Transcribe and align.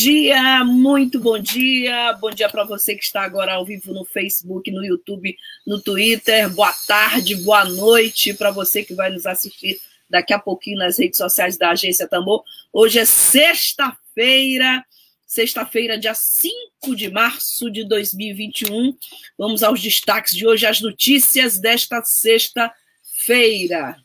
Dia, 0.00 0.64
muito 0.64 1.20
bom 1.20 1.38
dia. 1.38 2.14
Bom 2.14 2.30
dia 2.30 2.48
para 2.48 2.64
você 2.64 2.94
que 2.94 3.04
está 3.04 3.20
agora 3.20 3.52
ao 3.52 3.66
vivo 3.66 3.92
no 3.92 4.02
Facebook, 4.02 4.70
no 4.70 4.82
YouTube, 4.82 5.36
no 5.66 5.78
Twitter. 5.78 6.48
Boa 6.48 6.72
tarde, 6.88 7.34
boa 7.36 7.66
noite 7.66 8.32
para 8.32 8.50
você 8.50 8.82
que 8.82 8.94
vai 8.94 9.10
nos 9.10 9.26
assistir 9.26 9.76
daqui 10.08 10.32
a 10.32 10.38
pouquinho 10.38 10.78
nas 10.78 10.98
redes 10.98 11.18
sociais 11.18 11.58
da 11.58 11.72
Agência 11.72 12.08
Tambor. 12.08 12.42
Hoje 12.72 12.98
é 12.98 13.04
sexta-feira, 13.04 14.82
sexta-feira, 15.26 15.98
dia 15.98 16.14
5 16.14 16.96
de 16.96 17.10
março 17.10 17.70
de 17.70 17.86
2021. 17.86 18.96
Vamos 19.36 19.62
aos 19.62 19.82
destaques 19.82 20.34
de 20.34 20.46
hoje, 20.46 20.64
as 20.64 20.80
notícias 20.80 21.58
desta 21.58 22.02
sexta-feira. 22.02 23.96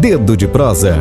Dedo 0.00 0.34
de 0.38 0.48
prosa. 0.48 0.94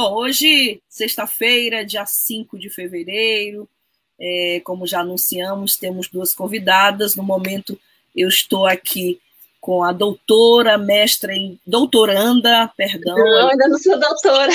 Bom, 0.00 0.14
hoje, 0.14 0.80
sexta-feira, 0.88 1.84
dia 1.84 2.06
5 2.06 2.56
de 2.56 2.70
fevereiro, 2.70 3.68
é, 4.16 4.62
como 4.62 4.86
já 4.86 5.00
anunciamos, 5.00 5.76
temos 5.76 6.06
duas 6.06 6.32
convidadas. 6.32 7.16
No 7.16 7.24
momento, 7.24 7.76
eu 8.14 8.28
estou 8.28 8.64
aqui 8.64 9.20
com 9.60 9.82
a 9.82 9.90
doutora, 9.90 10.78
mestra 10.78 11.34
em. 11.34 11.58
doutoranda, 11.66 12.72
perdão. 12.76 13.16
Não, 13.16 13.48
ainda 13.48 13.66
não 13.66 13.76
sou 13.76 13.98
doutora. 13.98 14.52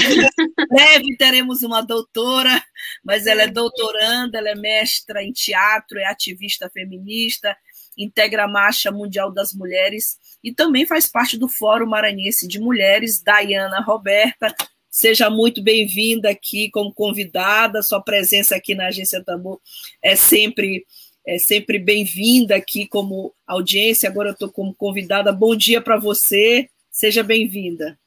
Breve 0.72 1.18
teremos 1.18 1.62
uma 1.62 1.82
doutora, 1.82 2.64
mas 3.04 3.28
ela 3.28 3.42
é 3.42 3.48
doutoranda, 3.48 4.38
ela 4.38 4.52
é 4.52 4.56
mestra 4.56 5.22
em 5.22 5.34
teatro, 5.34 6.00
é 6.00 6.06
ativista 6.06 6.70
feminista, 6.70 7.54
integra 7.98 8.46
a 8.46 8.48
Marcha 8.48 8.94
Mundial 8.94 9.30
das 9.30 9.54
Mulheres 9.54 10.18
e 10.42 10.54
também 10.54 10.86
faz 10.86 11.06
parte 11.06 11.38
do 11.38 11.50
Fórum 11.50 11.88
Maranhense 11.88 12.48
de 12.48 12.62
Mulheres, 12.62 13.22
Dayana 13.22 13.82
Roberta. 13.82 14.56
Seja 14.96 15.28
muito 15.28 15.60
bem-vinda 15.60 16.30
aqui 16.30 16.70
como 16.70 16.94
convidada. 16.94 17.82
Sua 17.82 18.00
presença 18.00 18.56
aqui 18.56 18.76
na 18.76 18.90
Agência 18.90 19.24
Tambor 19.24 19.60
é 20.00 20.16
sempre 20.16 20.86
é 21.26 21.40
sempre 21.40 21.80
bem-vinda 21.80 22.56
aqui 22.56 22.88
como 22.88 23.34
audiência. 23.48 24.08
Agora 24.08 24.30
eu 24.30 24.34
estou 24.34 24.52
como 24.52 24.72
convidada. 24.76 25.34
Bom 25.34 25.56
dia 25.56 25.82
para 25.82 25.98
você. 25.98 26.70
Seja 26.92 27.24
bem-vinda. 27.24 27.98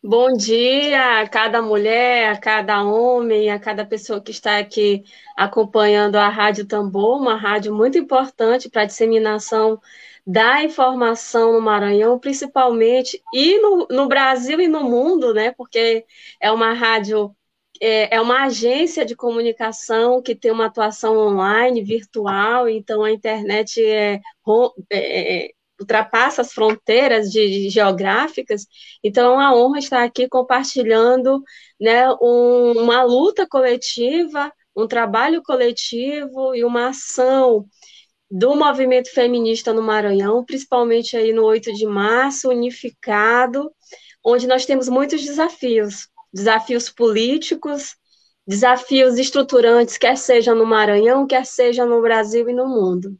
Bom 0.00 0.36
dia 0.36 1.20
a 1.20 1.28
cada 1.28 1.60
mulher, 1.60 2.28
a 2.28 2.36
cada 2.36 2.84
homem, 2.84 3.50
a 3.50 3.58
cada 3.58 3.84
pessoa 3.84 4.20
que 4.20 4.30
está 4.30 4.58
aqui 4.58 5.02
acompanhando 5.36 6.14
a 6.14 6.28
Rádio 6.28 6.64
Tambor, 6.64 7.20
uma 7.20 7.34
rádio 7.34 7.74
muito 7.74 7.98
importante 7.98 8.70
para 8.70 8.82
a 8.82 8.86
disseminação 8.86 9.80
da 10.26 10.62
informação 10.64 11.52
no 11.52 11.60
Maranhão, 11.60 12.18
principalmente, 12.18 13.22
e 13.32 13.58
no, 13.60 13.86
no 13.90 14.08
Brasil 14.08 14.60
e 14.60 14.68
no 14.68 14.82
mundo, 14.84 15.34
né? 15.34 15.52
Porque 15.52 16.04
é 16.40 16.50
uma 16.50 16.72
rádio, 16.72 17.34
é, 17.80 18.16
é 18.16 18.20
uma 18.20 18.44
agência 18.44 19.04
de 19.04 19.14
comunicação 19.14 20.22
que 20.22 20.34
tem 20.34 20.50
uma 20.50 20.66
atuação 20.66 21.16
online, 21.16 21.82
virtual, 21.82 22.68
então 22.68 23.04
a 23.04 23.12
internet 23.12 23.84
é, 23.84 24.20
é, 24.90 25.46
é 25.46 25.50
ultrapassa 25.78 26.42
as 26.42 26.52
fronteiras 26.52 27.30
de, 27.30 27.46
de, 27.46 27.68
geográficas, 27.68 28.66
então 29.02 29.32
é 29.32 29.34
uma 29.34 29.54
honra 29.56 29.78
estar 29.78 30.04
aqui 30.04 30.28
compartilhando 30.28 31.42
né, 31.80 32.08
um, 32.22 32.72
uma 32.80 33.02
luta 33.02 33.46
coletiva, 33.46 34.52
um 34.76 34.86
trabalho 34.86 35.42
coletivo 35.42 36.54
e 36.54 36.64
uma 36.64 36.88
ação 36.88 37.66
do 38.36 38.56
movimento 38.56 39.12
feminista 39.12 39.72
no 39.72 39.80
Maranhão, 39.80 40.44
principalmente 40.44 41.16
aí 41.16 41.32
no 41.32 41.44
8 41.44 41.72
de 41.72 41.86
março, 41.86 42.48
unificado, 42.48 43.70
onde 44.24 44.48
nós 44.48 44.66
temos 44.66 44.88
muitos 44.88 45.22
desafios, 45.24 46.08
desafios 46.32 46.90
políticos, 46.90 47.94
desafios 48.44 49.20
estruturantes, 49.20 49.96
quer 49.96 50.18
seja 50.18 50.52
no 50.52 50.66
Maranhão, 50.66 51.28
quer 51.28 51.46
seja 51.46 51.86
no 51.86 52.02
Brasil 52.02 52.50
e 52.50 52.52
no 52.52 52.66
mundo. 52.66 53.16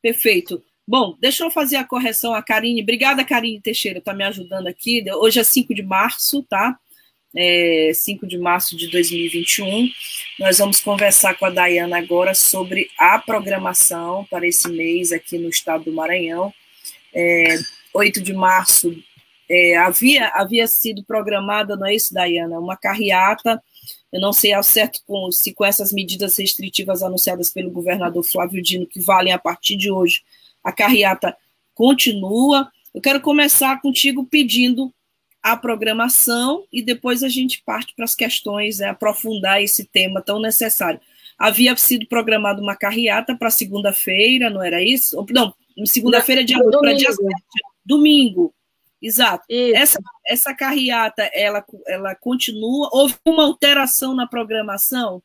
Perfeito. 0.00 0.62
Bom, 0.88 1.14
deixa 1.20 1.44
eu 1.44 1.50
fazer 1.50 1.76
a 1.76 1.86
correção 1.86 2.32
a 2.32 2.42
Karine. 2.42 2.80
Obrigada, 2.80 3.22
Karine 3.26 3.60
Teixeira, 3.60 3.98
está 3.98 4.14
me 4.14 4.24
ajudando 4.24 4.68
aqui. 4.68 5.04
Hoje 5.16 5.38
é 5.38 5.44
5 5.44 5.74
de 5.74 5.82
março, 5.82 6.42
tá? 6.44 6.78
É, 7.34 7.92
5 7.94 8.26
de 8.26 8.38
março 8.38 8.76
de 8.76 8.88
2021. 8.88 9.88
Nós 10.38 10.58
vamos 10.58 10.80
conversar 10.80 11.34
com 11.34 11.46
a 11.46 11.50
Dayana 11.50 11.98
agora 11.98 12.34
sobre 12.34 12.90
a 12.98 13.18
programação 13.18 14.26
para 14.30 14.46
esse 14.46 14.68
mês 14.68 15.12
aqui 15.12 15.38
no 15.38 15.48
estado 15.48 15.84
do 15.84 15.92
Maranhão. 15.92 16.52
É, 17.14 17.58
8 17.94 18.20
de 18.20 18.32
março 18.32 18.94
é, 19.48 19.76
havia, 19.76 20.28
havia 20.28 20.66
sido 20.66 21.04
programada, 21.04 21.76
não 21.76 21.86
é 21.86 21.94
isso, 21.94 22.14
Dayana? 22.14 22.58
Uma 22.58 22.76
carreata. 22.76 23.62
Eu 24.10 24.20
não 24.20 24.32
sei 24.32 24.52
ao 24.52 24.62
certo 24.62 25.00
com, 25.06 25.30
se 25.30 25.52
com 25.52 25.64
essas 25.64 25.92
medidas 25.92 26.38
restritivas 26.38 27.02
anunciadas 27.02 27.50
pelo 27.50 27.70
governador 27.70 28.22
Flávio 28.24 28.62
Dino, 28.62 28.86
que 28.86 29.00
valem 29.00 29.32
a 29.32 29.38
partir 29.38 29.76
de 29.76 29.90
hoje, 29.90 30.22
a 30.62 30.72
carreata 30.72 31.36
continua. 31.74 32.70
Eu 32.94 33.00
quero 33.00 33.20
começar 33.20 33.80
contigo 33.80 34.24
pedindo 34.26 34.92
a 35.42 35.56
programação 35.56 36.64
e 36.72 36.80
depois 36.82 37.22
a 37.22 37.28
gente 37.28 37.62
parte 37.64 37.94
para 37.96 38.04
as 38.04 38.14
questões, 38.14 38.80
é, 38.80 38.88
aprofundar 38.88 39.60
esse 39.60 39.84
tema 39.84 40.22
tão 40.22 40.40
necessário. 40.40 41.00
Havia 41.36 41.76
sido 41.76 42.06
programada 42.06 42.62
uma 42.62 42.76
carreata 42.76 43.36
para 43.36 43.50
segunda-feira, 43.50 44.48
não 44.48 44.62
era 44.62 44.80
isso? 44.80 45.24
Não, 45.30 45.52
segunda-feira, 45.84 46.44
dia 46.44 46.58
8, 46.58 46.78
para 46.78 46.92
dia 46.94 47.10
7, 47.10 47.20
domingo. 47.84 48.54
Exato. 49.02 49.44
Essa, 49.50 49.98
essa 50.24 50.54
carreata, 50.54 51.28
ela, 51.34 51.64
ela 51.88 52.14
continua? 52.14 52.88
Houve 52.92 53.16
uma 53.26 53.42
alteração 53.42 54.14
na 54.14 54.28
programação? 54.28 55.20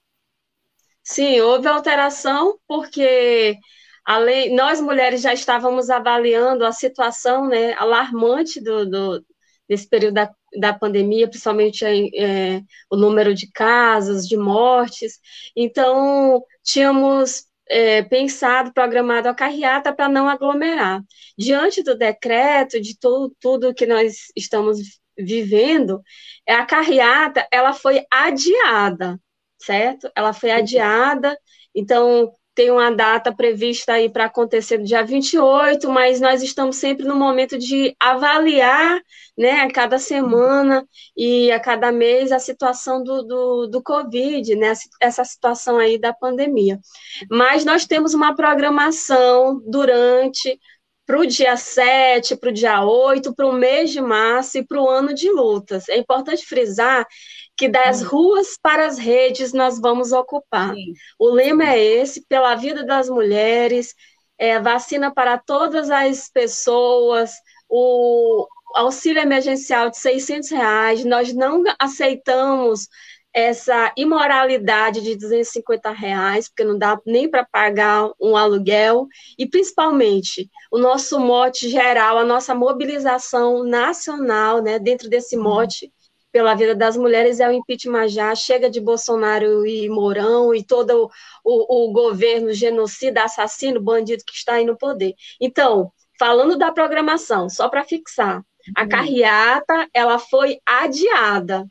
Sim, 1.03 1.39
houve 1.41 1.67
alteração, 1.67 2.57
porque 2.67 3.55
além, 4.03 4.55
nós 4.55 4.81
mulheres 4.81 5.21
já 5.21 5.31
estávamos 5.31 5.91
avaliando 5.91 6.65
a 6.65 6.71
situação 6.71 7.47
né, 7.47 7.73
alarmante 7.73 8.59
do, 8.59 8.89
do 8.89 9.25
nesse 9.69 9.87
período 9.87 10.15
da, 10.15 10.31
da 10.59 10.73
pandemia, 10.73 11.27
principalmente 11.27 11.85
é, 11.85 12.61
o 12.89 12.95
número 12.95 13.33
de 13.33 13.51
casos, 13.51 14.27
de 14.27 14.37
mortes. 14.37 15.19
Então, 15.55 16.41
tínhamos 16.63 17.45
é, 17.69 18.01
pensado, 18.03 18.73
programado 18.73 19.29
a 19.29 19.35
carreata 19.35 19.93
para 19.93 20.09
não 20.09 20.29
aglomerar. 20.29 21.01
Diante 21.37 21.83
do 21.83 21.97
decreto, 21.97 22.79
de 22.81 22.97
tudo, 22.97 23.35
tudo 23.39 23.73
que 23.73 23.85
nós 23.85 24.27
estamos 24.35 24.79
vivendo, 25.17 26.01
a 26.47 26.65
carreata 26.65 27.47
ela 27.51 27.73
foi 27.73 28.05
adiada, 28.11 29.19
certo? 29.57 30.09
Ela 30.15 30.33
foi 30.33 30.51
adiada, 30.51 31.37
então 31.75 32.31
tem 32.57 32.71
uma 32.71 32.89
data 32.89 33.31
prevista 33.31 33.93
aí 33.93 34.09
para 34.09 34.25
acontecer 34.25 34.79
no 34.79 34.83
dia 34.83 35.03
28, 35.05 35.87
mas 35.91 36.19
nós 36.19 36.41
estamos 36.41 36.77
sempre 36.77 37.05
no 37.05 37.15
momento 37.15 37.55
de 37.55 37.95
avaliar, 37.99 38.99
né, 39.37 39.61
a 39.61 39.71
cada 39.71 39.99
semana 39.99 40.83
e 41.15 41.51
a 41.51 41.59
cada 41.59 41.91
mês 41.91 42.31
a 42.31 42.39
situação 42.39 43.03
do, 43.03 43.21
do, 43.21 43.67
do 43.67 43.83
Covid, 43.83 44.55
né, 44.55 44.73
essa 44.99 45.23
situação 45.23 45.77
aí 45.77 45.99
da 45.99 46.11
pandemia. 46.11 46.79
Mas 47.29 47.63
nós 47.63 47.85
temos 47.85 48.15
uma 48.15 48.35
programação 48.35 49.61
durante 49.63 50.59
para 51.05 51.19
o 51.19 51.27
dia 51.27 51.55
7, 51.55 52.35
para 52.37 52.49
o 52.49 52.53
dia 52.53 52.83
8, 52.83 53.35
para 53.35 53.45
o 53.45 53.53
mês 53.53 53.91
de 53.91 54.01
março 54.01 54.57
e 54.57 54.65
para 54.65 54.81
o 54.81 54.89
ano 54.89 55.13
de 55.13 55.29
lutas. 55.29 55.87
É 55.89 55.97
importante 55.97 56.43
frisar 56.43 57.05
que 57.57 57.67
das 57.67 58.03
hum. 58.03 58.07
ruas 58.07 58.57
para 58.61 58.85
as 58.85 58.99
redes 58.99 59.51
nós 59.51 59.79
vamos 59.81 60.11
ocupar. 60.11 60.73
Sim. 60.75 60.93
O 61.17 61.29
lema 61.29 61.71
é 61.71 61.79
esse, 61.79 62.23
pela 62.27 62.55
vida 62.55 62.85
das 62.85 63.09
mulheres, 63.09 63.95
é, 64.37 64.59
vacina 64.59 65.11
para 65.11 65.37
todas 65.37 65.89
as 65.89 66.29
pessoas, 66.29 67.31
o 67.67 68.47
auxílio 68.75 69.21
emergencial 69.21 69.89
de 69.89 69.97
600 69.97 70.51
reais, 70.51 71.03
nós 71.03 71.33
não 71.33 71.63
aceitamos 71.79 72.87
essa 73.33 73.93
imoralidade 73.95 75.01
de 75.01 75.15
250 75.15 75.91
reais, 75.91 76.47
porque 76.47 76.63
não 76.63 76.77
dá 76.77 76.99
nem 77.05 77.29
para 77.29 77.45
pagar 77.45 78.09
um 78.19 78.35
aluguel, 78.35 79.07
e 79.37 79.47
principalmente 79.47 80.49
o 80.71 80.77
nosso 80.77 81.19
mote 81.19 81.69
geral, 81.69 82.17
a 82.17 82.25
nossa 82.25 82.55
mobilização 82.55 83.63
nacional, 83.63 84.61
né, 84.61 84.79
dentro 84.79 85.09
desse 85.09 85.37
hum. 85.37 85.43
mote, 85.43 85.91
pela 86.37 86.53
vida 86.53 86.75
das 86.75 86.95
mulheres 86.95 87.39
é 87.39 87.49
o 87.49 87.51
impeachment 87.51 88.09
já, 88.09 88.35
chega 88.35 88.69
de 88.69 88.79
Bolsonaro 88.79 89.65
e 89.65 89.89
Mourão 89.89 90.53
e 90.53 90.63
todo 90.63 91.09
o, 91.43 91.87
o 91.87 91.91
governo 91.91 92.53
genocida, 92.53 93.23
assassino, 93.23 93.81
bandido 93.81 94.23
que 94.23 94.35
está 94.35 94.53
aí 94.53 94.63
no 94.63 94.77
poder. 94.77 95.15
Então, 95.41 95.91
falando 96.19 96.55
da 96.55 96.71
programação, 96.71 97.49
só 97.49 97.67
para 97.69 97.83
fixar, 97.83 98.43
a 98.75 98.83
uhum. 98.83 98.87
carreata 98.87 99.89
ela 99.91 100.19
foi 100.19 100.59
adiada. 100.63 101.65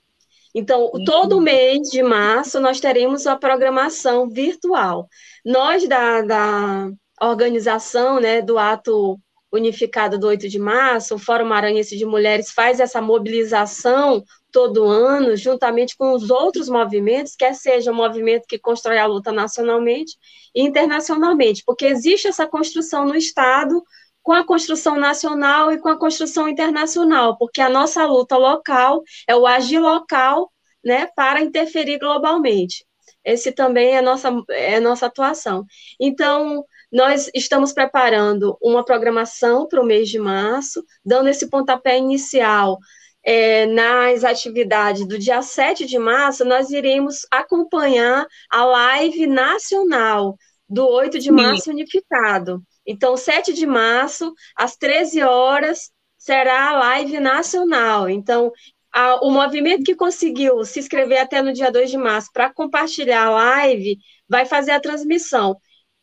Então, 0.53 0.91
uhum. 0.93 1.05
todo 1.05 1.41
mês 1.41 1.89
de 1.89 2.03
março 2.03 2.59
nós 2.59 2.81
teremos 2.81 3.25
a 3.25 3.37
programação 3.37 4.29
virtual. 4.29 5.09
Nós 5.45 5.87
da, 5.87 6.23
da 6.23 6.91
organização 7.21 8.19
né, 8.19 8.43
do 8.43 8.59
ato 8.59 9.17
unificado 9.57 10.19
do 10.19 10.27
8 10.29 10.49
de 10.49 10.59
março, 10.59 11.15
o 11.15 11.19
Fórum 11.19 11.47
Maranhense 11.47 11.97
de 11.97 12.07
Mulheres 12.07 12.51
faz 12.51 12.81
essa 12.81 13.01
mobilização 13.01 14.25
todo 14.53 14.85
ano, 14.85 15.37
juntamente 15.37 15.97
com 15.97 16.13
os 16.13 16.31
outros 16.31 16.69
movimentos, 16.69 17.37
quer 17.37 17.55
seja 17.55 17.93
o 17.93 17.95
movimento 17.95 18.47
que 18.49 18.59
constrói 18.59 18.99
a 18.99 19.07
luta 19.07 19.33
nacionalmente 19.33 20.17
e 20.55 20.63
internacionalmente, 20.63 21.63
porque 21.67 21.85
existe 21.87 22.29
essa 22.29 22.47
construção 22.47 23.05
no 23.05 23.17
Estado 23.17 23.83
com 24.23 24.33
a 24.33 24.45
construção 24.45 24.97
nacional 24.97 25.71
e 25.71 25.79
com 25.79 25.89
a 25.89 25.99
construção 25.99 26.49
internacional, 26.49 27.37
porque 27.37 27.61
a 27.61 27.69
nossa 27.69 28.05
luta 28.07 28.37
local 28.37 29.03
é 29.29 29.37
o 29.37 29.47
agir 29.47 29.79
local 29.79 30.51
né, 30.85 31.07
para 31.15 31.41
interferir 31.41 31.99
globalmente. 31.99 32.87
Esse 33.25 33.53
também 33.53 33.95
é 33.95 33.99
a 33.99 34.03
nossa, 34.03 34.31
é 34.51 34.77
a 34.77 34.81
nossa 34.81 35.07
atuação. 35.07 35.67
Então, 36.01 36.65
nós 36.91 37.31
estamos 37.35 37.73
preparando 37.73 38.57
uma 38.61 38.85
programação 38.85 39.67
para 39.67 39.81
o 39.81 39.87
mês 39.87 40.09
de 40.09 40.19
março, 40.19 40.85
dando 41.05 41.29
esse 41.29 41.49
pontapé 41.49 41.99
inicial 41.99 42.79
é, 43.27 43.67
nas 43.67 44.23
atividades 44.23 45.05
do 45.05 45.19
dia 45.19 45.43
7 45.43 45.85
de 45.85 45.99
março, 45.99 46.45
nós 46.45 46.71
iremos 46.71 47.27
acompanhar 47.29 48.25
a 48.49 48.65
live 48.65 49.27
nacional 49.27 50.37
do 50.69 50.87
8 50.87 51.19
de 51.19 51.33
março 51.33 51.71
unificado. 51.71 52.63
Então, 52.87 53.17
7 53.17 53.53
de 53.53 53.67
março, 53.67 54.33
às 54.57 54.77
13 54.77 55.23
horas, 55.23 55.91
será 56.17 56.71
a 56.71 56.79
live 56.79 57.19
nacional. 57.19 58.09
Então, 58.09 58.53
a, 58.93 59.17
o 59.27 59.31
movimento 59.31 59.83
que 59.83 59.97
conseguiu 59.97 60.65
se 60.65 60.79
inscrever 60.79 61.19
até 61.19 61.43
no 61.43 61.53
dia 61.53 61.71
2 61.71 61.91
de 61.91 61.99
março 61.99 62.31
para 62.33 62.53
compartilhar 62.53 63.25
a 63.25 63.31
live 63.31 63.99
vai 64.29 64.47
fazer 64.47 64.71
a 64.71 64.81
transmissão. 64.81 65.57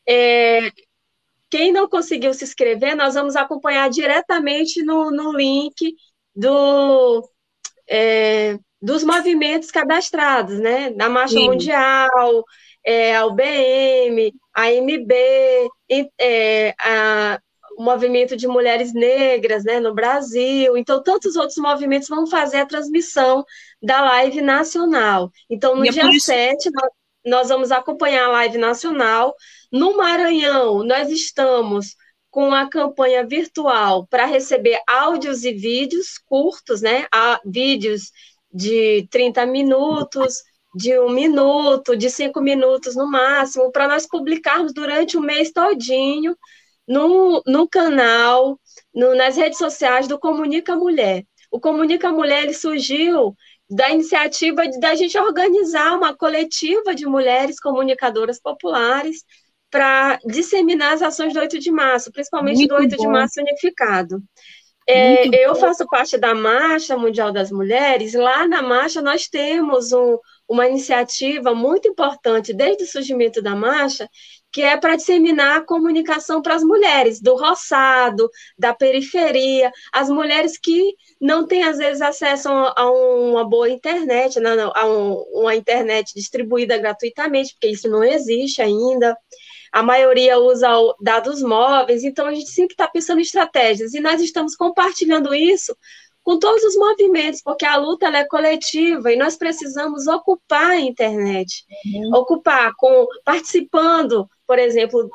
É, 0.08 0.72
quem 1.50 1.72
não 1.72 1.88
conseguiu 1.88 2.34
se 2.34 2.44
inscrever, 2.44 2.96
nós 2.96 3.14
vamos 3.14 3.36
acompanhar 3.36 3.90
diretamente 3.90 4.84
no, 4.84 5.12
no 5.12 5.32
link 5.32 5.96
do, 6.36 7.30
é, 7.88 8.58
dos 8.82 9.04
movimentos 9.04 9.70
cadastrados, 9.72 10.60
né? 10.60 10.90
Da 10.92 11.10
Marcha 11.10 11.36
Sim. 11.36 11.48
Mundial, 11.48 12.44
é, 12.86 13.16
a 13.16 13.26
UBM, 13.26 14.34
a 14.54 14.72
MB, 14.72 15.14
é, 16.20 16.74
a, 16.80 17.40
o 17.78 17.84
movimento 17.84 18.36
de 18.36 18.48
mulheres 18.48 18.94
negras 18.94 19.64
né, 19.64 19.80
no 19.80 19.94
Brasil. 19.94 20.78
Então, 20.78 21.02
tantos 21.02 21.36
outros 21.36 21.58
movimentos 21.58 22.08
vão 22.08 22.28
fazer 22.28 22.58
a 22.58 22.66
transmissão 22.66 23.44
da 23.82 24.02
live 24.02 24.42
nacional. 24.42 25.32
Então, 25.50 25.76
no 25.76 25.86
e 25.86 25.90
é 25.90 25.92
dia 25.92 26.10
isso... 26.10 26.28
7, 26.28 26.70
nós, 26.72 26.90
nós 27.26 27.50
vamos 27.50 27.72
acompanhar 27.72 28.26
a 28.26 28.32
live 28.32 28.58
nacional. 28.58 29.34
No 29.74 29.98
Maranhão, 29.98 30.84
nós 30.84 31.10
estamos 31.10 31.96
com 32.30 32.54
a 32.54 32.70
campanha 32.70 33.26
virtual 33.26 34.06
para 34.06 34.24
receber 34.24 34.80
áudios 34.88 35.44
e 35.44 35.52
vídeos 35.52 36.20
curtos, 36.28 36.84
né? 36.84 37.08
Há 37.12 37.42
vídeos 37.44 38.12
de 38.54 39.08
30 39.10 39.48
minutos, 39.48 40.44
de 40.76 41.00
um 41.00 41.10
minuto, 41.10 41.98
de 41.98 42.08
cinco 42.12 42.40
minutos 42.40 42.96
no 42.96 43.10
máximo, 43.10 43.72
para 43.72 43.88
nós 43.88 44.06
publicarmos 44.08 44.76
durante 44.76 45.18
o 45.18 45.22
mês 45.22 45.52
todinho 45.52 46.38
no, 46.88 47.42
no 47.48 47.68
canal, 47.68 48.60
no, 48.94 49.16
nas 49.16 49.38
redes 49.38 49.58
sociais 49.58 50.08
do 50.08 50.20
Comunica 50.20 50.76
Mulher. 50.76 51.26
O 51.52 51.60
Comunica 51.60 52.12
Mulher 52.12 52.44
ele 52.44 52.54
surgiu 52.54 53.36
da 53.68 53.90
iniciativa 53.90 54.62
da 54.80 54.94
gente 54.94 55.18
organizar 55.18 55.98
uma 55.98 56.16
coletiva 56.16 56.94
de 56.94 57.08
mulheres 57.08 57.60
comunicadoras 57.60 58.40
populares 58.40 59.24
para 59.74 60.20
disseminar 60.24 60.94
as 60.94 61.02
ações 61.02 61.34
do 61.34 61.40
8 61.40 61.58
de 61.58 61.72
março, 61.72 62.12
principalmente 62.12 62.58
Muito 62.58 62.70
do 62.70 62.76
8 62.76 62.96
bom. 62.96 63.04
de 63.04 63.10
março 63.10 63.42
unificado. 63.42 64.22
É, 64.88 65.28
eu 65.44 65.56
faço 65.56 65.88
parte 65.88 66.16
da 66.16 66.36
Marcha 66.36 66.96
Mundial 66.96 67.32
das 67.32 67.52
Mulheres. 67.52 68.14
Lá 68.14 68.48
na 68.48 68.62
marcha 68.62 69.02
nós 69.02 69.28
temos 69.28 69.92
um, 69.92 70.20
uma 70.48 70.68
iniciativa 70.68 71.56
muito 71.56 71.88
importante 71.88 72.54
desde 72.54 72.84
o 72.84 72.88
surgimento 72.88 73.42
da 73.42 73.56
marcha, 73.56 74.08
que 74.52 74.62
é 74.62 74.78
para 74.78 74.96
disseminar 74.96 75.58
a 75.58 75.66
comunicação 75.66 76.40
para 76.40 76.54
as 76.54 76.64
mulheres 76.64 77.20
do 77.20 77.36
roçado, 77.36 78.30
da 78.56 78.76
periferia, 78.76 79.72
as 79.92 80.08
mulheres 80.08 80.60
que 80.60 80.94
não 81.20 81.48
têm, 81.48 81.64
às 81.64 81.80
vezes, 81.80 82.02
acesso 82.02 82.50
a 82.50 82.92
uma 82.92 83.50
boa 83.50 83.68
internet, 83.68 84.40
né, 84.40 84.52
a 84.76 84.86
uma 84.86 85.56
internet 85.56 86.14
distribuída 86.14 86.78
gratuitamente, 86.78 87.54
porque 87.54 87.70
isso 87.70 87.90
não 87.90 88.04
existe 88.04 88.62
ainda 88.62 89.18
a 89.74 89.82
maioria 89.82 90.38
usa 90.38 90.70
dados 91.02 91.42
móveis, 91.42 92.04
então 92.04 92.28
a 92.28 92.34
gente 92.34 92.52
sempre 92.52 92.76
está 92.76 92.88
pensando 92.88 93.18
em 93.18 93.24
estratégias, 93.24 93.96
e 93.96 94.00
nós 94.00 94.22
estamos 94.22 94.56
compartilhando 94.56 95.34
isso 95.34 95.76
com 96.24 96.40
todos 96.40 96.64
os 96.64 96.76
movimentos, 96.76 97.42
porque 97.42 97.66
a 97.66 97.76
luta 97.76 98.08
é 98.08 98.24
coletiva 98.26 99.12
e 99.12 99.18
nós 99.18 99.36
precisamos 99.36 100.08
ocupar 100.08 100.72
a 100.72 100.80
internet, 100.80 101.66
uhum. 101.86 102.16
ocupar 102.16 102.72
com 102.78 103.06
participando, 103.26 104.28
por 104.48 104.58
exemplo, 104.58 105.10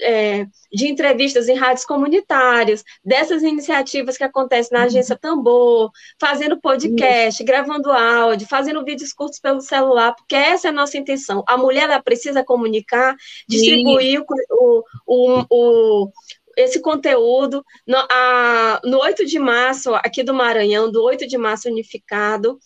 é, 0.00 0.46
de 0.72 0.88
entrevistas 0.88 1.48
em 1.48 1.54
rádios 1.54 1.84
comunitárias, 1.84 2.82
dessas 3.04 3.42
iniciativas 3.42 4.16
que 4.16 4.24
acontecem 4.24 4.72
na 4.72 4.80
uhum. 4.80 4.86
agência 4.86 5.18
Tambor, 5.18 5.90
fazendo 6.20 6.60
podcast, 6.60 7.42
uhum. 7.42 7.46
gravando 7.46 7.92
áudio, 7.92 8.46
fazendo 8.48 8.84
vídeos 8.84 9.12
curtos 9.12 9.38
pelo 9.38 9.60
celular, 9.60 10.14
porque 10.14 10.34
essa 10.34 10.68
é 10.68 10.70
a 10.70 10.74
nossa 10.74 10.98
intenção. 10.98 11.44
A 11.46 11.56
mulher 11.56 11.84
ela 11.84 12.02
precisa 12.02 12.44
comunicar, 12.44 13.14
distribuir 13.48 14.22
o, 14.50 14.84
o, 15.06 15.44
o, 15.50 16.08
esse 16.56 16.80
conteúdo 16.80 17.64
no, 17.86 17.96
a, 17.96 18.80
no 18.84 18.98
8 19.00 19.24
de 19.26 19.38
março, 19.38 19.94
aqui 19.94 20.22
do 20.22 20.34
Maranhão, 20.34 20.90
do 20.90 21.02
8 21.02 21.26
de 21.26 21.38
março 21.38 21.68
unificado, 21.68 22.58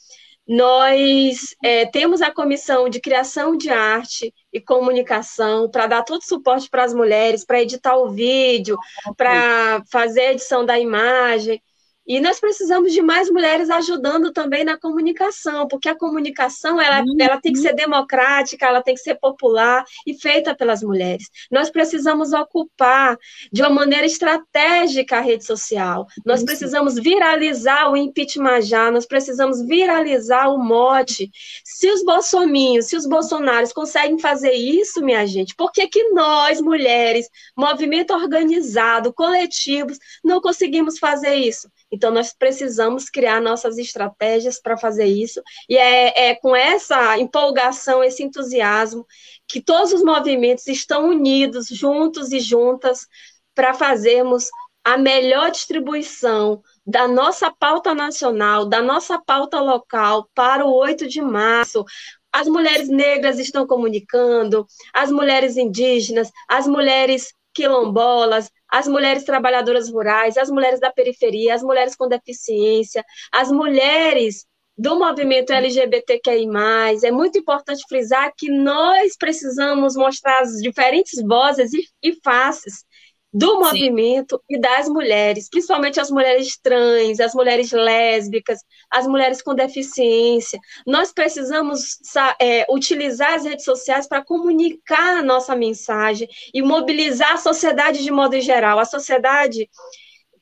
nós 0.46 1.56
é, 1.62 1.86
temos 1.86 2.22
a 2.22 2.30
comissão 2.30 2.88
de 2.88 3.00
criação 3.00 3.56
de 3.56 3.68
arte 3.68 4.32
e 4.52 4.60
comunicação 4.60 5.68
para 5.68 5.88
dar 5.88 6.02
todo 6.04 6.20
o 6.20 6.24
suporte 6.24 6.70
para 6.70 6.84
as 6.84 6.94
mulheres, 6.94 7.44
para 7.44 7.60
editar 7.60 7.96
o 7.96 8.10
vídeo, 8.10 8.78
para 9.16 9.82
fazer 9.90 10.20
a 10.20 10.32
edição 10.32 10.64
da 10.64 10.78
imagem. 10.78 11.60
E 12.06 12.20
nós 12.20 12.38
precisamos 12.38 12.92
de 12.92 13.02
mais 13.02 13.28
mulheres 13.28 13.68
ajudando 13.68 14.32
também 14.32 14.64
na 14.64 14.78
comunicação, 14.78 15.66
porque 15.66 15.88
a 15.88 15.96
comunicação 15.96 16.80
ela, 16.80 17.00
uhum. 17.00 17.16
ela 17.18 17.40
tem 17.40 17.52
que 17.52 17.58
ser 17.58 17.74
democrática, 17.74 18.66
ela 18.66 18.82
tem 18.82 18.94
que 18.94 19.00
ser 19.00 19.16
popular 19.16 19.84
e 20.06 20.14
feita 20.14 20.54
pelas 20.54 20.82
mulheres. 20.82 21.28
Nós 21.50 21.68
precisamos 21.68 22.32
ocupar 22.32 23.18
de 23.52 23.62
uma 23.62 23.70
maneira 23.70 24.06
estratégica 24.06 25.18
a 25.18 25.20
rede 25.20 25.44
social. 25.44 26.06
Nós 26.24 26.38
Isso. 26.38 26.46
precisamos 26.46 26.94
viralizar 26.94 27.90
o 27.90 27.96
impeachment 27.96 28.62
já, 28.62 28.90
nós 28.90 29.06
precisamos 29.06 29.66
viralizar 29.66 30.48
o 30.48 30.58
mote. 30.58 31.30
Se 31.64 31.90
os 31.90 32.04
bolsominhos, 32.04 32.86
se 32.86 32.96
os 32.96 33.06
bolsonaros 33.06 33.72
conseguem 33.72 34.18
fazer 34.18 34.52
isso, 34.52 35.02
minha 35.02 35.26
gente, 35.26 35.54
por 35.56 35.72
que, 35.72 35.88
que 35.88 36.10
nós, 36.10 36.60
mulheres, 36.60 37.28
movimento 37.56 38.12
organizado, 38.12 39.12
coletivos, 39.12 39.98
não 40.22 40.40
conseguimos 40.40 40.98
fazer 40.98 41.34
isso? 41.34 41.68
Então, 41.90 42.10
nós 42.10 42.32
precisamos 42.32 43.08
criar 43.08 43.40
nossas 43.40 43.78
estratégias 43.78 44.60
para 44.60 44.76
fazer 44.76 45.06
isso, 45.06 45.40
e 45.68 45.76
é, 45.76 46.30
é, 46.30 46.34
com 46.34 46.54
essa 46.54 47.18
empolgação, 47.18 48.02
esse 48.02 48.22
entusiasmo, 48.22 49.06
que 49.46 49.60
todos 49.60 49.92
os 49.92 50.02
movimentos 50.02 50.66
estão 50.66 51.08
unidos, 51.08 51.68
juntos 51.68 52.32
e 52.32 52.40
juntas, 52.40 53.06
para 53.54 53.72
fazermos 53.72 54.48
a 54.84 54.96
melhor 54.96 55.50
distribuição 55.50 56.62
da 56.86 57.08
nossa 57.08 57.50
pauta 57.50 57.92
nacional, 57.92 58.68
da 58.68 58.80
nossa 58.80 59.18
pauta 59.18 59.60
local 59.60 60.28
para 60.32 60.64
o 60.64 60.72
8 60.72 61.08
de 61.08 61.20
março. 61.20 61.84
As 62.32 62.46
mulheres 62.46 62.88
negras 62.88 63.40
estão 63.40 63.66
comunicando, 63.66 64.64
as 64.94 65.10
mulheres 65.10 65.56
indígenas, 65.56 66.30
as 66.48 66.68
mulheres 66.68 67.32
quilombolas, 67.52 68.48
as 68.76 68.86
mulheres 68.86 69.24
trabalhadoras 69.24 69.88
rurais, 69.88 70.36
as 70.36 70.50
mulheres 70.50 70.78
da 70.78 70.92
periferia, 70.92 71.54
as 71.54 71.62
mulheres 71.62 71.96
com 71.96 72.06
deficiência, 72.06 73.02
as 73.32 73.50
mulheres 73.50 74.44
do 74.76 74.98
movimento 74.98 75.50
LGBTQI+. 75.50 76.46
É 77.02 77.10
muito 77.10 77.38
importante 77.38 77.82
frisar 77.88 78.30
que 78.36 78.50
nós 78.50 79.16
precisamos 79.16 79.96
mostrar 79.96 80.40
as 80.42 80.60
diferentes 80.60 81.22
vozes 81.22 81.72
e, 81.72 81.88
e 82.02 82.18
faces 82.22 82.84
do 83.32 83.58
movimento 83.58 84.36
Sim. 84.36 84.56
e 84.56 84.60
das 84.60 84.88
mulheres, 84.88 85.48
principalmente 85.50 86.00
as 86.00 86.10
mulheres 86.10 86.58
trans, 86.62 87.20
as 87.20 87.34
mulheres 87.34 87.70
lésbicas, 87.70 88.60
as 88.90 89.06
mulheres 89.06 89.42
com 89.42 89.54
deficiência. 89.54 90.58
Nós 90.86 91.12
precisamos 91.12 91.98
é, 92.40 92.64
utilizar 92.70 93.34
as 93.34 93.44
redes 93.44 93.64
sociais 93.64 94.08
para 94.08 94.24
comunicar 94.24 95.18
a 95.18 95.22
nossa 95.22 95.54
mensagem 95.54 96.28
e 96.54 96.62
mobilizar 96.62 97.32
a 97.32 97.38
sociedade 97.38 98.02
de 98.02 98.10
modo 98.10 98.40
geral, 98.40 98.78
a 98.78 98.84
sociedade 98.84 99.68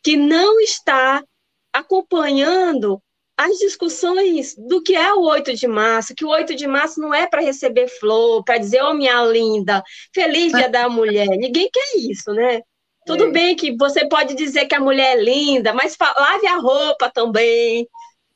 que 0.03 0.17
não 0.17 0.61
está 0.61 1.25
acompanhando 1.73 3.03
as 3.37 3.59
discussões 3.59 4.55
do 4.57 4.81
que 4.81 4.95
é 4.95 5.13
o 5.13 5.23
8 5.23 5.55
de 5.55 5.67
março, 5.67 6.15
que 6.15 6.25
o 6.25 6.29
8 6.29 6.55
de 6.55 6.69
março 6.69 7.01
não 7.01 7.13
é 7.13 7.27
para 7.27 7.41
receber 7.41 7.89
flor, 7.89 8.45
para 8.45 8.59
dizer, 8.59 8.83
oh, 8.85 8.95
minha 8.95 9.21
linda, 9.25 9.83
feliz 10.15 10.53
dia 10.53 10.69
da 10.69 10.89
mulher. 10.89 11.27
Ninguém 11.27 11.69
quer 11.73 11.97
isso, 11.97 12.33
né? 12.33 12.61
Tudo 13.07 13.27
é. 13.27 13.31
bem 13.31 13.57
que 13.57 13.77
você 13.77 14.09
pode 14.09 14.35
dizer 14.35 14.67
que 14.67 14.75
a 14.75 14.81
mulher 14.81 15.19
é 15.19 15.23
linda, 15.23 15.73
mas 15.73 15.97
lave 15.99 16.47
a 16.47 16.57
roupa 16.57 17.11
também, 17.11 17.87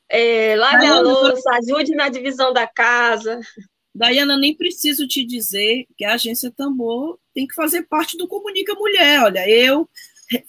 é, 0.07 0.55
lave 0.55 0.77
Daiana, 0.77 0.95
a 0.95 1.01
louça, 1.01 1.49
ajude 1.51 1.95
na 1.95 2.09
divisão 2.09 2.53
da 2.53 2.67
casa. 2.67 3.39
Daiana, 3.93 4.37
nem 4.37 4.55
preciso 4.55 5.07
te 5.07 5.25
dizer 5.25 5.85
que 5.97 6.05
a 6.05 6.13
agência 6.13 6.51
Tambor 6.51 7.19
tem 7.33 7.47
que 7.47 7.55
fazer 7.55 7.83
parte 7.83 8.17
do 8.17 8.27
Comunica 8.27 8.73
Mulher. 8.75 9.23
Olha, 9.23 9.49
eu, 9.49 9.89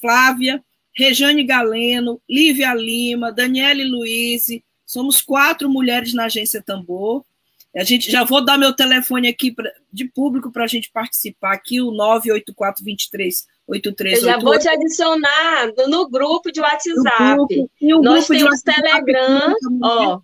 Flávia, 0.00 0.62
Rejane 0.94 1.44
Galeno, 1.44 2.20
Lívia 2.28 2.74
Lima, 2.74 3.32
Daniele 3.32 3.84
Luiz, 3.84 4.46
somos 4.84 5.22
quatro 5.22 5.68
mulheres 5.68 6.12
na 6.12 6.26
agência 6.26 6.62
Tambor. 6.62 7.24
A 7.74 7.84
gente 7.84 8.10
já 8.10 8.24
vou 8.24 8.44
dar 8.44 8.58
meu 8.58 8.74
telefone 8.74 9.28
aqui 9.28 9.52
pra, 9.52 9.70
de 9.92 10.04
público 10.04 10.50
para 10.50 10.64
a 10.64 10.66
gente 10.66 10.90
participar 10.90 11.52
aqui, 11.52 11.80
o 11.80 11.92
98423 11.92 13.46
8388. 13.70 14.16
Eu 14.16 14.24
já 14.24 14.38
vou 14.38 14.58
te 14.58 14.68
adicionar 14.68 15.72
no 15.88 16.08
grupo 16.08 16.50
de 16.50 16.60
WhatsApp. 16.60 17.36
Grupo, 17.36 18.02
Nós 18.02 18.26
temos 18.26 18.62
Telegram, 18.62 19.54
ó. 19.82 20.20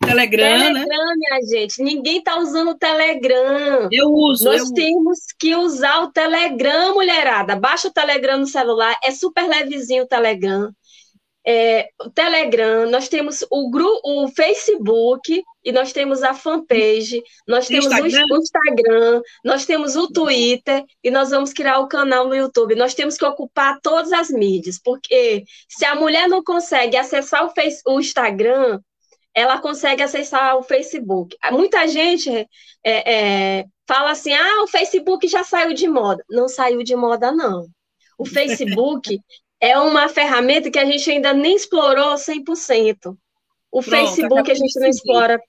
Telegram, 0.00 0.58
Telegram, 0.58 0.72
né? 0.72 1.14
minha 1.16 1.40
gente. 1.50 1.82
Ninguém 1.82 2.22
tá 2.22 2.38
usando 2.38 2.70
o 2.70 2.78
Telegram. 2.78 3.88
Eu 3.90 4.10
uso. 4.12 4.44
Nós 4.44 4.68
eu 4.68 4.74
temos 4.74 5.18
que 5.38 5.56
usar 5.56 6.02
o 6.02 6.12
Telegram, 6.12 6.94
mulherada. 6.94 7.56
Baixa 7.56 7.88
o 7.88 7.92
Telegram 7.92 8.38
no 8.38 8.46
celular. 8.46 8.96
É 9.04 9.10
super 9.10 9.48
levezinho 9.48 10.04
o 10.04 10.08
Telegram 10.08 10.72
é, 11.46 11.88
o 12.00 12.10
Telegram, 12.10 12.90
nós 12.90 13.08
temos 13.08 13.44
o, 13.50 13.70
grupo, 13.70 14.00
o 14.04 14.28
Facebook 14.28 15.42
e 15.64 15.72
nós 15.72 15.92
temos 15.92 16.22
a 16.22 16.34
fanpage, 16.34 17.22
nós 17.46 17.66
temos 17.66 17.86
Instagram. 17.86 18.24
o 18.30 18.36
Instagram, 18.36 19.22
nós 19.44 19.64
temos 19.64 19.96
o 19.96 20.08
Twitter 20.08 20.84
e 21.02 21.10
nós 21.10 21.30
vamos 21.30 21.52
criar 21.52 21.78
o 21.78 21.88
canal 21.88 22.28
no 22.28 22.34
YouTube. 22.34 22.74
Nós 22.74 22.94
temos 22.94 23.16
que 23.16 23.24
ocupar 23.24 23.80
todas 23.80 24.12
as 24.12 24.28
mídias, 24.30 24.78
porque 24.82 25.44
se 25.68 25.84
a 25.84 25.94
mulher 25.94 26.28
não 26.28 26.42
consegue 26.42 26.96
acessar 26.96 27.44
o, 27.44 27.50
face, 27.50 27.80
o 27.86 27.98
Instagram, 27.98 28.80
ela 29.34 29.60
consegue 29.60 30.02
acessar 30.02 30.56
o 30.56 30.62
Facebook. 30.62 31.36
Muita 31.50 31.86
gente 31.86 32.30
é, 32.84 33.58
é, 33.60 33.64
fala 33.86 34.10
assim: 34.10 34.34
ah, 34.34 34.62
o 34.64 34.66
Facebook 34.66 35.26
já 35.28 35.44
saiu 35.44 35.72
de 35.72 35.88
moda. 35.88 36.22
Não 36.28 36.48
saiu 36.48 36.82
de 36.82 36.96
moda, 36.96 37.32
não. 37.32 37.66
O 38.18 38.24
Facebook 38.26 39.18
é 39.60 39.78
uma 39.78 40.08
ferramenta 40.08 40.70
que 40.70 40.78
a 40.78 40.84
gente 40.84 41.10
ainda 41.10 41.32
nem 41.32 41.56
explorou 41.56 42.14
100%. 42.14 43.16
O 43.70 43.82
Pronto, 43.82 43.90
Facebook 43.90 44.50
a 44.50 44.54
gente 44.54 44.80
não 44.80 44.88
explora. 44.88 45.40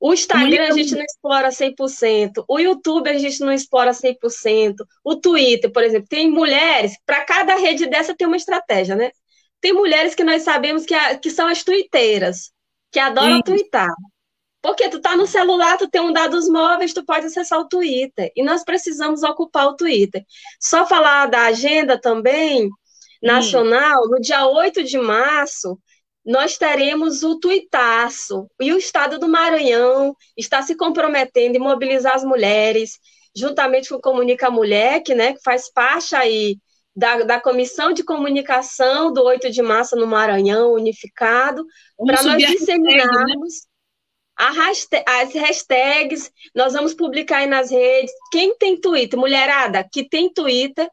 O 0.00 0.14
Instagram 0.14 0.68
a 0.68 0.72
gente 0.72 0.94
não 0.94 1.02
explora 1.02 1.50
100%. 1.50 2.44
O 2.48 2.58
YouTube 2.58 3.10
a 3.10 3.18
gente 3.18 3.40
não 3.40 3.52
explora 3.52 3.90
100%. 3.90 4.74
O 5.04 5.16
Twitter, 5.16 5.70
por 5.70 5.84
exemplo, 5.84 6.08
tem 6.08 6.30
mulheres, 6.30 6.94
para 7.04 7.22
cada 7.24 7.54
rede 7.56 7.86
dessa 7.86 8.16
tem 8.16 8.26
uma 8.26 8.36
estratégia, 8.36 8.96
né? 8.96 9.10
Tem 9.60 9.74
mulheres 9.74 10.14
que 10.14 10.24
nós 10.24 10.42
sabemos 10.42 10.86
que, 10.86 10.94
a, 10.94 11.18
que 11.18 11.30
são 11.30 11.46
as 11.46 11.62
twitteiras, 11.62 12.50
que 12.90 12.98
adoram 12.98 13.42
twittar. 13.42 13.92
Porque 14.62 14.88
tu 14.88 15.00
tá 15.00 15.16
no 15.16 15.26
celular, 15.26 15.76
tu 15.76 15.88
tem 15.88 16.00
um 16.00 16.12
dados 16.12 16.48
móveis, 16.48 16.94
tu 16.94 17.04
pode 17.04 17.26
acessar 17.26 17.58
o 17.58 17.68
Twitter. 17.68 18.30
E 18.34 18.42
nós 18.42 18.64
precisamos 18.64 19.22
ocupar 19.22 19.68
o 19.68 19.76
Twitter. 19.76 20.24
Só 20.58 20.86
falar 20.86 21.26
da 21.26 21.44
agenda 21.44 21.98
também, 21.98 22.70
nacional, 23.22 24.08
no 24.08 24.20
dia 24.20 24.46
8 24.46 24.82
de 24.82 24.98
março, 24.98 25.78
nós 26.24 26.56
teremos 26.56 27.22
o 27.22 27.38
tuitaço. 27.38 28.46
E 28.60 28.72
o 28.72 28.78
Estado 28.78 29.18
do 29.18 29.28
Maranhão 29.28 30.14
está 30.36 30.62
se 30.62 30.74
comprometendo 30.76 31.56
em 31.56 31.60
mobilizar 31.60 32.14
as 32.14 32.24
mulheres, 32.24 32.98
juntamente 33.34 33.88
com 33.88 33.96
o 33.96 34.00
Comunica 34.00 34.50
Mulher, 34.50 35.02
que, 35.02 35.14
né, 35.14 35.34
que 35.34 35.42
faz 35.42 35.70
parte 35.72 36.14
aí 36.14 36.56
da, 36.94 37.22
da 37.22 37.40
Comissão 37.40 37.92
de 37.92 38.02
Comunicação 38.02 39.12
do 39.12 39.22
8 39.22 39.50
de 39.50 39.62
março 39.62 39.96
no 39.96 40.06
Maranhão, 40.06 40.72
unificado, 40.72 41.64
para 42.04 42.22
nós 42.22 42.42
disseminarmos 42.42 43.70
hashtag, 44.48 45.04
né? 45.06 45.12
as 45.20 45.34
hashtags, 45.34 46.32
nós 46.54 46.72
vamos 46.72 46.94
publicar 46.94 47.38
aí 47.38 47.46
nas 47.46 47.70
redes. 47.70 48.10
Quem 48.32 48.56
tem 48.56 48.80
Twitter, 48.80 49.18
mulherada 49.18 49.86
que 49.90 50.08
tem 50.08 50.32
Twitter, 50.32 50.88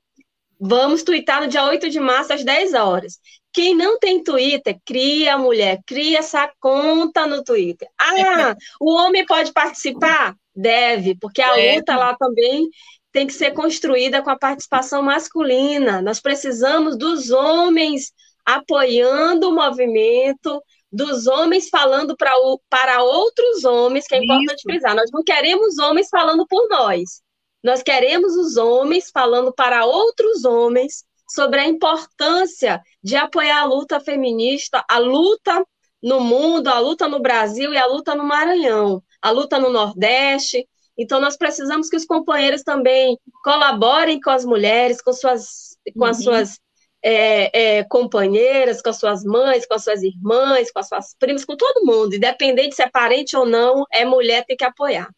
Vamos 0.60 1.04
twittar 1.04 1.42
no 1.42 1.48
dia 1.48 1.64
8 1.64 1.90
de 1.90 2.00
março, 2.00 2.34
às 2.34 2.44
10 2.44 2.74
horas. 2.74 3.20
Quem 3.54 3.76
não 3.76 4.00
tem 4.00 4.24
Twitter, 4.24 4.78
cria, 4.86 5.38
mulher, 5.38 5.80
cria 5.86 6.20
essa 6.20 6.52
conta 6.60 7.26
no 7.26 7.44
Twitter. 7.44 7.88
Ah, 8.00 8.56
o 8.80 8.94
homem 8.94 9.26
pode 9.26 9.52
participar? 9.52 10.36
Deve, 10.56 11.16
porque 11.20 11.42
a 11.42 11.54
luta 11.76 11.96
lá 11.96 12.16
também 12.16 12.68
tem 13.12 13.28
que 13.28 13.34
ser 13.34 13.52
construída 13.52 14.22
com 14.22 14.30
a 14.30 14.38
participação 14.38 15.02
masculina. 15.02 16.02
Nós 16.02 16.20
precisamos 16.20 16.98
dos 16.98 17.32
homens 17.32 18.12
apoiando 18.46 19.50
o 19.50 19.56
movimento, 19.56 20.62
dos 20.92 21.28
homens 21.28 21.70
falando 21.70 22.16
pra, 22.16 22.32
para 22.70 23.04
outros 23.04 23.66
homens, 23.66 24.08
que 24.08 24.16
é 24.16 24.24
importante 24.24 24.60
Isso. 24.60 24.64
frisar. 24.64 24.96
Nós 24.96 25.10
não 25.12 25.24
queremos 25.24 25.78
homens 25.80 26.08
falando 26.10 26.46
por 26.48 26.68
nós. 26.70 27.22
Nós 27.68 27.84
queremos 27.84 28.38
os 28.38 28.56
homens 28.56 29.12
falando 29.12 29.52
para 29.52 29.84
outros 29.84 30.46
homens 30.46 31.04
sobre 31.30 31.60
a 31.60 31.68
importância 31.68 32.82
de 33.04 33.18
apoiar 33.18 33.60
a 33.60 33.66
luta 33.66 34.00
feminista, 34.00 34.86
a 34.90 34.98
luta 34.98 35.66
no 36.02 36.22
mundo, 36.22 36.70
a 36.70 36.80
luta 36.80 37.10
no 37.10 37.20
Brasil 37.20 37.74
e 37.74 37.78
a 37.78 37.86
luta 37.86 38.16
no 38.16 38.24
Maranhão, 38.24 39.04
a 39.22 39.32
luta 39.32 39.60
no 39.60 39.70
Nordeste. 39.70 40.66
Então, 40.98 41.20
nós 41.20 41.36
precisamos 41.36 41.90
que 41.90 41.98
os 41.98 42.06
companheiros 42.06 42.64
também 42.64 43.20
colaborem 43.44 44.22
com 44.22 44.30
as 44.30 44.46
mulheres, 44.46 45.02
com, 45.02 45.12
suas, 45.12 45.76
com 45.94 46.06
as 46.06 46.20
uhum. 46.20 46.24
suas 46.24 46.60
é, 47.04 47.80
é, 47.80 47.84
companheiras, 47.84 48.82
com 48.82 48.92
as 48.92 48.98
suas 48.98 49.26
mães, 49.26 49.68
com 49.68 49.74
as 49.74 49.84
suas 49.84 50.04
irmãs, 50.04 50.72
com 50.72 50.80
as 50.80 50.88
suas 50.88 51.14
primas, 51.20 51.44
com 51.44 51.58
todo 51.58 51.86
mundo, 51.86 52.16
independente 52.16 52.76
se 52.76 52.82
é 52.82 52.90
parente 52.90 53.36
ou 53.36 53.46
não, 53.46 53.84
é 53.92 54.06
mulher, 54.06 54.46
tem 54.46 54.56
que 54.56 54.64
apoiar. 54.64 55.10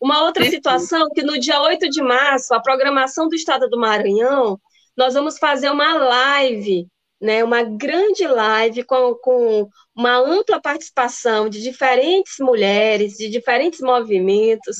Uma 0.00 0.22
outra 0.24 0.44
situação 0.48 1.08
que 1.14 1.22
no 1.22 1.38
dia 1.38 1.60
8 1.60 1.88
de 1.88 2.02
março, 2.02 2.54
a 2.54 2.60
programação 2.60 3.28
do 3.28 3.34
Estado 3.34 3.68
do 3.68 3.78
Maranhão, 3.78 4.60
nós 4.96 5.14
vamos 5.14 5.38
fazer 5.38 5.70
uma 5.70 5.94
live, 5.94 6.86
né, 7.20 7.42
uma 7.42 7.62
grande 7.62 8.26
live 8.26 8.84
com, 8.84 9.14
com 9.14 9.68
uma 9.94 10.16
ampla 10.16 10.60
participação 10.60 11.48
de 11.48 11.62
diferentes 11.62 12.34
mulheres, 12.40 13.14
de 13.14 13.28
diferentes 13.28 13.80
movimentos, 13.80 14.78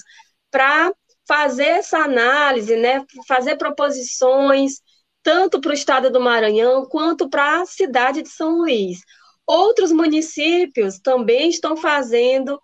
para 0.51 0.93
fazer 1.27 1.67
essa 1.67 1.99
análise, 1.99 2.75
né, 2.77 3.05
fazer 3.27 3.57
proposições, 3.57 4.81
tanto 5.23 5.61
para 5.61 5.71
o 5.71 5.75
estado 5.75 6.11
do 6.11 6.21
Maranhão 6.21 6.87
quanto 6.87 7.29
para 7.29 7.61
a 7.61 7.67
cidade 7.67 8.23
de 8.23 8.29
São 8.29 8.59
Luís. 8.59 8.99
Outros 9.47 9.93
municípios 9.93 10.99
também 10.99 11.51
estão 11.51 11.77
fazendo 11.77 12.61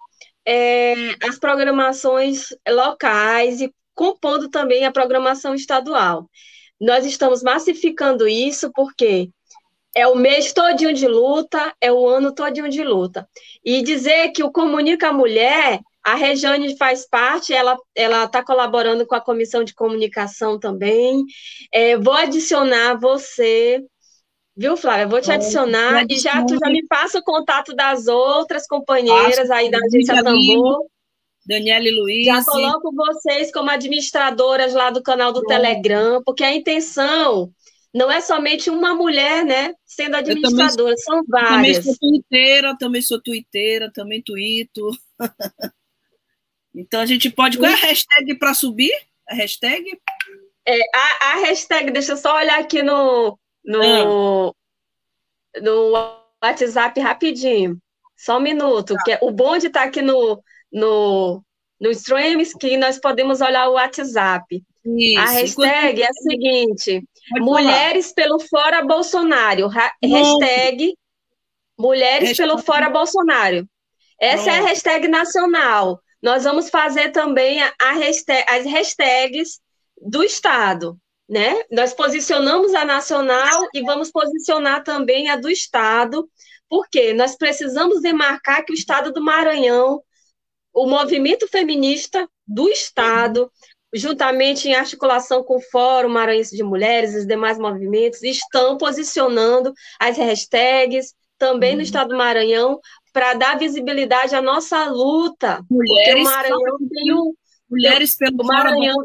é, 0.46 0.94
as 1.26 1.38
programações 1.38 2.48
locais 2.68 3.60
e 3.60 3.72
compondo 3.94 4.48
também 4.48 4.84
a 4.84 4.92
programação 4.92 5.54
estadual. 5.54 6.28
Nós 6.80 7.06
estamos 7.06 7.42
massificando 7.42 8.26
isso 8.26 8.70
porque 8.74 9.30
é 9.94 10.06
o 10.08 10.16
mês 10.16 10.52
todinho 10.52 10.92
de 10.92 11.06
luta, 11.06 11.72
é 11.80 11.92
o 11.92 12.06
ano 12.06 12.34
todinho 12.34 12.68
de 12.68 12.82
luta. 12.82 13.28
E 13.64 13.82
dizer 13.82 14.30
que 14.32 14.42
o 14.42 14.50
Comunica 14.50 15.12
Mulher, 15.12 15.80
a 16.02 16.16
Regiane 16.16 16.76
faz 16.76 17.08
parte, 17.08 17.54
ela 17.54 17.78
está 18.24 18.44
colaborando 18.44 19.06
com 19.06 19.14
a 19.14 19.20
Comissão 19.20 19.62
de 19.62 19.72
Comunicação 19.72 20.58
também. 20.58 21.24
É, 21.72 21.96
vou 21.96 22.14
adicionar 22.14 22.98
você 22.98 23.80
Viu, 24.56 24.76
Flávia? 24.76 25.08
Vou 25.08 25.20
te 25.20 25.32
adicionar 25.32 26.04
e 26.08 26.16
já 26.16 26.44
tu 26.44 26.56
já 26.56 26.70
me 26.70 26.87
passa 26.87 27.18
o 27.18 27.25
contato 27.25 27.75
das 27.75 28.06
outras 28.06 28.66
companheiras 28.66 29.50
aí 29.50 29.70
da 29.70 29.78
agência 29.78 30.23
Tambor. 30.23 30.87
Daniela 31.46 31.87
e 31.87 31.90
Luiz. 31.90 32.25
Já 32.25 32.44
coloco 32.44 32.92
vocês 32.94 33.52
como 33.52 33.70
administradoras 33.70 34.73
lá 34.73 34.90
do 34.90 35.02
canal 35.02 35.32
do 35.32 35.42
Bom. 35.42 35.49
Telegram, 35.49 36.23
porque 36.25 36.44
a 36.44 36.54
intenção 36.54 37.52
não 37.92 38.11
é 38.11 38.20
somente 38.20 38.70
uma 38.70 38.94
mulher, 38.94 39.44
né, 39.44 39.75
sendo 39.84 40.16
administradora, 40.16 40.75
também, 40.76 40.96
são 40.96 41.23
várias. 41.28 41.78
Também 41.78 41.82
sou 41.82 41.96
tuiteira, 41.99 42.76
também 42.78 43.02
sou 43.02 43.23
tuiteira, 43.23 43.92
também 43.92 44.23
tuito. 44.23 44.90
então 46.75 47.00
a 47.00 47.06
gente 47.06 47.30
pode. 47.30 47.58
Qual 47.58 47.70
é 47.70 47.75
a 47.75 47.76
hashtag 47.76 48.37
para 48.38 48.54
subir? 48.54 48.92
A 49.28 49.34
hashtag? 49.34 49.84
É, 50.66 50.78
a, 50.94 51.32
a, 51.32 51.34
hashtag, 51.40 51.90
deixa 51.90 52.12
eu 52.12 52.16
só 52.16 52.37
olhar 52.37 52.58
aqui 52.58 52.82
no, 52.82 53.38
no, 53.64 54.54
ah. 55.56 55.61
no 55.61 55.92
WhatsApp 56.42 57.00
rapidinho. 57.00 57.78
Só 58.16 58.38
um 58.38 58.40
minuto. 58.40 58.94
Que 59.04 59.12
é, 59.12 59.18
o 59.23 59.30
bonde 59.30 59.66
está 59.66 59.85
aqui 59.85 60.02
no, 60.02 60.42
no, 60.73 61.42
no 61.80 61.90
Streams, 61.90 62.56
que 62.59 62.76
nós 62.76 62.99
podemos 62.99 63.40
olhar 63.40 63.68
o 63.68 63.75
WhatsApp. 63.75 64.62
Isso. 64.85 65.18
A 65.18 65.26
hashtag 65.26 66.02
é 66.02 66.09
a 66.09 66.12
seguinte: 66.12 67.02
Mulheres 67.38 68.12
pelo 68.12 68.38
Fora 68.38 68.85
Bolsonaro. 68.85 69.68
hashtag 69.68 70.94
Mulheres 71.78 72.28
hashtag. 72.28 72.49
pelo 72.49 72.59
Fora 72.62 72.90
Bolsonaro. 72.90 73.66
Essa 74.21 74.44
Pronto. 74.44 74.56
é 74.56 74.59
a 74.59 74.66
hashtag 74.68 75.09
nacional. 75.09 76.00
Nós 76.23 76.44
vamos 76.44 76.71
fazer 76.71 77.11
também 77.11 77.61
a 77.62 77.92
hashtag, 77.94 78.44
as 78.49 78.64
hashtags 78.64 79.61
do 80.00 80.23
Estado. 80.23 80.99
Né? 81.28 81.62
Nós 81.70 81.94
posicionamos 81.94 82.74
a 82.74 82.84
nacional 82.84 83.66
e 83.72 83.82
vamos 83.82 84.10
posicionar 84.10 84.84
também 84.84 85.30
a 85.30 85.36
do 85.36 85.48
Estado, 85.48 86.28
porque 86.68 87.14
nós 87.14 87.36
precisamos 87.36 88.02
demarcar 88.02 88.64
que 88.64 88.72
o 88.72 88.74
Estado 88.74 89.12
do 89.12 89.22
Maranhão, 89.22 90.02
o 90.72 90.86
movimento 90.86 91.48
feminista 91.48 92.28
do 92.46 92.68
Estado, 92.68 93.50
juntamente 93.94 94.68
em 94.68 94.74
articulação 94.74 95.42
com 95.42 95.56
o 95.56 95.62
Fórum 95.62 96.08
Maranhense 96.08 96.56
de 96.56 96.62
Mulheres 96.62 97.14
e 97.14 97.18
os 97.18 97.26
demais 97.26 97.58
movimentos, 97.58 98.22
estão 98.22 98.76
posicionando 98.76 99.72
as 100.00 100.18
hashtags 100.18 101.14
também 101.38 101.70
uhum. 101.70 101.76
no 101.76 101.82
Estado 101.82 102.08
do 102.08 102.16
Maranhão 102.16 102.80
para 103.12 103.34
dar 103.34 103.58
visibilidade 103.58 104.34
à 104.34 104.42
nossa 104.42 104.84
luta. 104.86 105.64
Mulheres, 105.70 106.22
o 106.22 106.24
Maranhão 106.24 106.78
tem 106.92 107.12
o, 107.12 107.34
mulheres 107.70 108.16
pelo 108.16 108.44
Maranhão, 108.44 108.96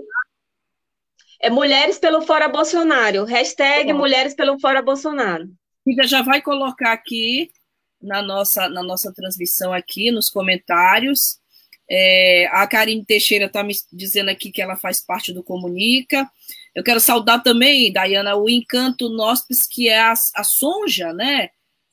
é 1.41 1.49
Mulheres 1.49 1.97
pelo 1.97 2.21
Fora 2.21 2.47
Bolsonaro. 2.47 3.23
Hashtag 3.23 3.93
Mulheres 3.93 4.33
pelo 4.33 4.59
Fora 4.59 4.81
Bolsonaro. 4.81 5.49
Fica 5.83 6.05
já 6.05 6.21
vai 6.21 6.41
colocar 6.41 6.91
aqui 6.91 7.49
na 8.01 8.21
nossa, 8.21 8.69
na 8.69 8.83
nossa 8.83 9.13
transmissão 9.13 9.73
aqui, 9.73 10.11
nos 10.11 10.29
comentários. 10.29 11.39
É, 11.89 12.47
a 12.51 12.67
Karine 12.67 13.03
Teixeira 13.03 13.45
está 13.45 13.63
me 13.63 13.73
dizendo 13.91 14.29
aqui 14.29 14.51
que 14.51 14.61
ela 14.61 14.75
faz 14.75 15.01
parte 15.01 15.33
do 15.33 15.43
Comunica. 15.43 16.29
Eu 16.75 16.83
quero 16.83 16.99
saudar 16.99 17.41
também, 17.41 17.91
Dayana, 17.91 18.35
o 18.35 18.49
Encanto 18.49 19.09
Nospes, 19.09 19.67
que 19.67 19.89
é 19.89 19.99
a, 19.99 20.13
a 20.35 20.43
Sonja, 20.43 21.11
né? 21.13 21.49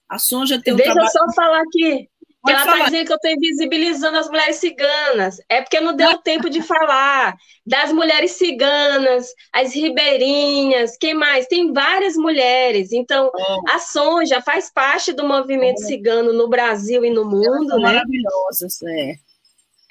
A 0.08 0.18
Sonja 0.18 0.60
tem 0.60 0.74
um 0.74 0.76
Deixa 0.76 0.92
trabalho... 0.92 1.12
eu 1.14 1.26
só 1.26 1.34
falar 1.34 1.62
aqui 1.62 2.08
ela 2.50 2.60
está 2.60 2.84
dizendo 2.84 3.06
que 3.06 3.12
eu 3.12 3.16
estou 3.16 3.30
invisibilizando 3.30 4.18
as 4.18 4.28
mulheres 4.28 4.56
ciganas. 4.56 5.36
É 5.48 5.62
porque 5.62 5.80
não 5.80 5.94
deu 5.94 6.18
tempo 6.18 6.48
de 6.50 6.62
falar 6.62 7.34
das 7.64 7.92
mulheres 7.92 8.32
ciganas, 8.32 9.26
as 9.52 9.74
ribeirinhas, 9.74 10.96
quem 10.96 11.14
mais? 11.14 11.46
Tem 11.46 11.72
várias 11.72 12.16
mulheres. 12.16 12.92
Então, 12.92 13.30
oh. 13.34 13.70
a 13.70 13.78
Sonja 13.78 14.40
faz 14.40 14.70
parte 14.72 15.12
do 15.12 15.26
movimento 15.26 15.78
oh. 15.78 15.86
cigano 15.86 16.32
no 16.32 16.48
Brasil 16.48 17.04
e 17.04 17.10
no 17.10 17.24
mundo, 17.24 17.76
né? 17.78 17.92
Maravilhosas, 17.92 18.82
é. 18.82 19.14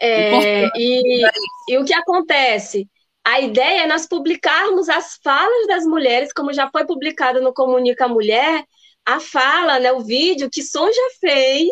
é 0.02 0.70
e, 0.76 1.22
e 1.70 1.78
o 1.78 1.86
que 1.86 1.94
acontece? 1.94 2.88
A 3.26 3.42
ideia 3.42 3.84
é 3.84 3.88
nós 3.88 4.06
publicarmos 4.06 4.88
as 4.88 5.18
falas 5.24 5.68
das 5.68 5.84
mulheres, 5.84 6.32
como 6.32 6.54
já 6.54 6.70
foi 6.70 6.86
publicado 6.86 7.42
no 7.42 7.54
Comunica 7.54 8.08
Mulher, 8.08 8.64
a 9.06 9.20
fala, 9.20 9.80
né, 9.80 9.92
o 9.92 10.02
vídeo 10.02 10.50
que 10.50 10.64
Sonja 10.64 11.02
fez 11.20 11.70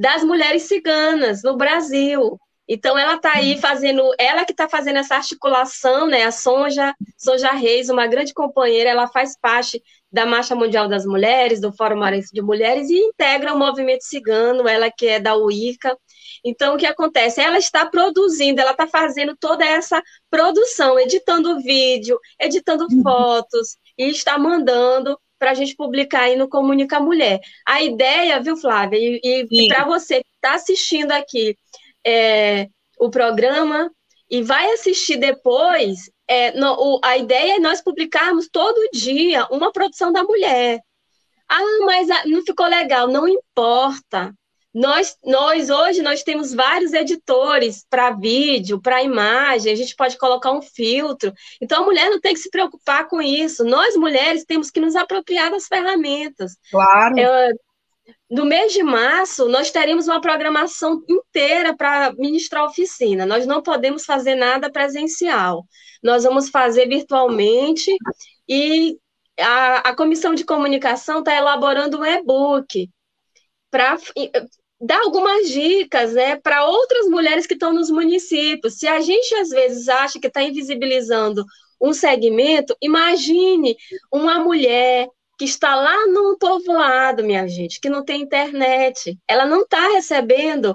das 0.00 0.24
mulheres 0.24 0.62
ciganas 0.62 1.42
no 1.42 1.58
Brasil. 1.58 2.40
Então 2.66 2.96
ela 2.96 3.16
está 3.16 3.34
aí 3.34 3.60
fazendo, 3.60 4.02
ela 4.18 4.46
que 4.46 4.52
está 4.52 4.66
fazendo 4.66 4.96
essa 4.96 5.16
articulação, 5.16 6.06
né? 6.06 6.22
A 6.22 6.30
Sonja, 6.30 6.94
Sonja 7.18 7.50
Reis, 7.50 7.90
uma 7.90 8.06
grande 8.06 8.32
companheira, 8.32 8.88
ela 8.88 9.08
faz 9.08 9.36
parte 9.38 9.82
da 10.10 10.24
Marcha 10.24 10.54
Mundial 10.54 10.88
das 10.88 11.04
Mulheres, 11.04 11.60
do 11.60 11.70
Fórum 11.70 11.98
Maranhense 11.98 12.32
de 12.32 12.40
Mulheres 12.40 12.88
e 12.88 12.98
integra 12.98 13.52
o 13.52 13.58
movimento 13.58 14.02
cigano, 14.02 14.66
ela 14.66 14.90
que 14.90 15.06
é 15.06 15.20
da 15.20 15.36
UICA. 15.36 15.94
Então 16.42 16.76
o 16.76 16.78
que 16.78 16.86
acontece? 16.86 17.42
Ela 17.42 17.58
está 17.58 17.84
produzindo, 17.84 18.58
ela 18.58 18.70
está 18.70 18.86
fazendo 18.86 19.36
toda 19.38 19.66
essa 19.66 20.02
produção, 20.30 20.98
editando 20.98 21.60
vídeo, 21.60 22.18
editando 22.40 22.86
uhum. 22.90 23.02
fotos 23.02 23.76
e 23.98 24.08
está 24.08 24.38
mandando 24.38 25.18
para 25.40 25.52
a 25.52 25.54
gente 25.54 25.74
publicar 25.74 26.24
aí 26.24 26.36
no 26.36 26.50
Comunica 26.50 27.00
Mulher. 27.00 27.40
A 27.66 27.82
ideia, 27.82 28.40
viu, 28.42 28.58
Flávia, 28.58 28.98
e, 29.00 29.46
e 29.50 29.68
para 29.68 29.84
você 29.84 30.22
que 30.22 30.30
está 30.34 30.54
assistindo 30.54 31.12
aqui 31.12 31.56
é, 32.06 32.68
o 32.98 33.08
programa 33.08 33.90
e 34.30 34.42
vai 34.42 34.70
assistir 34.72 35.16
depois, 35.16 36.10
é, 36.28 36.52
no, 36.52 36.74
o, 36.74 37.00
a 37.02 37.16
ideia 37.16 37.56
é 37.56 37.58
nós 37.58 37.80
publicarmos 37.80 38.48
todo 38.52 38.90
dia 38.92 39.46
uma 39.50 39.72
produção 39.72 40.12
da 40.12 40.22
mulher. 40.22 40.78
Ah, 41.48 41.84
mas 41.86 42.10
a, 42.10 42.26
não 42.26 42.44
ficou 42.44 42.66
legal, 42.66 43.08
não 43.08 43.26
importa. 43.26 44.32
Nós, 44.72 45.16
nós 45.24 45.68
hoje 45.68 46.00
nós 46.00 46.22
temos 46.22 46.54
vários 46.54 46.92
editores 46.92 47.84
para 47.90 48.12
vídeo, 48.12 48.80
para 48.80 49.02
imagem, 49.02 49.72
a 49.72 49.76
gente 49.76 49.96
pode 49.96 50.16
colocar 50.16 50.52
um 50.52 50.62
filtro. 50.62 51.32
Então 51.60 51.82
a 51.82 51.84
mulher 51.84 52.08
não 52.08 52.20
tem 52.20 52.34
que 52.34 52.40
se 52.40 52.50
preocupar 52.50 53.08
com 53.08 53.20
isso. 53.20 53.64
Nós 53.64 53.96
mulheres 53.96 54.44
temos 54.44 54.70
que 54.70 54.80
nos 54.80 54.94
apropriar 54.94 55.50
das 55.50 55.66
ferramentas. 55.66 56.56
Claro. 56.70 57.18
É, 57.18 57.50
no 58.30 58.44
mês 58.44 58.72
de 58.72 58.82
março, 58.82 59.48
nós 59.48 59.72
teremos 59.72 60.06
uma 60.06 60.20
programação 60.20 61.02
inteira 61.08 61.76
para 61.76 62.12
ministrar 62.12 62.64
oficina. 62.64 63.26
Nós 63.26 63.44
não 63.46 63.60
podemos 63.60 64.04
fazer 64.04 64.36
nada 64.36 64.70
presencial. 64.70 65.64
Nós 66.00 66.22
vamos 66.22 66.48
fazer 66.48 66.86
virtualmente 66.86 67.92
e 68.48 68.96
a, 69.38 69.90
a 69.90 69.96
comissão 69.96 70.32
de 70.32 70.44
comunicação 70.44 71.18
está 71.18 71.34
elaborando 71.34 71.98
um 71.98 72.04
e-book 72.04 72.88
para 73.70 73.96
dar 74.80 75.00
algumas 75.02 75.48
dicas 75.48 76.14
né, 76.14 76.36
para 76.36 76.64
outras 76.64 77.06
mulheres 77.06 77.46
que 77.46 77.54
estão 77.54 77.72
nos 77.72 77.90
municípios. 77.90 78.78
Se 78.78 78.88
a 78.88 79.00
gente 79.00 79.34
às 79.34 79.50
vezes 79.50 79.88
acha 79.88 80.18
que 80.18 80.26
está 80.26 80.42
invisibilizando 80.42 81.44
um 81.80 81.92
segmento, 81.92 82.76
imagine 82.80 83.76
uma 84.12 84.38
mulher 84.38 85.08
que 85.38 85.44
está 85.44 85.74
lá 85.74 86.06
no 86.06 86.36
povoado, 86.38 87.24
minha 87.24 87.48
gente, 87.48 87.80
que 87.80 87.88
não 87.88 88.04
tem 88.04 88.22
internet, 88.22 89.18
ela 89.26 89.46
não 89.46 89.62
está 89.62 89.88
recebendo 89.92 90.74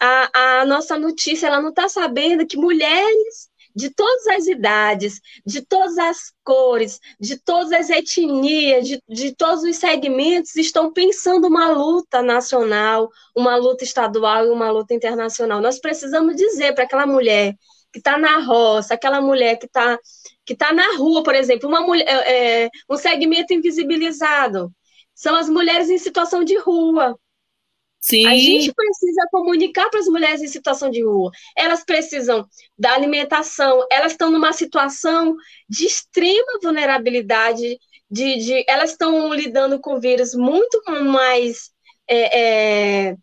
a, 0.00 0.60
a 0.60 0.64
nossa 0.64 0.98
notícia, 0.98 1.46
ela 1.46 1.60
não 1.60 1.70
está 1.70 1.88
sabendo 1.88 2.46
que 2.46 2.56
mulheres 2.56 3.50
de 3.76 3.90
todas 3.90 4.26
as 4.28 4.46
idades, 4.46 5.20
de 5.44 5.60
todas 5.60 5.98
as 5.98 6.32
cores, 6.42 6.98
de 7.20 7.38
todas 7.38 7.72
as 7.72 7.90
etnias, 7.90 8.88
de, 8.88 9.02
de 9.06 9.36
todos 9.36 9.62
os 9.62 9.76
segmentos, 9.76 10.56
estão 10.56 10.90
pensando 10.90 11.46
uma 11.46 11.68
luta 11.68 12.22
nacional, 12.22 13.10
uma 13.36 13.54
luta 13.56 13.84
estadual 13.84 14.46
e 14.46 14.50
uma 14.50 14.70
luta 14.70 14.94
internacional. 14.94 15.60
Nós 15.60 15.78
precisamos 15.78 16.34
dizer 16.36 16.74
para 16.74 16.84
aquela 16.84 17.06
mulher 17.06 17.54
que 17.92 17.98
está 17.98 18.16
na 18.16 18.38
roça, 18.38 18.94
aquela 18.94 19.20
mulher 19.20 19.58
que 19.58 19.66
está 19.66 19.98
que 20.44 20.54
tá 20.54 20.72
na 20.72 20.96
rua, 20.96 21.22
por 21.22 21.34
exemplo, 21.34 21.68
uma 21.68 21.80
mulher, 21.80 22.06
é, 22.06 22.64
é, 22.64 22.70
um 22.88 22.96
segmento 22.96 23.52
invisibilizado. 23.52 24.72
São 25.12 25.34
as 25.34 25.48
mulheres 25.48 25.90
em 25.90 25.98
situação 25.98 26.44
de 26.44 26.56
rua, 26.56 27.18
Sim. 28.00 28.26
A 28.26 28.36
gente 28.36 28.72
precisa 28.72 29.26
comunicar 29.32 29.88
para 29.90 30.00
as 30.00 30.06
mulheres 30.06 30.40
em 30.40 30.46
situação 30.46 30.90
de 30.90 31.02
rua. 31.02 31.30
Elas 31.56 31.84
precisam 31.84 32.46
da 32.78 32.92
alimentação, 32.92 33.84
elas 33.90 34.12
estão 34.12 34.30
numa 34.30 34.52
situação 34.52 35.34
de 35.68 35.86
extrema 35.86 36.60
vulnerabilidade, 36.62 37.78
de, 38.10 38.36
de 38.36 38.64
elas 38.68 38.90
estão 38.92 39.32
lidando 39.34 39.80
com 39.80 39.98
vírus 39.98 40.34
muito 40.34 40.80
mais 41.04 41.70
é, 42.08 43.08
é, 43.08 43.16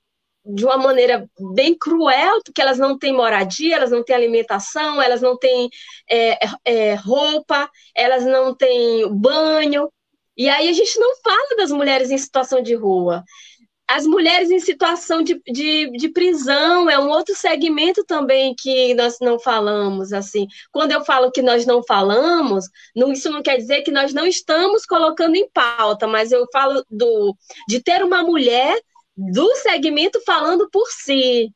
de 0.46 0.66
uma 0.66 0.78
maneira 0.78 1.26
bem 1.54 1.78
cruel, 1.78 2.42
porque 2.44 2.62
elas 2.62 2.78
não 2.78 2.98
têm 2.98 3.14
moradia, 3.14 3.76
elas 3.76 3.92
não 3.92 4.04
têm 4.04 4.16
alimentação, 4.16 5.02
elas 5.02 5.22
não 5.22 5.38
têm 5.38 5.70
é, 6.10 6.38
é 6.66 6.94
roupa, 6.96 7.70
elas 7.96 8.26
não 8.26 8.54
têm 8.54 9.08
banho. 9.14 9.90
E 10.36 10.50
aí 10.50 10.68
a 10.68 10.74
gente 10.74 11.00
não 11.00 11.16
fala 11.24 11.56
das 11.56 11.72
mulheres 11.72 12.10
em 12.10 12.18
situação 12.18 12.62
de 12.62 12.76
rua. 12.76 13.24
As 13.88 14.06
mulheres 14.06 14.50
em 14.50 14.60
situação 14.60 15.22
de, 15.22 15.42
de, 15.46 15.92
de, 15.92 16.10
prisão 16.10 16.90
é 16.90 16.98
um 16.98 17.10
outro 17.10 17.36
segmento 17.36 18.04
também 18.06 18.56
que 18.58 18.94
nós 18.94 19.18
não 19.20 19.38
falamos. 19.38 20.14
assim. 20.14 20.48
Quando 20.72 20.92
eu 20.92 21.04
falo 21.04 21.32
que 21.32 21.42
nós 21.42 21.66
não 21.66 21.84
falamos, 21.84 22.66
não, 22.96 23.12
isso 23.12 23.30
não 23.30 23.44
quer 23.44 23.58
dizer 23.58 23.82
que 23.82 23.92
nós 23.92 24.14
não 24.14 24.26
estamos 24.26 24.86
colocando 24.86 25.36
em 25.36 25.50
pauta, 25.50 26.08
mas 26.08 26.32
eu 26.32 26.48
falo 26.52 26.84
do, 26.90 27.36
de 27.68 27.82
ter 27.82 28.04
uma 28.04 28.24
mulher 28.24 28.80
do 29.16 29.54
segmento 29.58 30.20
falando 30.26 30.70
por 30.72 30.88
si. 30.88 31.52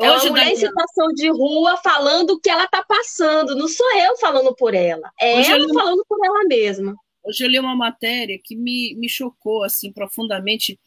É 0.00 0.10
uma 0.10 0.24
mulher 0.24 0.48
em 0.48 0.56
situação 0.56 1.08
de 1.14 1.28
rua 1.30 1.76
falando 1.76 2.30
o 2.30 2.40
que 2.40 2.50
ela 2.50 2.64
está 2.64 2.82
passando. 2.82 3.54
Não 3.54 3.68
sou 3.68 3.94
eu 3.96 4.16
falando 4.16 4.54
por 4.56 4.74
ela, 4.74 5.10
é 5.20 5.38
Hoje 5.38 5.52
ela 5.52 5.72
falando 5.72 6.04
por 6.08 6.18
ela 6.24 6.44
mesma. 6.44 6.94
Hoje 7.22 7.44
eu 7.44 7.48
li 7.48 7.58
uma 7.58 7.76
matéria 7.76 8.38
que 8.42 8.56
me, 8.56 8.94
me 8.96 9.08
chocou 9.08 9.62
assim 9.62 9.92
profundamente 9.92 10.78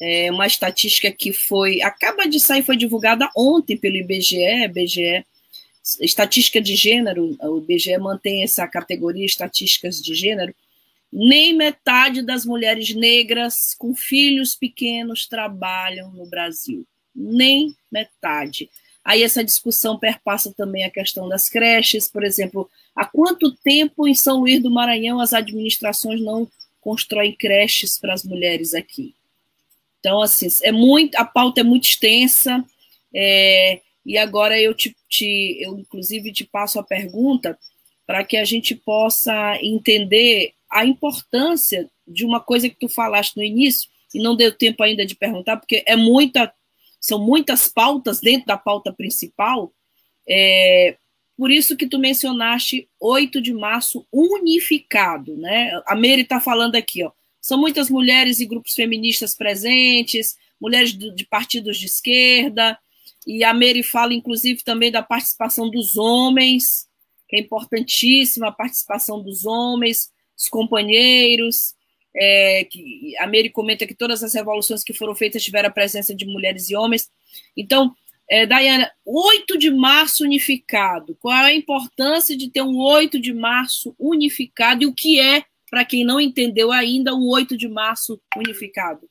é, 0.00 0.30
uma 0.30 0.46
estatística 0.46 1.10
que 1.12 1.32
foi 1.32 1.82
acaba 1.82 2.26
de 2.26 2.40
sair, 2.40 2.62
foi 2.62 2.76
divulgada 2.76 3.30
ontem 3.36 3.76
pelo 3.76 3.96
IBGE, 3.96 4.64
IBGE 4.64 5.24
estatística 6.00 6.60
de 6.60 6.76
gênero, 6.76 7.36
o 7.40 7.58
IBGE 7.58 7.96
mantém 7.98 8.42
essa 8.42 8.66
categoria 8.66 9.26
estatísticas 9.26 10.00
de 10.00 10.14
gênero, 10.14 10.54
nem 11.12 11.54
metade 11.54 12.22
das 12.22 12.46
mulheres 12.46 12.94
negras 12.94 13.74
com 13.76 13.94
filhos 13.94 14.54
pequenos 14.54 15.26
trabalham 15.26 16.10
no 16.12 16.26
Brasil. 16.26 16.86
Nem 17.14 17.74
metade. 17.90 18.70
Aí 19.04 19.22
essa 19.24 19.42
discussão 19.42 19.98
perpassa 19.98 20.52
também 20.56 20.84
a 20.84 20.90
questão 20.90 21.28
das 21.28 21.48
creches, 21.48 22.08
por 22.08 22.22
exemplo, 22.22 22.70
há 22.94 23.04
quanto 23.04 23.50
tempo 23.56 24.06
em 24.06 24.14
São 24.14 24.40
Luís 24.40 24.62
do 24.62 24.70
Maranhão 24.70 25.18
as 25.18 25.32
administrações 25.32 26.20
não 26.20 26.48
constroem 26.80 27.34
creches 27.34 27.98
para 27.98 28.14
as 28.14 28.22
mulheres 28.22 28.72
aqui? 28.72 29.14
Então, 30.00 30.20
assim, 30.20 30.48
é 30.62 30.72
muito, 30.72 31.14
a 31.14 31.24
pauta 31.24 31.60
é 31.60 31.64
muito 31.64 31.84
extensa, 31.84 32.64
é, 33.14 33.80
e 34.04 34.16
agora 34.16 34.60
eu 34.60 34.74
te, 34.74 34.96
te, 35.08 35.58
eu 35.60 35.78
inclusive 35.78 36.32
te 36.32 36.44
passo 36.44 36.78
a 36.78 36.82
pergunta 36.82 37.58
para 38.06 38.24
que 38.24 38.36
a 38.36 38.44
gente 38.44 38.74
possa 38.74 39.56
entender 39.62 40.52
a 40.70 40.84
importância 40.84 41.88
de 42.06 42.24
uma 42.24 42.40
coisa 42.40 42.68
que 42.68 42.76
tu 42.76 42.88
falaste 42.88 43.36
no 43.36 43.42
início 43.42 43.88
e 44.14 44.20
não 44.20 44.34
deu 44.34 44.52
tempo 44.52 44.82
ainda 44.82 45.06
de 45.06 45.14
perguntar, 45.14 45.58
porque 45.58 45.84
é 45.86 45.94
muita, 45.96 46.52
são 47.00 47.18
muitas 47.18 47.68
pautas 47.68 48.20
dentro 48.20 48.46
da 48.46 48.56
pauta 48.56 48.92
principal. 48.92 49.72
É, 50.28 50.96
por 51.36 51.50
isso 51.50 51.76
que 51.76 51.86
tu 51.86 51.98
mencionaste 51.98 52.88
8 52.98 53.40
de 53.40 53.52
março 53.52 54.06
unificado, 54.12 55.36
né? 55.36 55.80
A 55.86 55.94
Mary 55.94 56.22
está 56.22 56.40
falando 56.40 56.76
aqui, 56.76 57.04
ó. 57.04 57.12
São 57.40 57.58
muitas 57.58 57.88
mulheres 57.88 58.40
e 58.40 58.46
grupos 58.46 58.74
feministas 58.74 59.34
presentes, 59.34 60.36
mulheres 60.60 60.92
de 60.92 61.26
partidos 61.26 61.78
de 61.78 61.86
esquerda, 61.86 62.78
e 63.26 63.44
a 63.44 63.52
Mary 63.52 63.82
fala, 63.82 64.14
inclusive, 64.14 64.62
também 64.62 64.90
da 64.90 65.02
participação 65.02 65.70
dos 65.70 65.96
homens, 65.96 66.88
que 67.28 67.36
é 67.36 67.40
importantíssima 67.40 68.48
a 68.48 68.52
participação 68.52 69.22
dos 69.22 69.44
homens, 69.44 70.10
os 70.36 70.48
companheiros. 70.48 71.74
É, 72.12 72.64
que 72.64 73.16
a 73.18 73.26
Mary 73.26 73.50
comenta 73.50 73.86
que 73.86 73.94
todas 73.94 74.24
as 74.24 74.34
revoluções 74.34 74.82
que 74.82 74.92
foram 74.92 75.14
feitas 75.14 75.44
tiveram 75.44 75.68
a 75.68 75.72
presença 75.72 76.12
de 76.12 76.26
mulheres 76.26 76.68
e 76.68 76.74
homens. 76.74 77.08
Então, 77.56 77.94
é, 78.28 78.46
Dayana, 78.46 78.90
8 79.04 79.56
de 79.56 79.70
março 79.70 80.24
unificado. 80.24 81.16
Qual 81.20 81.34
é 81.34 81.50
a 81.50 81.54
importância 81.54 82.36
de 82.36 82.50
ter 82.50 82.62
um 82.62 82.76
8 82.78 83.20
de 83.20 83.32
março 83.32 83.94
unificado 83.96 84.82
e 84.82 84.86
o 84.86 84.94
que 84.94 85.20
é, 85.20 85.44
para 85.70 85.84
quem 85.84 86.04
não 86.04 86.20
entendeu 86.20 86.72
ainda, 86.72 87.14
um 87.14 87.28
8 87.28 87.56
de 87.56 87.68
março 87.68 88.20
unificado? 88.36 89.08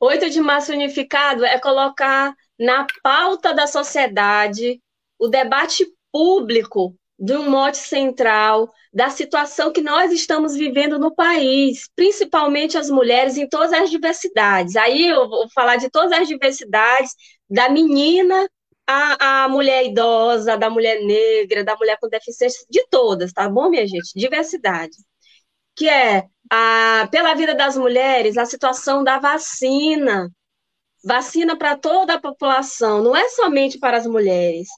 8 0.00 0.30
de 0.30 0.40
março 0.40 0.72
unificado 0.72 1.44
é 1.44 1.58
colocar 1.60 2.34
na 2.58 2.86
pauta 3.02 3.54
da 3.54 3.66
sociedade 3.66 4.80
o 5.18 5.28
debate 5.28 5.86
público 6.10 6.96
de 7.18 7.36
um 7.36 7.48
mote 7.48 7.78
central 7.78 8.68
da 8.92 9.08
situação 9.08 9.72
que 9.72 9.80
nós 9.80 10.10
estamos 10.10 10.54
vivendo 10.54 10.98
no 10.98 11.14
país, 11.14 11.88
principalmente 11.94 12.76
as 12.76 12.90
mulheres 12.90 13.36
em 13.36 13.48
todas 13.48 13.72
as 13.72 13.90
diversidades. 13.90 14.74
Aí 14.74 15.06
eu 15.06 15.28
vou 15.28 15.48
falar 15.54 15.76
de 15.76 15.88
todas 15.88 16.10
as 16.10 16.26
diversidades, 16.26 17.12
da 17.48 17.68
menina 17.68 18.48
à, 18.84 19.44
à 19.44 19.48
mulher 19.48 19.86
idosa, 19.86 20.56
da 20.58 20.68
mulher 20.68 21.00
negra, 21.04 21.62
da 21.62 21.76
mulher 21.76 21.96
com 22.00 22.08
deficiência, 22.08 22.66
de 22.68 22.84
todas, 22.90 23.32
tá 23.32 23.48
bom, 23.48 23.70
minha 23.70 23.86
gente? 23.86 24.10
Diversidade. 24.16 24.96
Que 25.74 25.88
é, 25.88 26.24
a, 26.50 27.08
pela 27.10 27.34
vida 27.34 27.54
das 27.54 27.76
mulheres, 27.76 28.36
a 28.36 28.44
situação 28.44 29.02
da 29.02 29.18
vacina, 29.18 30.30
vacina 31.04 31.56
para 31.56 31.76
toda 31.76 32.14
a 32.14 32.20
população, 32.20 33.02
não 33.02 33.16
é 33.16 33.28
somente 33.30 33.78
para 33.78 33.96
as 33.96 34.06
mulheres, 34.06 34.68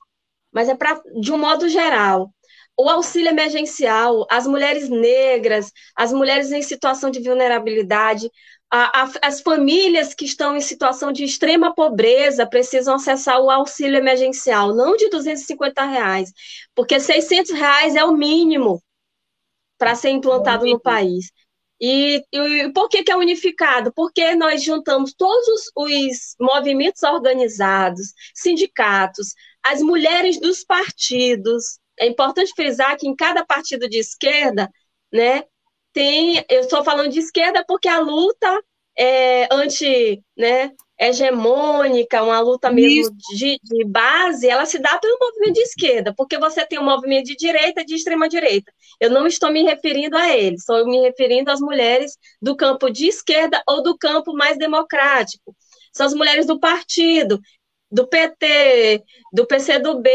mas 0.53 0.69
é 0.69 0.75
para 0.75 1.01
de 1.21 1.33
um 1.33 1.39
modo 1.39 1.69
geral. 1.69 2.31
O 2.77 2.89
auxílio 2.89 3.29
emergencial, 3.29 4.27
as 4.31 4.47
mulheres 4.47 4.89
negras, 4.89 5.71
as 5.97 6.13
mulheres 6.13 6.51
em 6.51 6.63
situação 6.63 7.11
de 7.11 7.21
vulnerabilidade, 7.21 8.29
a, 8.71 9.03
a, 9.03 9.11
as 9.23 9.41
famílias 9.41 10.15
que 10.15 10.25
estão 10.25 10.57
em 10.57 10.61
situação 10.61 11.13
de 11.13 11.25
extrema 11.25 11.75
pobreza 11.75 12.47
precisam 12.47 12.97
acessar 12.97 13.41
o 13.41 13.51
auxílio 13.51 13.97
emergencial, 13.97 14.75
não 14.75 14.97
de 14.97 15.09
250 15.09 15.85
reais, 15.85 16.33
porque 16.75 16.99
600 16.99 17.53
reais 17.53 17.95
é 17.95 18.05
o 18.05 18.17
mínimo 18.17 18.83
para 19.85 19.95
ser 19.95 20.09
implantado 20.09 20.65
no 20.65 20.81
país. 20.81 21.31
E, 21.79 22.25
e, 22.33 22.73
por 22.73 22.89
que, 22.89 23.05
que 23.05 23.13
é 23.13 23.17
unificado? 23.17 23.93
Porque 23.93 24.35
nós 24.35 24.63
juntamos 24.63 25.13
todos 25.13 25.71
os 25.77 26.35
movimentos 26.41 27.03
organizados, 27.03 28.15
sindicatos, 28.35 29.35
as 29.63 29.83
mulheres 29.83 30.41
dos 30.41 30.65
partidos. 30.65 31.79
É 32.01 32.07
importante 32.07 32.55
frisar 32.57 32.97
que 32.97 33.07
em 33.07 33.15
cada 33.15 33.45
partido 33.45 33.87
de 33.87 33.99
esquerda, 33.99 34.71
né, 35.13 35.45
tem. 35.93 36.43
Eu 36.49 36.61
estou 36.61 36.83
falando 36.83 37.11
de 37.11 37.19
esquerda 37.19 37.63
porque 37.69 37.87
a 37.87 38.01
luta 38.01 38.59
é 38.97 39.47
anti, 39.53 40.25
né, 40.35 40.73
hegemônica, 40.99 42.23
uma 42.23 42.39
luta 42.41 42.71
mesmo 42.71 43.17
de, 43.37 43.59
de, 43.63 43.85
base, 43.85 44.49
ela 44.49 44.65
se 44.65 44.79
dá 44.79 44.97
pelo 44.99 45.19
movimento 45.21 45.55
de 45.55 45.61
esquerda, 45.61 46.15
porque 46.17 46.39
você 46.39 46.65
tem 46.65 46.79
um 46.79 46.85
movimento 46.85 47.27
de 47.27 47.37
direita 47.37 47.81
e 47.81 47.85
de 47.85 47.95
extrema 47.95 48.29
direita. 48.29 48.73
Eu 49.01 49.11
não 49.11 49.27
estou 49.27 49.51
me 49.51 49.63
referindo 49.63 50.17
a 50.17 50.37
eles, 50.37 50.61
estou 50.61 50.87
me 50.87 51.01
referindo 51.01 51.51
às 51.51 51.61
mulheres 51.61 52.17
do 52.41 52.57
campo 52.57 52.91
de 52.91 53.07
esquerda 53.07 53.63
ou 53.69 53.83
do 53.83 53.99
campo 53.99 54.33
mais 54.35 54.57
democrático. 54.57 55.55
São 55.93 56.07
as 56.07 56.15
mulheres 56.15 56.47
do 56.47 56.59
partido, 56.59 57.41
do 57.91 58.07
PT, 58.07 59.03
do 59.33 59.47
PCdoB, 59.47 60.09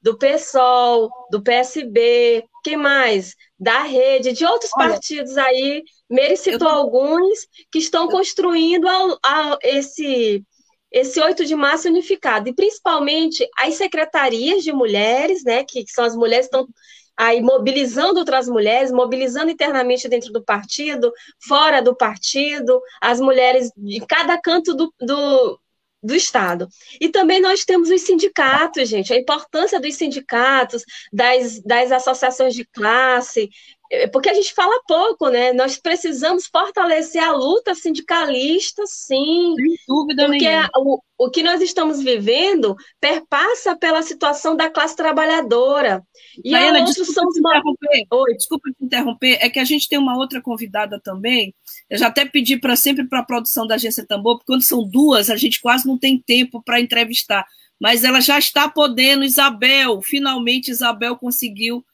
do 0.00 0.18
PSOL, 0.18 1.10
do 1.30 1.42
PSB, 1.42 2.44
quem 2.62 2.76
mais? 2.76 3.34
Da 3.58 3.82
rede, 3.82 4.32
de 4.32 4.44
outros 4.44 4.70
Olha, 4.76 4.90
partidos 4.90 5.36
aí, 5.36 5.82
Meire 6.08 6.36
citou 6.36 6.68
eu... 6.68 6.74
alguns 6.74 7.46
que 7.70 7.78
estão 7.78 8.08
construindo 8.08 8.86
a, 8.88 9.18
a, 9.24 9.58
esse 9.62 10.44
esse 10.92 11.18
8 11.18 11.46
de 11.46 11.56
março 11.56 11.88
unificado, 11.88 12.50
e 12.50 12.54
principalmente 12.54 13.48
as 13.58 13.76
secretarias 13.76 14.62
de 14.62 14.72
mulheres, 14.72 15.42
né, 15.42 15.64
que, 15.64 15.84
que 15.84 15.90
são 15.90 16.04
as 16.04 16.14
mulheres 16.14 16.48
que 16.48 16.54
estão 16.54 16.68
aí 17.16 17.42
mobilizando 17.42 18.18
outras 18.18 18.46
mulheres, 18.46 18.92
mobilizando 18.92 19.50
internamente 19.50 20.08
dentro 20.08 20.32
do 20.32 20.44
partido, 20.44 21.12
fora 21.46 21.80
do 21.80 21.96
partido, 21.96 22.80
as 23.00 23.20
mulheres 23.20 23.70
em 23.78 24.04
cada 24.06 24.38
canto 24.38 24.74
do, 24.74 24.92
do, 25.00 25.58
do 26.02 26.14
Estado. 26.14 26.68
E 27.00 27.08
também 27.08 27.40
nós 27.40 27.64
temos 27.64 27.90
os 27.90 28.00
sindicatos, 28.00 28.88
gente, 28.88 29.12
a 29.12 29.16
importância 29.18 29.80
dos 29.80 29.94
sindicatos, 29.94 30.84
das, 31.12 31.60
das 31.60 31.92
associações 31.92 32.54
de 32.54 32.64
classe, 32.64 33.48
porque 34.10 34.30
a 34.30 34.34
gente 34.34 34.54
fala 34.54 34.80
pouco, 34.86 35.28
né? 35.28 35.52
Nós 35.52 35.76
precisamos 35.76 36.46
fortalecer 36.46 37.22
a 37.22 37.32
luta 37.32 37.74
sindicalista, 37.74 38.82
sim. 38.86 39.54
Sem 39.54 39.76
dúvida 39.86 40.26
porque 40.26 40.48
nenhuma. 40.48 40.70
O, 40.78 41.00
o 41.18 41.30
que 41.30 41.42
nós 41.42 41.60
estamos 41.60 42.02
vivendo 42.02 42.74
perpassa 42.98 43.76
pela 43.76 44.00
situação 44.02 44.56
da 44.56 44.70
classe 44.70 44.96
trabalhadora. 44.96 46.02
E 46.42 46.48
Diana, 46.48 46.82
desculpa, 46.84 47.12
são 47.12 47.28
te 47.28 47.38
interromper. 47.38 48.06
Oi, 48.10 48.34
desculpa 48.34 48.70
te 48.70 48.84
interromper, 48.84 49.38
é 49.40 49.50
que 49.50 49.58
a 49.58 49.64
gente 49.64 49.88
tem 49.88 49.98
uma 49.98 50.16
outra 50.16 50.40
convidada 50.40 50.98
também. 50.98 51.54
Eu 51.90 51.98
já 51.98 52.06
até 52.06 52.24
pedi 52.24 52.56
para 52.56 52.76
sempre 52.76 53.06
para 53.06 53.18
a 53.18 53.24
produção 53.26 53.66
da 53.66 53.74
Agência 53.74 54.06
Tambor, 54.06 54.36
porque 54.36 54.52
quando 54.52 54.62
são 54.62 54.88
duas, 54.88 55.28
a 55.28 55.36
gente 55.36 55.60
quase 55.60 55.86
não 55.86 55.98
tem 55.98 56.18
tempo 56.18 56.62
para 56.64 56.80
entrevistar. 56.80 57.44
Mas 57.78 58.04
ela 58.04 58.20
já 58.20 58.38
está 58.38 58.68
podendo, 58.68 59.22
Isabel. 59.22 60.00
Finalmente, 60.00 60.70
Isabel 60.70 61.16
conseguiu 61.16 61.84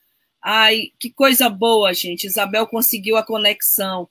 Ai, 0.50 0.92
que 0.98 1.10
coisa 1.10 1.50
boa, 1.50 1.92
gente. 1.92 2.26
Isabel 2.26 2.66
conseguiu 2.66 3.18
a 3.18 3.22
conexão. 3.22 4.08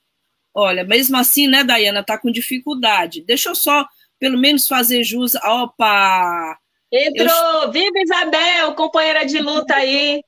Olha, 0.53 0.83
mesmo 0.83 1.17
assim, 1.17 1.47
né, 1.47 1.63
Dayana, 1.63 2.03
tá 2.03 2.15
com 2.15 2.29
dificuldade. 2.29 3.23
Deixa 3.23 3.49
eu 3.49 3.55
só, 3.55 3.87
pelo 4.19 4.37
menos, 4.37 4.67
fazer 4.67 5.03
jus. 5.03 5.33
Opa! 5.33 6.55
Entrou! 6.91 7.63
Eu... 7.63 7.71
Viva 7.71 7.99
Isabel, 8.03 8.75
companheira 8.75 9.25
de 9.25 9.39
luta 9.39 9.73
aí, 9.77 10.21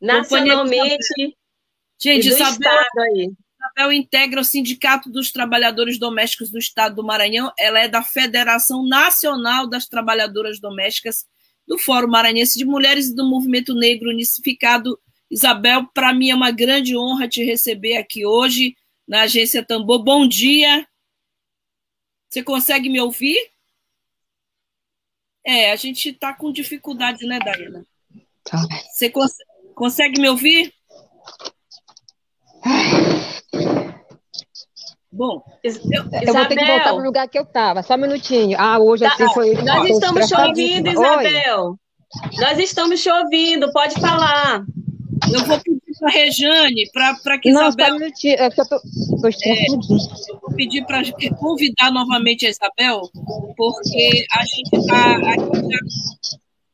nacionalmente. 0.00 1.36
Gente, 2.00 2.28
Isabel. 2.28 2.86
Isabel 3.14 3.92
integra 3.92 4.40
o 4.40 4.44
Sindicato 4.44 5.10
dos 5.10 5.30
Trabalhadores 5.30 5.98
Domésticos 5.98 6.50
do 6.50 6.58
Estado 6.58 6.94
do 6.94 7.04
Maranhão. 7.04 7.52
Ela 7.58 7.80
é 7.80 7.88
da 7.88 8.02
Federação 8.02 8.88
Nacional 8.88 9.68
das 9.68 9.86
Trabalhadoras 9.86 10.58
Domésticas 10.58 11.26
do 11.68 11.76
Fórum 11.76 12.08
Maranhense 12.08 12.58
de 12.58 12.64
Mulheres 12.64 13.08
e 13.08 13.14
do 13.14 13.28
Movimento 13.28 13.74
Negro 13.74 14.08
Unificado 14.08 14.98
Isabel, 15.32 15.86
para 15.94 16.12
mim 16.12 16.28
é 16.28 16.34
uma 16.34 16.50
grande 16.50 16.94
honra 16.94 17.26
te 17.26 17.42
receber 17.42 17.96
aqui 17.96 18.26
hoje 18.26 18.76
na 19.08 19.22
Agência 19.22 19.64
Tambor. 19.64 20.04
Bom 20.04 20.28
dia. 20.28 20.86
Você 22.28 22.42
consegue 22.42 22.90
me 22.90 23.00
ouvir? 23.00 23.38
É, 25.42 25.72
a 25.72 25.76
gente 25.76 26.10
está 26.10 26.34
com 26.34 26.52
dificuldade, 26.52 27.24
né, 27.26 27.38
Dayana? 27.38 27.86
Tá. 28.44 28.58
Você 28.90 29.08
cons 29.08 29.32
consegue 29.74 30.20
me 30.20 30.28
ouvir? 30.28 30.70
Bom, 35.10 35.42
eu, 35.64 35.72
eu 35.72 36.34
vou 36.34 36.46
ter 36.46 36.56
que 36.56 36.64
voltar 36.66 36.84
para 36.84 36.94
o 36.94 37.02
lugar 37.02 37.28
que 37.28 37.38
eu 37.38 37.42
estava, 37.42 37.82
só 37.82 37.94
um 37.94 37.98
minutinho. 37.98 38.56
Ah, 38.60 38.78
hoje 38.78 39.04
tá, 39.04 39.14
assim 39.14 39.32
foi. 39.32 39.54
Nós 39.62 39.88
estamos 39.88 40.28
te 40.28 40.34
ouvindo, 40.34 40.90
Isabel. 40.90 41.68
Oi. 41.70 42.38
Nós 42.38 42.58
estamos 42.58 43.02
te 43.02 43.10
ouvindo, 43.10 43.72
pode 43.72 43.98
falar. 43.98 44.62
Eu 45.34 45.44
vou 45.46 45.60
pedir 45.60 45.98
para 45.98 46.08
a 46.08 46.12
Rejane, 46.12 46.90
para 46.92 47.38
que 47.38 47.50
Não, 47.50 47.68
Isabel... 47.68 47.98
Não, 47.98 48.06
é 48.06 48.10
que 48.10 48.28
eu 48.28 48.50
tô, 48.54 48.64
tô 48.64 49.28
é, 49.44 49.66
vou 50.40 50.54
pedir 50.54 50.84
para 50.86 51.02
convidar 51.36 51.90
novamente 51.90 52.46
a 52.46 52.50
Isabel, 52.50 53.02
porque 53.56 54.26
a 54.32 54.44
gente 54.44 54.76
está 54.76 55.18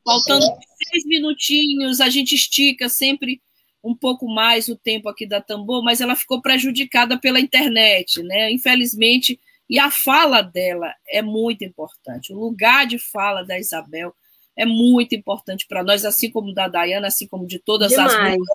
faltando 0.05 0.47
seis 0.91 1.05
minutinhos, 1.07 2.01
a 2.01 2.09
gente 2.09 2.35
estica 2.35 2.89
sempre 2.89 3.41
um 3.83 3.95
pouco 3.95 4.27
mais 4.29 4.69
o 4.69 4.77
tempo 4.77 5.09
aqui 5.09 5.27
da 5.27 5.41
Tambor, 5.41 5.83
mas 5.85 6.01
ela 6.01 6.17
ficou 6.17 6.43
prejudicada 6.43 7.19
pela 7.19 7.41
internet, 7.41 8.23
né? 8.23 8.51
Infelizmente, 8.51 9.39
e 9.69 9.79
a 9.79 9.91
fala 9.91 10.43
dela 10.43 10.93
é 11.07 11.23
muito 11.23 11.65
importante. 11.65 12.33
O 12.33 12.39
lugar 12.39 12.87
de 12.87 12.99
fala 12.99 13.45
da 13.45 13.59
Isabel 13.59 14.15
é 14.59 14.67
muito 14.67 15.15
importante 15.15 15.67
para 15.67 15.83
nós, 15.83 16.05
assim 16.05 16.31
como 16.31 16.53
da 16.53 16.69
Dayana, 16.69 17.07
assim 17.07 17.27
como 17.27 17.47
de 17.47 17.59
todas 17.59 17.91
Demais. 17.91 18.13
as 18.13 18.19
mulheres, 18.19 18.47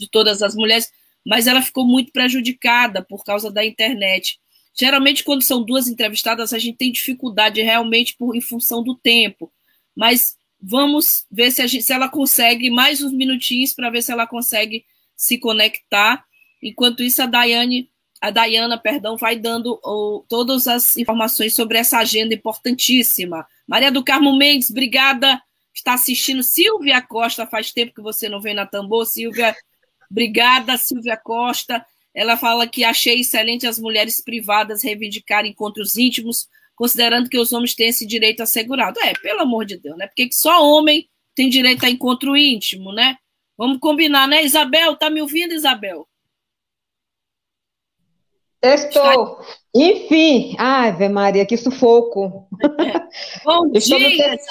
de 0.00 0.10
todas 0.10 0.42
as 0.42 0.54
mulheres, 0.54 0.92
mas 1.24 1.46
ela 1.46 1.62
ficou 1.62 1.86
muito 1.86 2.12
prejudicada 2.12 3.02
por 3.02 3.24
causa 3.24 3.50
da 3.50 3.64
internet. 3.64 4.38
Geralmente, 4.78 5.24
quando 5.24 5.42
são 5.42 5.62
duas 5.62 5.88
entrevistadas, 5.88 6.52
a 6.52 6.58
gente 6.58 6.76
tem 6.76 6.92
dificuldade 6.92 7.62
realmente 7.62 8.16
por, 8.16 8.36
em 8.36 8.40
função 8.40 8.82
do 8.82 8.94
tempo. 8.94 9.50
Mas 9.96 10.36
Vamos 10.60 11.24
ver 11.30 11.52
se, 11.52 11.66
gente, 11.68 11.84
se 11.84 11.92
ela 11.92 12.08
consegue 12.08 12.68
mais 12.68 13.00
uns 13.00 13.12
minutinhos 13.12 13.72
para 13.72 13.90
ver 13.90 14.02
se 14.02 14.10
ela 14.10 14.26
consegue 14.26 14.84
se 15.16 15.38
conectar. 15.38 16.24
Enquanto 16.60 17.02
isso, 17.02 17.22
a 17.22 17.26
Daiane, 17.26 17.88
a 18.20 18.30
Dayana, 18.30 18.76
perdão, 18.76 19.16
vai 19.16 19.38
dando 19.38 19.78
oh, 19.84 20.24
todas 20.28 20.66
as 20.66 20.96
informações 20.96 21.54
sobre 21.54 21.78
essa 21.78 21.98
agenda 21.98 22.34
importantíssima. 22.34 23.46
Maria 23.68 23.92
do 23.92 24.02
Carmo 24.02 24.36
Mendes, 24.36 24.70
obrigada. 24.70 25.40
Está 25.74 25.92
assistindo. 25.94 26.42
Silvia 26.42 27.00
Costa, 27.02 27.46
faz 27.46 27.70
tempo 27.70 27.94
que 27.94 28.02
você 28.02 28.28
não 28.28 28.40
vem 28.40 28.54
na 28.54 28.66
tambor. 28.66 29.06
Silvia, 29.06 29.54
obrigada, 30.10 30.76
Silvia 30.78 31.16
Costa. 31.16 31.84
Ela 32.14 32.36
fala 32.36 32.66
que 32.66 32.82
achei 32.82 33.20
excelente 33.20 33.66
as 33.66 33.78
mulheres 33.78 34.22
privadas 34.24 34.82
reivindicarem 34.82 35.52
encontros 35.52 35.96
íntimos 35.96 36.48
considerando 36.78 37.28
que 37.28 37.36
os 37.36 37.52
homens 37.52 37.74
têm 37.74 37.88
esse 37.88 38.06
direito 38.06 38.40
assegurado. 38.40 39.00
É, 39.00 39.12
pelo 39.14 39.40
amor 39.40 39.64
de 39.64 39.76
Deus, 39.76 39.98
né? 39.98 40.06
Porque 40.06 40.28
só 40.32 40.64
homem 40.64 41.08
tem 41.34 41.48
direito 41.48 41.84
a 41.84 41.90
encontro 41.90 42.36
íntimo, 42.36 42.92
né? 42.92 43.16
Vamos 43.56 43.80
combinar, 43.80 44.28
né? 44.28 44.44
Isabel, 44.44 44.94
tá 44.94 45.10
me 45.10 45.20
ouvindo, 45.20 45.52
Isabel? 45.52 46.08
Estou. 48.62 49.40
Enfim. 49.74 50.56
Ai, 50.58 50.88
Ave 50.90 51.08
Maria, 51.08 51.46
que 51.46 51.56
sufoco. 51.56 52.48
É. 52.78 52.98
Bom 53.44 53.70
Estou 53.74 53.98
dia, 53.98 54.36
te... 54.36 54.42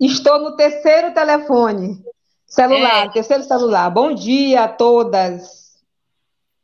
Estou 0.00 0.38
no 0.38 0.56
terceiro 0.56 1.12
telefone. 1.12 2.04
Celular, 2.46 3.06
é. 3.06 3.10
terceiro 3.10 3.42
celular. 3.42 3.90
Bom 3.90 4.14
dia 4.14 4.64
a 4.64 4.68
todas. 4.68 5.74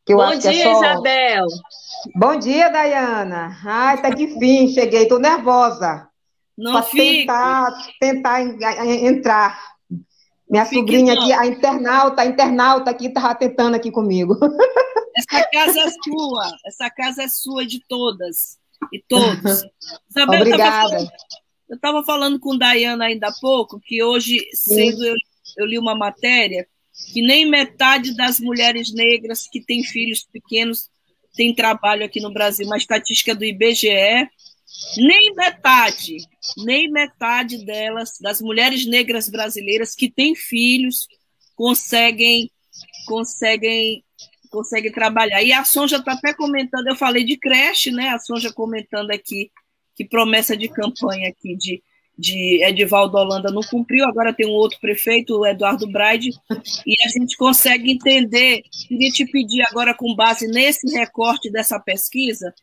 Que 0.07 0.15
Bom 0.15 0.23
acho 0.23 0.39
dia, 0.41 0.51
que 0.51 0.61
é 0.61 0.75
só... 0.75 0.85
Isabel. 0.85 1.47
Bom 2.17 2.37
dia, 2.37 2.69
Dayana. 2.69 3.57
Ai, 3.65 4.01
tá 4.01 4.11
de 4.11 4.27
fim, 4.39 4.69
cheguei, 4.69 5.07
tô 5.07 5.19
nervosa. 5.19 6.09
Não 6.57 6.73
pra 6.73 6.83
tentar, 6.83 7.73
tentar 7.99 8.43
entrar. 8.43 9.72
Minha 10.53 10.67
Fique 10.67 10.81
sobrinha 10.81 11.15
não. 11.15 11.23
aqui, 11.23 11.33
a 11.33 11.47
internauta, 11.47 12.21
a 12.21 12.27
internauta 12.27 12.91
aqui, 12.91 13.09
tava 13.09 13.35
tentando 13.35 13.75
aqui 13.75 13.91
comigo. 13.91 14.39
Essa 15.15 15.47
casa 15.51 15.81
é 15.81 15.91
sua, 15.91 16.59
essa 16.67 16.91
casa 16.91 17.23
é 17.23 17.29
sua 17.29 17.67
de 17.67 17.81
todas 17.87 18.59
e 18.93 18.99
todos. 18.99 19.63
Isabel, 20.11 20.41
Obrigada. 20.41 21.13
Eu 21.69 21.77
estava 21.77 22.03
falando 22.03 22.39
com 22.39 22.57
Dayana 22.57 23.07
ainda 23.07 23.29
há 23.29 23.33
pouco, 23.41 23.81
que 23.81 24.03
hoje 24.03 24.41
cedo 24.55 25.05
eu, 25.05 25.15
eu 25.57 25.67
li 25.67 25.79
uma 25.79 25.95
matéria 25.95 26.67
que 27.13 27.21
nem 27.21 27.47
metade 27.47 28.15
das 28.15 28.39
mulheres 28.39 28.93
negras 28.93 29.49
que 29.51 29.61
têm 29.61 29.83
filhos 29.83 30.27
pequenos 30.31 30.91
tem 31.35 31.55
trabalho 31.55 32.05
aqui 32.05 32.21
no 32.21 32.33
Brasil, 32.33 32.67
uma 32.67 32.77
estatística 32.77 33.35
do 33.35 33.45
IBGE, 33.45 34.29
nem 34.97 35.35
metade, 35.35 36.17
nem 36.65 36.91
metade 36.91 37.65
delas, 37.65 38.19
das 38.21 38.41
mulheres 38.41 38.87
negras 38.87 39.29
brasileiras 39.29 39.95
que 39.95 40.11
têm 40.11 40.35
filhos, 40.35 41.07
conseguem, 41.55 42.51
conseguem, 43.07 44.05
conseguem 44.51 44.93
trabalhar. 44.93 45.43
E 45.43 45.53
a 45.53 45.65
Sonja 45.65 45.97
está 45.97 46.13
até 46.13 46.35
comentando, 46.35 46.87
eu 46.87 46.97
falei 46.97 47.25
de 47.25 47.37
creche, 47.37 47.91
né? 47.91 48.09
A 48.09 48.19
Sonja 48.19 48.53
comentando 48.53 49.11
aqui 49.11 49.51
que 49.95 50.05
promessa 50.05 50.57
de 50.57 50.69
campanha 50.69 51.29
aqui 51.29 51.57
de 51.57 51.83
de 52.17 52.63
Edivaldo 52.65 53.17
Holanda 53.17 53.51
não 53.51 53.63
cumpriu, 53.63 54.05
agora 54.05 54.33
tem 54.33 54.47
um 54.47 54.53
outro 54.53 54.79
prefeito, 54.81 55.39
o 55.39 55.47
Eduardo 55.47 55.91
Braide, 55.91 56.31
e 56.87 56.95
a 57.05 57.09
gente 57.09 57.37
consegue 57.37 57.91
entender. 57.91 58.63
Queria 58.87 59.11
te 59.11 59.27
pedir 59.27 59.63
agora, 59.63 59.95
com 59.95 60.15
base 60.15 60.47
nesse 60.47 60.87
recorte 60.97 61.51
dessa 61.51 61.81
pesquisa, 61.81 62.55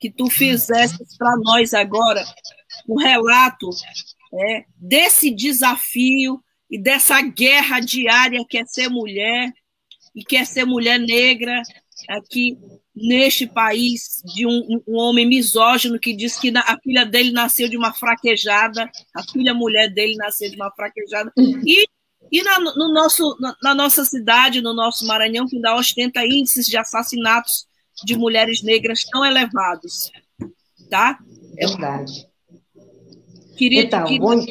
que 0.00 0.10
tu 0.10 0.30
fizesses 0.30 1.16
para 1.16 1.36
nós 1.36 1.74
agora 1.74 2.24
um 2.88 2.96
relato 2.96 3.68
é, 4.32 4.64
desse 4.76 5.30
desafio 5.30 6.42
e 6.70 6.80
dessa 6.80 7.20
guerra 7.20 7.80
diária 7.80 8.44
que 8.48 8.56
é 8.56 8.64
ser 8.64 8.88
mulher 8.88 9.52
e 10.14 10.24
que 10.24 10.36
é 10.36 10.44
ser 10.44 10.64
mulher 10.64 10.98
negra 10.98 11.62
aqui 12.08 12.56
neste 12.94 13.46
país 13.46 14.22
de 14.34 14.46
um, 14.46 14.82
um, 14.86 14.96
homem 14.96 15.26
misógino 15.26 15.98
que 15.98 16.14
diz 16.14 16.38
que 16.38 16.52
a 16.56 16.78
filha 16.82 17.04
dele 17.04 17.32
nasceu 17.32 17.68
de 17.68 17.76
uma 17.76 17.92
fraquejada, 17.92 18.90
a 19.14 19.22
filha 19.22 19.54
mulher 19.54 19.88
dele 19.88 20.16
nasceu 20.16 20.50
de 20.50 20.56
uma 20.56 20.70
fraquejada. 20.72 21.32
E, 21.36 21.86
e 22.32 22.42
na, 22.42 22.58
no 22.60 22.92
nosso, 22.92 23.36
na, 23.40 23.56
na 23.62 23.74
nossa 23.74 24.04
cidade, 24.04 24.60
no 24.60 24.74
nosso 24.74 25.06
Maranhão, 25.06 25.46
que 25.46 25.56
ainda 25.56 25.74
ostenta 25.76 26.24
índices 26.24 26.66
de 26.66 26.76
assassinatos 26.76 27.66
de 28.04 28.16
mulheres 28.16 28.62
negras 28.62 29.04
tão 29.04 29.24
elevados. 29.24 30.10
Tá? 30.88 31.18
É 31.58 31.66
verdade. 31.66 32.26
Queria, 33.56 33.82
então, 33.82 34.04
bom, 34.18 34.44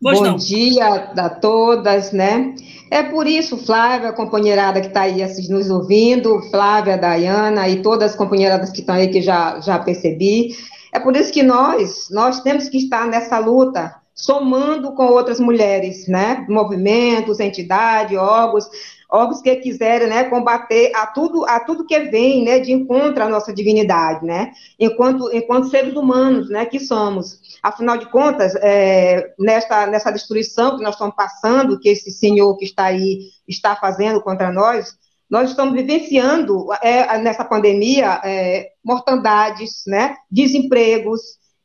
bom 0.00 0.36
dia 0.36 0.86
a 0.86 1.30
todas, 1.30 2.12
né? 2.12 2.54
É 2.90 3.02
por 3.02 3.26
isso, 3.26 3.56
Flávia, 3.56 4.12
companheirada 4.12 4.80
que 4.80 4.88
está 4.88 5.02
aí 5.02 5.24
nos 5.48 5.70
ouvindo, 5.70 6.42
Flávia, 6.50 6.98
Dayana 6.98 7.68
e 7.68 7.82
todas 7.82 8.12
as 8.12 8.16
companheiradas 8.16 8.70
que 8.70 8.80
estão 8.80 8.94
aí 8.94 9.08
que 9.08 9.22
já, 9.22 9.58
já 9.60 9.78
percebi, 9.78 10.54
é 10.92 11.00
por 11.00 11.16
isso 11.16 11.32
que 11.32 11.42
nós, 11.42 12.08
nós 12.10 12.40
temos 12.40 12.68
que 12.68 12.78
estar 12.78 13.06
nessa 13.06 13.38
luta, 13.38 13.96
somando 14.14 14.92
com 14.94 15.06
outras 15.06 15.40
mulheres, 15.40 16.06
né? 16.06 16.46
Movimentos, 16.48 17.40
entidades, 17.40 18.16
órgãos, 18.16 18.68
órgãos 19.10 19.40
que 19.40 19.54
quiserem, 19.56 20.08
né, 20.08 20.24
combater 20.24 20.92
a 20.94 21.06
tudo, 21.06 21.44
a 21.46 21.60
tudo 21.60 21.86
que 21.86 21.98
vem, 22.00 22.44
né, 22.44 22.58
de 22.58 22.72
encontro 22.72 23.22
à 23.22 23.28
nossa 23.28 23.52
dignidade, 23.52 24.24
né? 24.24 24.52
Enquanto, 24.78 25.30
enquanto 25.32 25.68
seres 25.68 25.94
humanos, 25.94 26.48
né, 26.48 26.66
que 26.66 26.80
somos. 26.80 27.40
Afinal 27.62 27.96
de 27.96 28.10
contas, 28.10 28.54
é, 28.56 29.32
nessa, 29.38 29.86
nessa 29.86 30.10
destruição 30.10 30.76
que 30.76 30.82
nós 30.82 30.94
estamos 30.94 31.14
passando, 31.14 31.78
que 31.78 31.88
esse 31.88 32.10
senhor 32.10 32.56
que 32.56 32.64
está 32.64 32.84
aí 32.84 33.30
está 33.46 33.76
fazendo 33.76 34.20
contra 34.20 34.52
nós, 34.52 34.96
nós 35.28 35.50
estamos 35.50 35.74
vivenciando 35.74 36.66
é, 36.82 37.18
nessa 37.18 37.44
pandemia 37.44 38.20
é, 38.24 38.70
mortandades, 38.84 39.82
né, 39.86 40.16
desempregos, 40.30 41.20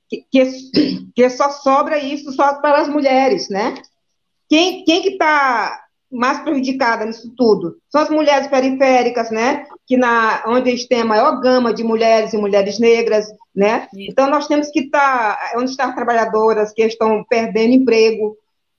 que, 0.10 0.26
que, 0.32 1.12
que, 1.16 1.30
só 1.30 1.52
sobra 1.52 2.00
isso 2.00 2.32
só 2.32 2.56
para 2.62 2.82
as 2.82 2.88
mulheres, 2.88 3.48
né? 3.50 3.76
Quem, 4.50 4.84
quem 4.84 5.04
que 5.04 5.10
está 5.10 5.84
mais 6.12 6.40
prejudicada 6.40 7.06
nisso 7.06 7.32
tudo 7.38 7.78
são 7.90 8.02
as 8.02 8.10
mulheres 8.10 8.48
periféricas, 8.48 9.30
né? 9.30 9.66
Que 9.86 9.96
na 9.96 10.44
onde 10.48 10.70
a 10.70 10.72
gente 10.72 10.88
tem 10.88 11.02
a 11.02 11.06
maior 11.06 11.40
gama 11.40 11.74
de 11.74 11.84
mulheres 11.84 12.34
e 12.34 12.38
mulheres 12.38 12.80
negras, 12.80 13.28
né? 13.56 13.88
Então 13.94 14.30
nós 14.30 14.48
temos 14.48 14.70
que 14.70 14.82
estar 14.82 15.38
tá, 15.38 15.54
onde 15.58 15.72
estão 15.72 15.90
as 15.90 15.96
trabalhadoras 15.96 16.74
que 16.74 16.82
estão 16.84 17.24
perdendo 17.30 17.74
emprego 17.74 18.36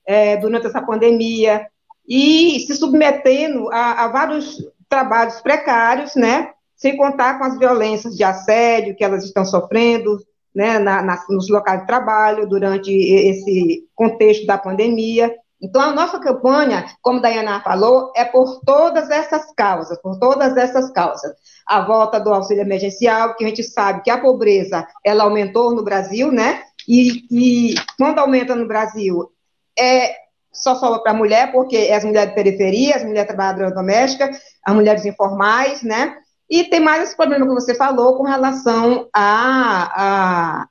é, 0.06 0.36
durante 0.38 0.66
essa 0.66 0.82
pandemia 0.82 1.66
e 2.08 2.60
se 2.66 2.74
submetendo 2.74 3.70
a, 3.70 4.04
a, 4.04 4.08
vários 4.08 4.56
trabalhos 4.88 5.40
precários, 5.40 6.16
né? 6.16 6.50
Sem 6.74 6.96
contar 6.96 7.38
com 7.38 7.44
as 7.44 7.58
violências 7.58 8.16
de 8.16 8.24
assédio 8.24 8.96
que 8.96 9.04
elas 9.04 9.24
estão 9.24 9.44
sofrendo, 9.44 10.18
né? 10.52 10.80
Na, 10.80 11.00
na, 11.00 11.24
nos 11.28 11.48
locais 11.48 11.82
de 11.82 11.86
trabalho 11.86 12.48
durante 12.48 12.90
esse 12.90 13.86
contexto 13.94 14.46
da 14.46 14.58
pandemia. 14.58 15.32
Então, 15.62 15.82
a 15.82 15.92
nossa 15.92 16.18
campanha, 16.18 16.86
como 17.02 17.18
a 17.18 17.22
Dayana 17.22 17.60
falou, 17.60 18.12
é 18.16 18.24
por 18.24 18.60
todas 18.64 19.10
essas 19.10 19.52
causas, 19.54 20.00
por 20.00 20.18
todas 20.18 20.56
essas 20.56 20.90
causas. 20.90 21.32
A 21.66 21.82
volta 21.82 22.18
do 22.18 22.32
auxílio 22.32 22.62
emergencial, 22.62 23.34
que 23.36 23.44
a 23.44 23.48
gente 23.48 23.62
sabe 23.62 24.02
que 24.02 24.10
a 24.10 24.20
pobreza, 24.20 24.86
ela 25.04 25.24
aumentou 25.24 25.74
no 25.74 25.84
Brasil, 25.84 26.32
né? 26.32 26.62
E, 26.88 27.24
e 27.30 27.74
quando 27.98 28.18
aumenta 28.18 28.54
no 28.54 28.66
Brasil, 28.66 29.30
é 29.78 30.14
só 30.52 30.74
sobra 30.74 31.00
para 31.00 31.12
a 31.12 31.16
mulher, 31.16 31.52
porque 31.52 31.76
é 31.76 31.94
as 31.94 32.04
mulheres 32.04 32.30
de 32.30 32.34
periferia, 32.34 32.96
as 32.96 33.04
mulheres 33.04 33.28
trabalhadoras 33.28 33.74
domésticas, 33.74 34.40
as 34.64 34.74
mulheres 34.74 35.04
informais, 35.04 35.82
né? 35.82 36.16
E 36.48 36.64
tem 36.64 36.80
mais 36.80 37.04
esse 37.04 37.16
problema 37.16 37.46
que 37.46 37.54
você 37.54 37.74
falou 37.74 38.16
com 38.16 38.24
relação 38.24 39.08
à 39.14 39.20
a, 39.22 40.62
a, 40.62 40.66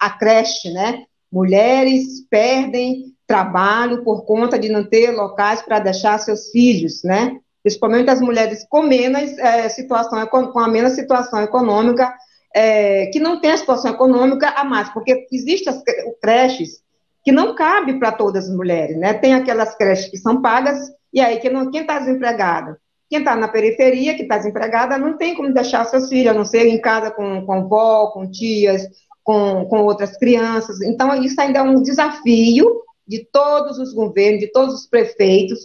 a, 0.00 0.10
creche, 0.18 0.72
né? 0.72 1.04
Mulheres 1.30 2.26
perdem 2.28 3.14
trabalho 3.30 4.02
por 4.02 4.24
conta 4.24 4.58
de 4.58 4.68
não 4.68 4.82
ter 4.82 5.12
locais 5.12 5.62
para 5.62 5.78
deixar 5.78 6.18
seus 6.18 6.50
filhos, 6.50 7.04
né? 7.04 7.38
Principalmente 7.62 8.10
as 8.10 8.20
mulheres 8.20 8.66
com 8.68 8.82
menos 8.82 9.38
é, 9.38 9.68
situação, 9.68 10.26
com 10.26 10.58
a 10.58 10.66
menos 10.66 10.94
situação 10.94 11.40
econômica, 11.40 12.12
é, 12.52 13.06
que 13.06 13.20
não 13.20 13.40
tem 13.40 13.52
a 13.52 13.56
situação 13.56 13.92
econômica 13.92 14.48
a 14.48 14.64
mais, 14.64 14.88
porque 14.88 15.28
existem 15.30 15.72
as 15.72 15.80
creches 16.20 16.82
que 17.24 17.30
não 17.30 17.54
cabe 17.54 18.00
para 18.00 18.10
todas 18.10 18.48
as 18.48 18.56
mulheres, 18.56 18.96
né? 18.96 19.14
Tem 19.14 19.32
aquelas 19.32 19.76
creches 19.76 20.10
que 20.10 20.16
são 20.16 20.42
pagas, 20.42 20.76
e 21.14 21.20
aí 21.20 21.38
quem 21.38 21.52
está 21.72 22.00
desempregado? 22.00 22.76
Quem 23.08 23.20
está 23.20 23.36
na 23.36 23.46
periferia, 23.46 24.16
que 24.16 24.22
está 24.22 24.38
desempregada, 24.38 24.98
não 24.98 25.16
tem 25.16 25.36
como 25.36 25.54
deixar 25.54 25.84
seus 25.84 26.08
filhos, 26.08 26.32
a 26.32 26.36
não 26.36 26.44
ser 26.44 26.66
em 26.66 26.80
casa 26.80 27.12
com, 27.12 27.46
com 27.46 27.68
vó, 27.68 28.08
com 28.08 28.28
tias, 28.28 28.88
com, 29.22 29.66
com 29.66 29.84
outras 29.84 30.16
crianças. 30.16 30.80
Então, 30.80 31.14
isso 31.22 31.40
ainda 31.40 31.60
é 31.60 31.62
um 31.62 31.80
desafio 31.80 32.89
de 33.10 33.26
todos 33.32 33.76
os 33.78 33.92
governos, 33.92 34.38
de 34.38 34.52
todos 34.52 34.72
os 34.72 34.86
prefeitos, 34.86 35.58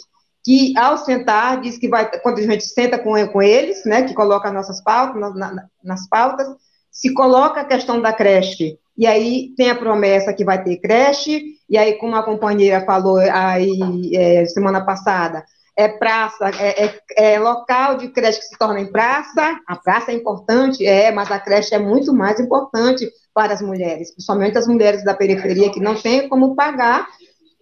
que 0.44 0.76
ao 0.76 0.98
sentar, 0.98 1.62
diz 1.62 1.78
que 1.78 1.88
vai, 1.88 2.10
quando 2.22 2.40
a 2.40 2.42
gente 2.42 2.66
senta 2.66 2.98
com, 2.98 3.14
com 3.28 3.42
eles, 3.42 3.86
né, 3.86 4.02
que 4.02 4.16
coloca 4.16 4.52
nossas 4.52 4.84
pautas, 4.84 5.22
na, 5.22 5.30
na, 5.30 5.66
nas 5.84 6.10
pautas, 6.10 6.48
se 6.90 7.14
coloca 7.14 7.62
a 7.62 7.66
questão 7.66 8.02
da 8.02 8.12
creche. 8.12 8.80
E 8.98 9.06
aí 9.06 9.54
tem 9.56 9.70
a 9.70 9.76
promessa 9.76 10.34
que 10.34 10.44
vai 10.44 10.64
ter 10.64 10.78
creche, 10.78 11.56
e 11.70 11.78
aí, 11.78 11.94
como 12.00 12.16
a 12.16 12.24
companheira 12.24 12.84
falou 12.84 13.18
aí 13.18 14.16
é, 14.16 14.46
semana 14.46 14.84
passada, 14.84 15.44
é 15.78 15.88
praça, 15.88 16.50
é, 16.60 16.86
é, 16.86 17.00
é, 17.18 17.40
local 17.40 17.98
de 17.98 18.08
creche 18.08 18.40
que 18.40 18.46
se 18.46 18.58
torna 18.58 18.80
em 18.80 18.92
praça, 18.92 19.60
a 19.68 19.76
praça 19.76 20.12
é 20.12 20.16
importante, 20.16 20.86
é, 20.86 21.12
mas 21.12 21.30
a 21.30 21.40
creche 21.40 21.76
é 21.76 21.80
muito 21.80 22.12
mais 22.14 22.40
importante 22.40 23.08
para 23.34 23.54
as 23.54 23.62
mulheres, 23.62 24.12
principalmente 24.12 24.58
as 24.58 24.68
mulheres 24.68 25.04
da 25.04 25.14
periferia 25.14 25.70
que 25.70 25.82
não 25.82 25.94
têm 25.94 26.30
como 26.30 26.56
pagar 26.56 27.06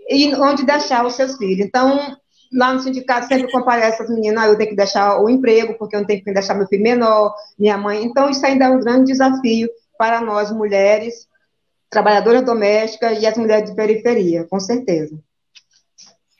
e 0.10 0.34
onde 0.36 0.66
deixar 0.66 1.06
os 1.06 1.16
seus 1.16 1.36
filhos. 1.38 1.66
Então, 1.66 2.18
lá 2.52 2.74
no 2.74 2.80
sindicato 2.80 3.28
sempre 3.28 3.52
comparece 3.52 4.02
as 4.02 4.10
meninas, 4.10 4.44
ah, 4.44 4.48
eu 4.48 4.58
tenho 4.58 4.70
que 4.70 4.76
deixar 4.76 5.20
o 5.22 5.30
emprego, 5.30 5.76
porque 5.78 5.96
eu 5.96 6.02
não 6.02 6.08
tenho 6.08 6.24
que 6.24 6.34
deixar 6.34 6.54
meu 6.54 6.68
filho 6.68 6.84
menor, 6.84 7.34
minha 7.58 7.78
mãe. 7.78 8.04
Então, 8.04 8.30
isso 8.30 8.46
ainda 8.46 8.66
é 8.66 8.70
um 8.70 8.80
grande 8.80 9.12
desafio 9.12 9.70
para 9.98 10.22
nós 10.22 10.52
mulheres, 10.52 11.28
trabalhadoras 11.90 12.44
domésticas 12.44 13.22
e 13.22 13.26
as 13.26 13.38
mulheres 13.38 13.70
de 13.70 13.76
periferia, 13.76 14.46
com 14.50 14.60
certeza. 14.60 15.18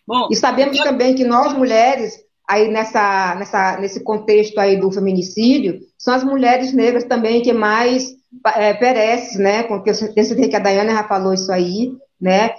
Bom, 0.06 0.28
e 0.32 0.36
sabemos 0.36 0.78
eu... 0.78 0.84
também 0.84 1.16
que 1.16 1.24
nós 1.24 1.54
mulheres, 1.54 2.20
aí 2.48 2.70
nessa, 2.70 3.36
nessa, 3.36 3.78
nesse 3.78 4.04
contexto 4.04 4.60
aí 4.60 4.78
do 4.78 4.92
feminicídio, 4.92 5.80
são 5.98 6.14
as 6.14 6.24
mulheres 6.24 6.74
negras 6.74 7.06
também 7.06 7.42
que 7.42 7.54
mais 7.54 8.14
é, 8.56 8.74
perecem, 8.74 9.42
né? 9.42 9.64
Porque 9.64 9.92
eu 9.92 10.14
tenho 10.14 10.50
que 10.50 10.56
a 10.56 10.60
Dayana 10.60 10.92
já 10.92 11.04
falou 11.08 11.34
isso 11.34 11.52
aí, 11.52 11.94
né? 12.20 12.54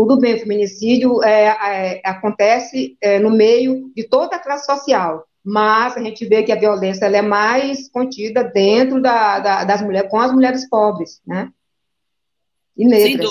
Tudo 0.00 0.16
bem, 0.16 0.34
o 0.34 0.38
feminicídio 0.38 1.22
é, 1.22 1.98
é, 1.98 2.02
acontece 2.02 2.96
é, 3.02 3.18
no 3.18 3.28
meio 3.28 3.92
de 3.94 4.08
toda 4.08 4.34
a 4.34 4.38
classe 4.38 4.64
social, 4.64 5.26
mas 5.44 5.94
a 5.94 6.02
gente 6.02 6.24
vê 6.24 6.42
que 6.42 6.50
a 6.50 6.58
violência 6.58 7.04
ela 7.04 7.18
é 7.18 7.22
mais 7.22 7.86
contida 7.90 8.42
dentro 8.42 9.02
da, 9.02 9.40
da, 9.40 9.64
das 9.64 9.82
mulheres, 9.82 10.10
com 10.10 10.18
as 10.18 10.32
mulheres 10.32 10.66
pobres, 10.70 11.20
né? 11.26 11.52
E 12.74 12.86
negras. 12.86 13.28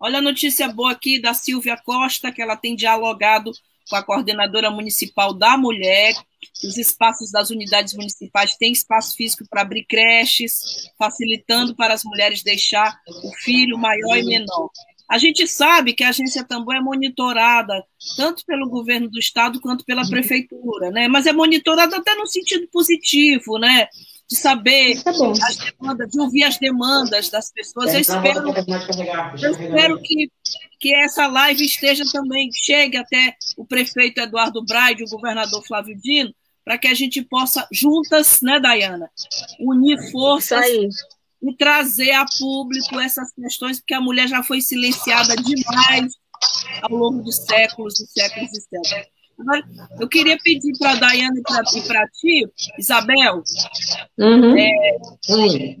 Olha 0.00 0.18
a 0.18 0.20
notícia 0.20 0.66
boa 0.66 0.90
aqui 0.90 1.22
da 1.22 1.32
Silvia 1.32 1.76
Costa, 1.76 2.32
que 2.32 2.42
ela 2.42 2.56
tem 2.56 2.74
dialogado 2.74 3.52
com 3.88 3.94
a 3.94 4.02
coordenadora 4.02 4.72
municipal 4.72 5.32
da 5.32 5.56
mulher. 5.56 6.12
Os 6.64 6.76
espaços 6.76 7.30
das 7.30 7.50
unidades 7.50 7.94
municipais 7.94 8.56
têm 8.56 8.72
espaço 8.72 9.14
físico 9.14 9.44
para 9.48 9.62
abrir 9.62 9.86
creches, 9.88 10.90
facilitando 10.98 11.76
para 11.76 11.94
as 11.94 12.02
mulheres 12.02 12.42
deixar 12.42 12.98
o 13.22 13.30
filho 13.44 13.78
maior 13.78 14.16
e 14.16 14.24
menor. 14.24 14.70
A 15.08 15.16
gente 15.16 15.46
sabe 15.48 15.94
que 15.94 16.04
a 16.04 16.10
agência 16.10 16.44
Tambor 16.44 16.74
é 16.74 16.80
monitorada 16.80 17.82
tanto 18.16 18.44
pelo 18.44 18.68
governo 18.68 19.08
do 19.08 19.18
estado 19.18 19.58
quanto 19.60 19.84
pela 19.84 20.06
prefeitura, 20.06 20.90
né? 20.90 21.08
Mas 21.08 21.26
é 21.26 21.32
monitorada 21.32 21.96
até 21.96 22.14
no 22.14 22.26
sentido 22.26 22.68
positivo, 22.70 23.58
né? 23.58 23.88
De 24.30 24.36
saber 24.36 24.92
é 24.92 25.10
as 25.46 25.56
demandas, 25.56 26.10
de 26.10 26.20
ouvir 26.20 26.44
as 26.44 26.58
demandas 26.58 27.30
das 27.30 27.50
pessoas. 27.50 27.94
Eu 27.94 28.00
espero, 28.00 28.52
eu 29.42 29.50
espero 29.50 30.02
que, 30.02 30.30
que 30.78 30.94
essa 30.94 31.26
live 31.26 31.64
esteja 31.64 32.04
também, 32.12 32.50
chegue 32.52 32.98
até 32.98 33.34
o 33.56 33.64
prefeito 33.64 34.20
Eduardo 34.20 34.62
Braide, 34.62 35.04
o 35.04 35.08
governador 35.08 35.66
Flávio 35.66 35.98
Dino, 35.98 36.34
para 36.62 36.76
que 36.76 36.86
a 36.86 36.92
gente 36.92 37.22
possa, 37.22 37.66
juntas, 37.72 38.42
né, 38.42 38.60
Dayana, 38.60 39.10
unir 39.58 39.98
forças 40.12 40.66
e 41.42 41.56
trazer 41.56 42.12
a 42.12 42.24
público 42.38 42.98
essas 42.98 43.32
questões, 43.32 43.78
porque 43.78 43.94
a 43.94 44.00
mulher 44.00 44.28
já 44.28 44.42
foi 44.42 44.60
silenciada 44.60 45.36
demais 45.36 46.12
ao 46.82 46.96
longo 46.96 47.22
de 47.22 47.32
séculos 47.32 47.98
e 48.00 48.06
séculos 48.06 48.50
e 48.50 48.60
séculos. 48.60 49.08
Agora, 49.38 49.62
eu 50.00 50.08
queria 50.08 50.36
pedir 50.42 50.76
para 50.78 50.92
a 50.92 50.96
Dayana 50.96 51.38
e 51.38 51.82
para 51.86 52.08
ti, 52.08 52.44
Isabel, 52.76 53.42
uhum. 54.18 54.58
é, 54.58 55.76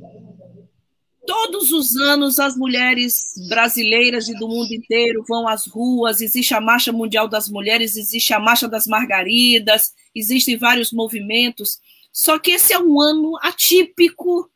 todos 1.26 1.72
os 1.72 1.96
anos 1.96 2.38
as 2.38 2.56
mulheres 2.56 3.34
brasileiras 3.48 4.28
e 4.28 4.34
do 4.38 4.48
mundo 4.48 4.72
inteiro 4.72 5.24
vão 5.28 5.48
às 5.48 5.66
ruas, 5.66 6.20
existe 6.20 6.54
a 6.54 6.60
Marcha 6.60 6.92
Mundial 6.92 7.26
das 7.26 7.50
Mulheres, 7.50 7.96
existe 7.96 8.32
a 8.32 8.38
Marcha 8.38 8.68
das 8.68 8.86
Margaridas, 8.86 9.92
existem 10.14 10.56
vários 10.56 10.92
movimentos, 10.92 11.78
só 12.12 12.38
que 12.38 12.52
esse 12.52 12.72
é 12.72 12.78
um 12.78 13.00
ano 13.00 13.36
atípico 13.42 14.48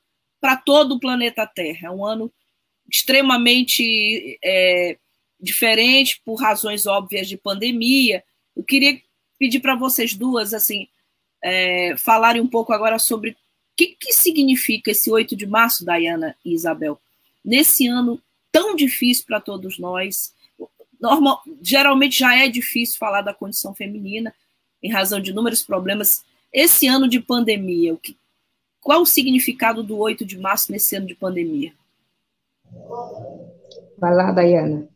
para 0.42 0.56
todo 0.56 0.96
o 0.96 1.00
planeta 1.00 1.46
Terra. 1.46 1.86
É 1.86 1.90
um 1.90 2.04
ano 2.04 2.30
extremamente 2.90 4.40
é, 4.44 4.98
diferente 5.40 6.20
por 6.24 6.34
razões 6.34 6.84
óbvias 6.84 7.28
de 7.28 7.36
pandemia. 7.36 8.24
Eu 8.56 8.64
queria 8.64 9.00
pedir 9.38 9.60
para 9.60 9.76
vocês 9.76 10.14
duas 10.14 10.52
assim 10.52 10.88
é, 11.40 11.94
falarem 11.96 12.42
um 12.42 12.48
pouco 12.48 12.72
agora 12.72 12.98
sobre 12.98 13.30
o 13.30 13.36
que, 13.76 13.96
que 13.98 14.12
significa 14.12 14.90
esse 14.90 15.10
8 15.10 15.36
de 15.36 15.46
março, 15.46 15.84
Dayana 15.84 16.36
e 16.44 16.52
Isabel, 16.52 17.00
nesse 17.44 17.86
ano 17.86 18.20
tão 18.50 18.74
difícil 18.74 19.24
para 19.26 19.40
todos 19.40 19.78
nós. 19.78 20.34
Normal, 21.00 21.40
geralmente 21.60 22.18
já 22.18 22.36
é 22.36 22.48
difícil 22.48 22.98
falar 22.98 23.22
da 23.22 23.32
condição 23.32 23.72
feminina 23.72 24.34
em 24.82 24.90
razão 24.90 25.20
de 25.20 25.30
inúmeros 25.30 25.62
problemas. 25.62 26.24
Esse 26.52 26.88
ano 26.88 27.08
de 27.08 27.20
pandemia, 27.20 27.94
o 27.94 27.96
que, 27.96 28.16
qual 28.82 29.00
o 29.00 29.06
significado 29.06 29.82
do 29.82 29.96
8 29.96 30.26
de 30.26 30.36
março 30.36 30.72
nesse 30.72 30.96
ano 30.96 31.06
de 31.06 31.14
pandemia? 31.14 31.72
Vai 33.96 34.14
lá, 34.14 34.32
Dayana. 34.32 34.88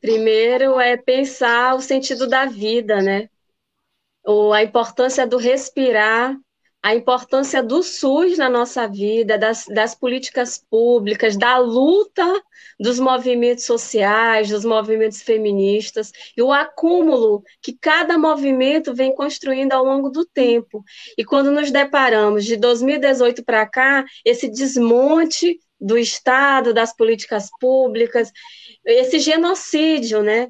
Primeiro 0.00 0.78
é 0.80 0.96
pensar 0.96 1.74
o 1.74 1.80
sentido 1.80 2.26
da 2.26 2.44
vida, 2.44 3.00
né? 3.00 3.30
Ou 4.24 4.52
a 4.52 4.62
importância 4.62 5.26
do 5.26 5.36
respirar 5.36 6.36
a 6.86 6.94
importância 6.94 7.64
do 7.64 7.82
SUS 7.82 8.38
na 8.38 8.48
nossa 8.48 8.86
vida, 8.86 9.36
das, 9.36 9.64
das 9.66 9.92
políticas 9.92 10.56
públicas, 10.70 11.36
da 11.36 11.58
luta 11.58 12.24
dos 12.78 13.00
movimentos 13.00 13.64
sociais, 13.64 14.50
dos 14.50 14.64
movimentos 14.64 15.20
feministas, 15.20 16.12
e 16.36 16.42
o 16.42 16.52
acúmulo 16.52 17.42
que 17.60 17.72
cada 17.72 18.16
movimento 18.16 18.94
vem 18.94 19.12
construindo 19.12 19.72
ao 19.72 19.84
longo 19.84 20.10
do 20.10 20.24
tempo. 20.24 20.84
E 21.18 21.24
quando 21.24 21.50
nos 21.50 21.72
deparamos 21.72 22.44
de 22.44 22.56
2018 22.56 23.44
para 23.44 23.66
cá, 23.66 24.04
esse 24.24 24.48
desmonte 24.48 25.58
do 25.80 25.98
Estado, 25.98 26.72
das 26.72 26.94
políticas 26.94 27.48
públicas, 27.60 28.32
esse 28.84 29.18
genocídio, 29.18 30.22
né? 30.22 30.48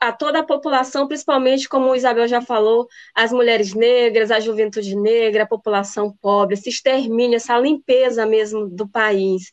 A, 0.00 0.12
toda 0.12 0.40
a 0.40 0.46
população, 0.46 1.08
principalmente, 1.08 1.68
como 1.68 1.90
o 1.90 1.96
Isabel 1.96 2.28
já 2.28 2.40
falou, 2.40 2.86
as 3.14 3.32
mulheres 3.32 3.74
negras, 3.74 4.30
a 4.30 4.40
juventude 4.40 4.94
negra, 4.96 5.42
a 5.42 5.48
população 5.48 6.14
pobre, 6.20 6.54
esse 6.54 6.68
extermínio, 6.68 7.36
essa 7.36 7.58
limpeza 7.58 8.24
mesmo 8.26 8.68
do 8.68 8.88
país. 8.88 9.52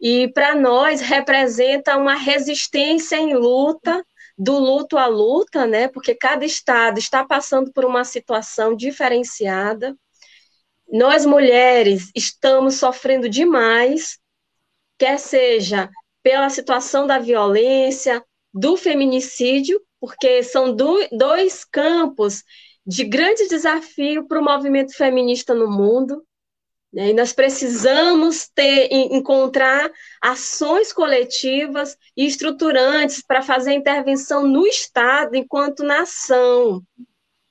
E 0.00 0.28
para 0.32 0.54
nós 0.54 1.00
representa 1.00 1.96
uma 1.96 2.14
resistência 2.14 3.16
em 3.16 3.34
luta, 3.34 4.04
do 4.38 4.56
luto 4.56 4.96
à 4.96 5.06
luta, 5.06 5.66
né? 5.66 5.88
Porque 5.88 6.14
cada 6.14 6.44
estado 6.44 6.98
está 6.98 7.24
passando 7.24 7.72
por 7.72 7.84
uma 7.84 8.04
situação 8.04 8.76
diferenciada. 8.76 9.96
Nós 10.90 11.26
mulheres 11.26 12.10
estamos 12.14 12.76
sofrendo 12.76 13.28
demais 13.28 14.17
quer 14.98 15.18
seja 15.18 15.88
pela 16.22 16.50
situação 16.50 17.06
da 17.06 17.18
violência, 17.18 18.22
do 18.52 18.76
feminicídio, 18.76 19.80
porque 20.00 20.42
são 20.42 20.74
do, 20.74 20.98
dois 21.12 21.64
campos 21.64 22.42
de 22.86 23.04
grande 23.04 23.48
desafio 23.48 24.26
para 24.26 24.40
o 24.40 24.44
movimento 24.44 24.96
feminista 24.96 25.54
no 25.54 25.70
mundo. 25.70 26.24
Né? 26.92 27.10
E 27.10 27.14
nós 27.14 27.32
precisamos 27.32 28.48
ter, 28.54 28.88
encontrar 28.90 29.90
ações 30.22 30.92
coletivas 30.92 31.96
e 32.16 32.26
estruturantes 32.26 33.22
para 33.22 33.42
fazer 33.42 33.72
intervenção 33.72 34.46
no 34.46 34.66
Estado 34.66 35.36
enquanto 35.36 35.82
nação, 35.82 36.82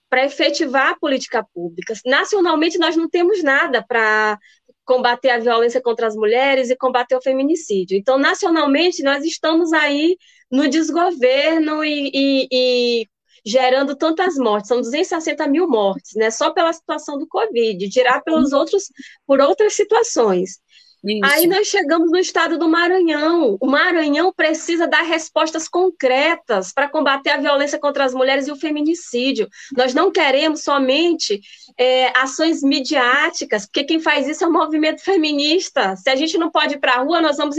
para 0.09 0.25
efetivar 0.25 0.89
a 0.89 0.99
política 0.99 1.45
pública. 1.53 1.93
Nacionalmente, 2.05 2.79
nós 2.79 2.95
não 2.95 3.07
temos 3.07 3.43
nada 3.43 3.85
para 3.85 4.39
combater 4.87 5.29
a 5.29 5.37
violência 5.37 5.81
contra 5.81 6.07
as 6.07 6.15
mulheres 6.15 6.69
e 6.69 6.77
combater 6.77 7.15
o 7.15 7.21
feminicídio. 7.21 7.97
Então, 7.97 8.17
nacionalmente, 8.17 9.03
nós 9.03 9.23
estamos 9.25 9.73
aí 9.73 10.17
no 10.49 10.69
desgoverno 10.69 11.83
e, 11.83 12.09
e, 12.13 12.47
e 12.49 13.07
gerando 13.45 13.95
tantas 13.97 14.35
mortes, 14.35 14.69
são 14.69 14.79
260 14.79 15.45
mil 15.47 15.67
mortes, 15.67 16.15
né? 16.15 16.31
Só 16.31 16.51
pela 16.51 16.71
situação 16.71 17.17
do 17.19 17.27
Covid, 17.27 17.89
tirar 17.89 18.21
pelos 18.21 18.53
outros, 18.53 18.85
por 19.25 19.41
outras 19.41 19.73
situações. 19.73 20.59
Isso. 21.03 21.19
Aí 21.23 21.47
nós 21.47 21.67
chegamos 21.67 22.09
no 22.09 22.17
estado 22.17 22.57
do 22.57 22.67
Maranhão. 22.67 23.57
O 23.61 23.67
Maranhão 23.67 24.33
precisa 24.33 24.87
dar 24.87 25.03
respostas 25.03 25.67
concretas 25.67 26.73
para 26.73 26.89
combater 26.89 27.29
a 27.29 27.37
violência 27.37 27.79
contra 27.79 28.03
as 28.03 28.13
mulheres 28.13 28.47
e 28.47 28.51
o 28.51 28.55
feminicídio. 28.55 29.47
Nós 29.75 29.93
não 29.93 30.11
queremos 30.11 30.63
somente 30.63 31.39
é, 31.77 32.17
ações 32.17 32.63
midiáticas, 32.63 33.65
porque 33.65 33.83
quem 33.83 33.99
faz 33.99 34.27
isso 34.27 34.43
é 34.43 34.47
o 34.47 34.51
movimento 34.51 35.03
feminista. 35.03 35.95
Se 35.95 36.09
a 36.09 36.15
gente 36.15 36.37
não 36.37 36.49
pode 36.49 36.75
ir 36.75 36.79
para 36.79 36.95
a 36.95 37.01
rua, 37.01 37.21
nós 37.21 37.37
vamos 37.37 37.55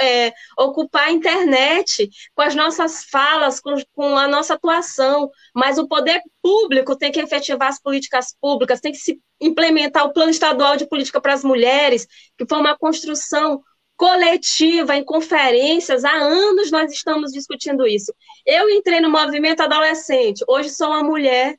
é, 0.00 0.32
ocupar 0.56 1.08
a 1.08 1.12
internet 1.12 2.08
com 2.34 2.42
as 2.42 2.54
nossas 2.54 3.04
falas, 3.04 3.60
com, 3.60 3.74
com 3.94 4.16
a 4.16 4.26
nossa 4.26 4.54
atuação. 4.54 5.30
Mas 5.54 5.78
o 5.78 5.86
poder 5.86 6.20
público 6.48 6.96
tem 6.96 7.12
que 7.12 7.20
efetivar 7.20 7.68
as 7.68 7.78
políticas 7.78 8.34
públicas, 8.40 8.80
tem 8.80 8.92
que 8.92 8.98
se 8.98 9.20
implementar 9.38 10.06
o 10.06 10.12
Plano 10.14 10.30
Estadual 10.30 10.78
de 10.78 10.88
Política 10.88 11.20
para 11.20 11.34
as 11.34 11.44
Mulheres, 11.44 12.06
que 12.38 12.46
foi 12.48 12.58
uma 12.58 12.76
construção 12.76 13.62
coletiva, 13.98 14.96
em 14.96 15.04
conferências, 15.04 16.04
há 16.04 16.12
anos 16.12 16.70
nós 16.70 16.90
estamos 16.90 17.32
discutindo 17.32 17.86
isso. 17.86 18.14
Eu 18.46 18.70
entrei 18.70 19.00
no 19.00 19.10
movimento 19.10 19.60
adolescente, 19.60 20.42
hoje 20.48 20.70
sou 20.70 20.88
uma 20.88 21.02
mulher 21.02 21.58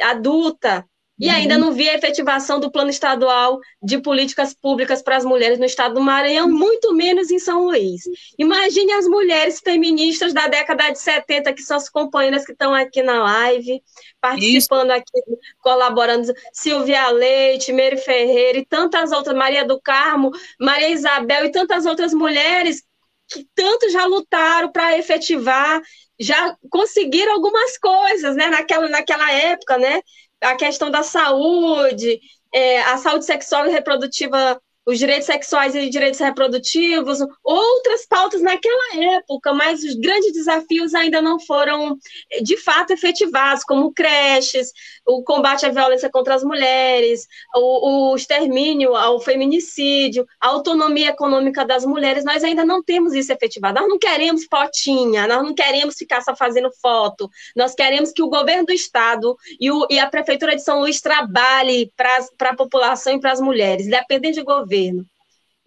adulta, 0.00 0.88
e 1.20 1.28
uhum. 1.28 1.34
ainda 1.34 1.58
não 1.58 1.72
vi 1.72 1.88
a 1.88 1.94
efetivação 1.94 2.58
do 2.58 2.70
plano 2.70 2.88
estadual 2.88 3.60
de 3.82 3.98
políticas 3.98 4.54
públicas 4.54 5.02
para 5.02 5.18
as 5.18 5.24
mulheres 5.24 5.58
no 5.58 5.66
estado 5.66 5.94
do 5.94 6.00
Maranhão, 6.00 6.48
muito 6.48 6.94
menos 6.94 7.30
em 7.30 7.38
São 7.38 7.64
Luís. 7.64 8.02
Imagine 8.38 8.92
as 8.92 9.06
mulheres 9.06 9.60
feministas 9.60 10.32
da 10.32 10.48
década 10.48 10.90
de 10.90 10.98
70, 10.98 11.52
que 11.52 11.62
são 11.62 11.76
as 11.76 11.90
companheiras 11.90 12.46
que 12.46 12.52
estão 12.52 12.74
aqui 12.74 13.02
na 13.02 13.22
live, 13.22 13.82
participando 14.18 14.90
Isso. 14.90 14.98
aqui, 14.98 15.20
colaborando. 15.60 16.32
Silvia 16.52 17.10
Leite, 17.10 17.72
Meire 17.72 17.98
Ferreira 17.98 18.58
e 18.58 18.64
tantas 18.64 19.12
outras, 19.12 19.36
Maria 19.36 19.64
do 19.64 19.78
Carmo, 19.80 20.30
Maria 20.58 20.88
Isabel 20.88 21.44
e 21.44 21.50
tantas 21.50 21.84
outras 21.84 22.14
mulheres 22.14 22.82
que 23.30 23.46
tanto 23.54 23.88
já 23.90 24.06
lutaram 24.06 24.72
para 24.72 24.98
efetivar, 24.98 25.80
já 26.18 26.56
conseguiram 26.68 27.32
algumas 27.32 27.78
coisas, 27.78 28.34
né, 28.34 28.48
naquela, 28.48 28.88
naquela 28.88 29.30
época, 29.30 29.78
né, 29.78 30.00
a 30.42 30.56
questão 30.56 30.90
da 30.90 31.02
saúde, 31.02 32.20
é, 32.52 32.82
a 32.82 32.96
saúde 32.98 33.24
sexual 33.24 33.66
e 33.66 33.70
reprodutiva 33.70 34.60
os 34.90 34.98
direitos 34.98 35.26
sexuais 35.26 35.74
e 35.74 35.88
direitos 35.88 36.18
reprodutivos, 36.18 37.18
outras 37.44 38.06
pautas 38.06 38.42
naquela 38.42 39.16
época, 39.16 39.54
mas 39.54 39.84
os 39.84 39.94
grandes 39.94 40.32
desafios 40.32 40.94
ainda 40.94 41.22
não 41.22 41.38
foram 41.38 41.96
de 42.42 42.56
fato 42.56 42.92
efetivados, 42.92 43.62
como 43.62 43.92
creches, 43.92 44.72
o 45.06 45.22
combate 45.22 45.64
à 45.64 45.68
violência 45.68 46.10
contra 46.10 46.34
as 46.34 46.42
mulheres, 46.42 47.26
o, 47.54 48.10
o 48.10 48.16
extermínio 48.16 48.96
ao 48.96 49.20
feminicídio, 49.20 50.26
a 50.40 50.48
autonomia 50.48 51.10
econômica 51.10 51.64
das 51.64 51.84
mulheres, 51.84 52.24
nós 52.24 52.42
ainda 52.42 52.64
não 52.64 52.82
temos 52.82 53.14
isso 53.14 53.32
efetivado. 53.32 53.78
Nós 53.78 53.88
não 53.88 53.98
queremos 53.98 54.44
fotinha, 54.44 55.28
nós 55.28 55.42
não 55.42 55.54
queremos 55.54 55.94
ficar 55.94 56.20
só 56.20 56.34
fazendo 56.34 56.70
foto, 56.82 57.30
nós 57.54 57.74
queremos 57.74 58.10
que 58.10 58.22
o 58.22 58.28
governo 58.28 58.66
do 58.66 58.72
Estado 58.72 59.36
e, 59.60 59.70
o, 59.70 59.86
e 59.88 60.00
a 60.00 60.08
Prefeitura 60.08 60.56
de 60.56 60.64
São 60.64 60.80
Luís 60.80 61.00
trabalhe 61.00 61.92
para 61.96 62.50
a 62.50 62.56
população 62.56 63.14
e 63.14 63.20
para 63.20 63.30
as 63.30 63.40
mulheres, 63.40 63.86
independente 63.86 64.38
de 64.38 64.42
governo 64.42 64.79
governo. 64.80 65.04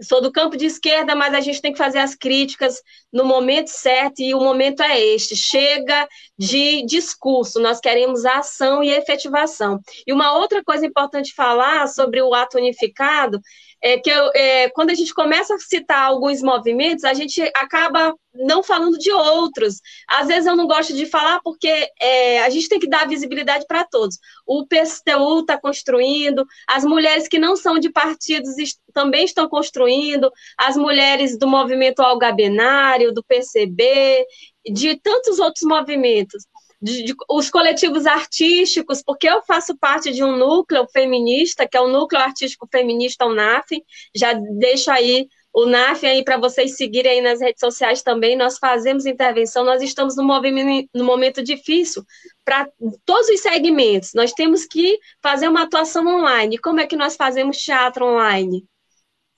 sou 0.01 0.21
do 0.21 0.31
campo 0.31 0.57
de 0.57 0.65
esquerda, 0.65 1.15
mas 1.15 1.33
a 1.33 1.39
gente 1.39 1.61
tem 1.61 1.71
que 1.71 1.77
fazer 1.77 1.99
as 1.99 2.15
críticas 2.15 2.81
no 3.11 3.23
momento 3.23 3.67
certo 3.67 4.21
e 4.21 4.33
o 4.33 4.39
momento 4.39 4.81
é 4.81 4.99
este. 4.99 5.35
Chega 5.35 6.07
de 6.37 6.83
discurso, 6.85 7.59
nós 7.59 7.79
queremos 7.79 8.25
ação 8.25 8.83
e 8.83 8.89
efetivação. 8.89 9.79
E 10.05 10.11
uma 10.11 10.37
outra 10.37 10.63
coisa 10.63 10.85
importante 10.85 11.33
falar 11.33 11.87
sobre 11.87 12.21
o 12.21 12.33
ato 12.33 12.57
unificado 12.57 13.39
é 13.83 13.99
que 13.99 14.09
eu, 14.09 14.31
é, 14.33 14.69
quando 14.69 14.91
a 14.91 14.93
gente 14.93 15.13
começa 15.13 15.53
a 15.53 15.59
citar 15.59 16.07
alguns 16.07 16.41
movimentos, 16.41 17.03
a 17.03 17.13
gente 17.13 17.41
acaba 17.53 18.15
não 18.33 18.63
falando 18.63 18.97
de 18.97 19.11
outros. 19.11 19.81
Às 20.07 20.27
vezes 20.29 20.45
eu 20.45 20.55
não 20.55 20.65
gosto 20.65 20.93
de 20.93 21.05
falar 21.05 21.41
porque 21.43 21.89
é, 21.99 22.41
a 22.43 22.49
gente 22.49 22.69
tem 22.69 22.79
que 22.79 22.87
dar 22.87 23.07
visibilidade 23.07 23.65
para 23.67 23.83
todos. 23.83 24.17
O 24.47 24.65
PSTU 24.65 25.41
está 25.41 25.59
construindo, 25.59 26.45
as 26.65 26.85
mulheres 26.85 27.27
que 27.27 27.37
não 27.37 27.57
são 27.57 27.77
de 27.77 27.91
partidos 27.91 28.57
est 28.57 28.77
também 28.93 29.25
estão 29.25 29.49
construindo, 29.49 30.31
as 30.57 30.77
mulheres 30.77 31.37
do 31.37 31.47
movimento 31.47 31.99
algabenário, 31.99 33.11
do 33.11 33.23
PCB, 33.23 34.23
de 34.71 34.95
tantos 35.01 35.39
outros 35.39 35.67
movimentos 35.67 36.45
de, 36.83 37.03
de, 37.03 37.15
os 37.29 37.49
coletivos 37.49 38.05
artísticos, 38.05 39.01
porque 39.01 39.27
eu 39.27 39.41
faço 39.43 39.77
parte 39.77 40.11
de 40.11 40.21
um 40.21 40.35
núcleo 40.35 40.85
feminista, 40.91 41.65
que 41.65 41.77
é 41.77 41.81
o 41.81 41.87
Núcleo 41.87 42.21
Artístico 42.21 42.67
Feminista, 42.69 43.25
o 43.25 43.33
NAF, 43.33 43.81
já 44.13 44.33
deixo 44.33 44.91
aí 44.91 45.29
o 45.53 45.65
NAF 45.65 46.05
aí 46.05 46.23
para 46.23 46.35
vocês 46.35 46.75
seguirem 46.75 47.13
aí 47.13 47.21
nas 47.21 47.39
redes 47.39 47.61
sociais 47.61 48.01
também, 48.01 48.35
nós 48.35 48.57
fazemos 48.57 49.05
intervenção, 49.05 49.63
nós 49.63 49.81
estamos 49.81 50.17
num, 50.17 50.25
movimento, 50.25 50.89
num 50.93 51.05
momento 51.05 51.41
difícil 51.41 52.03
para 52.43 52.67
todos 53.05 53.29
os 53.29 53.39
segmentos, 53.39 54.11
nós 54.13 54.33
temos 54.33 54.65
que 54.65 54.99
fazer 55.21 55.47
uma 55.47 55.63
atuação 55.63 56.05
online, 56.05 56.57
como 56.57 56.81
é 56.81 56.87
que 56.87 56.97
nós 56.97 57.15
fazemos 57.15 57.57
teatro 57.57 58.05
online? 58.05 58.65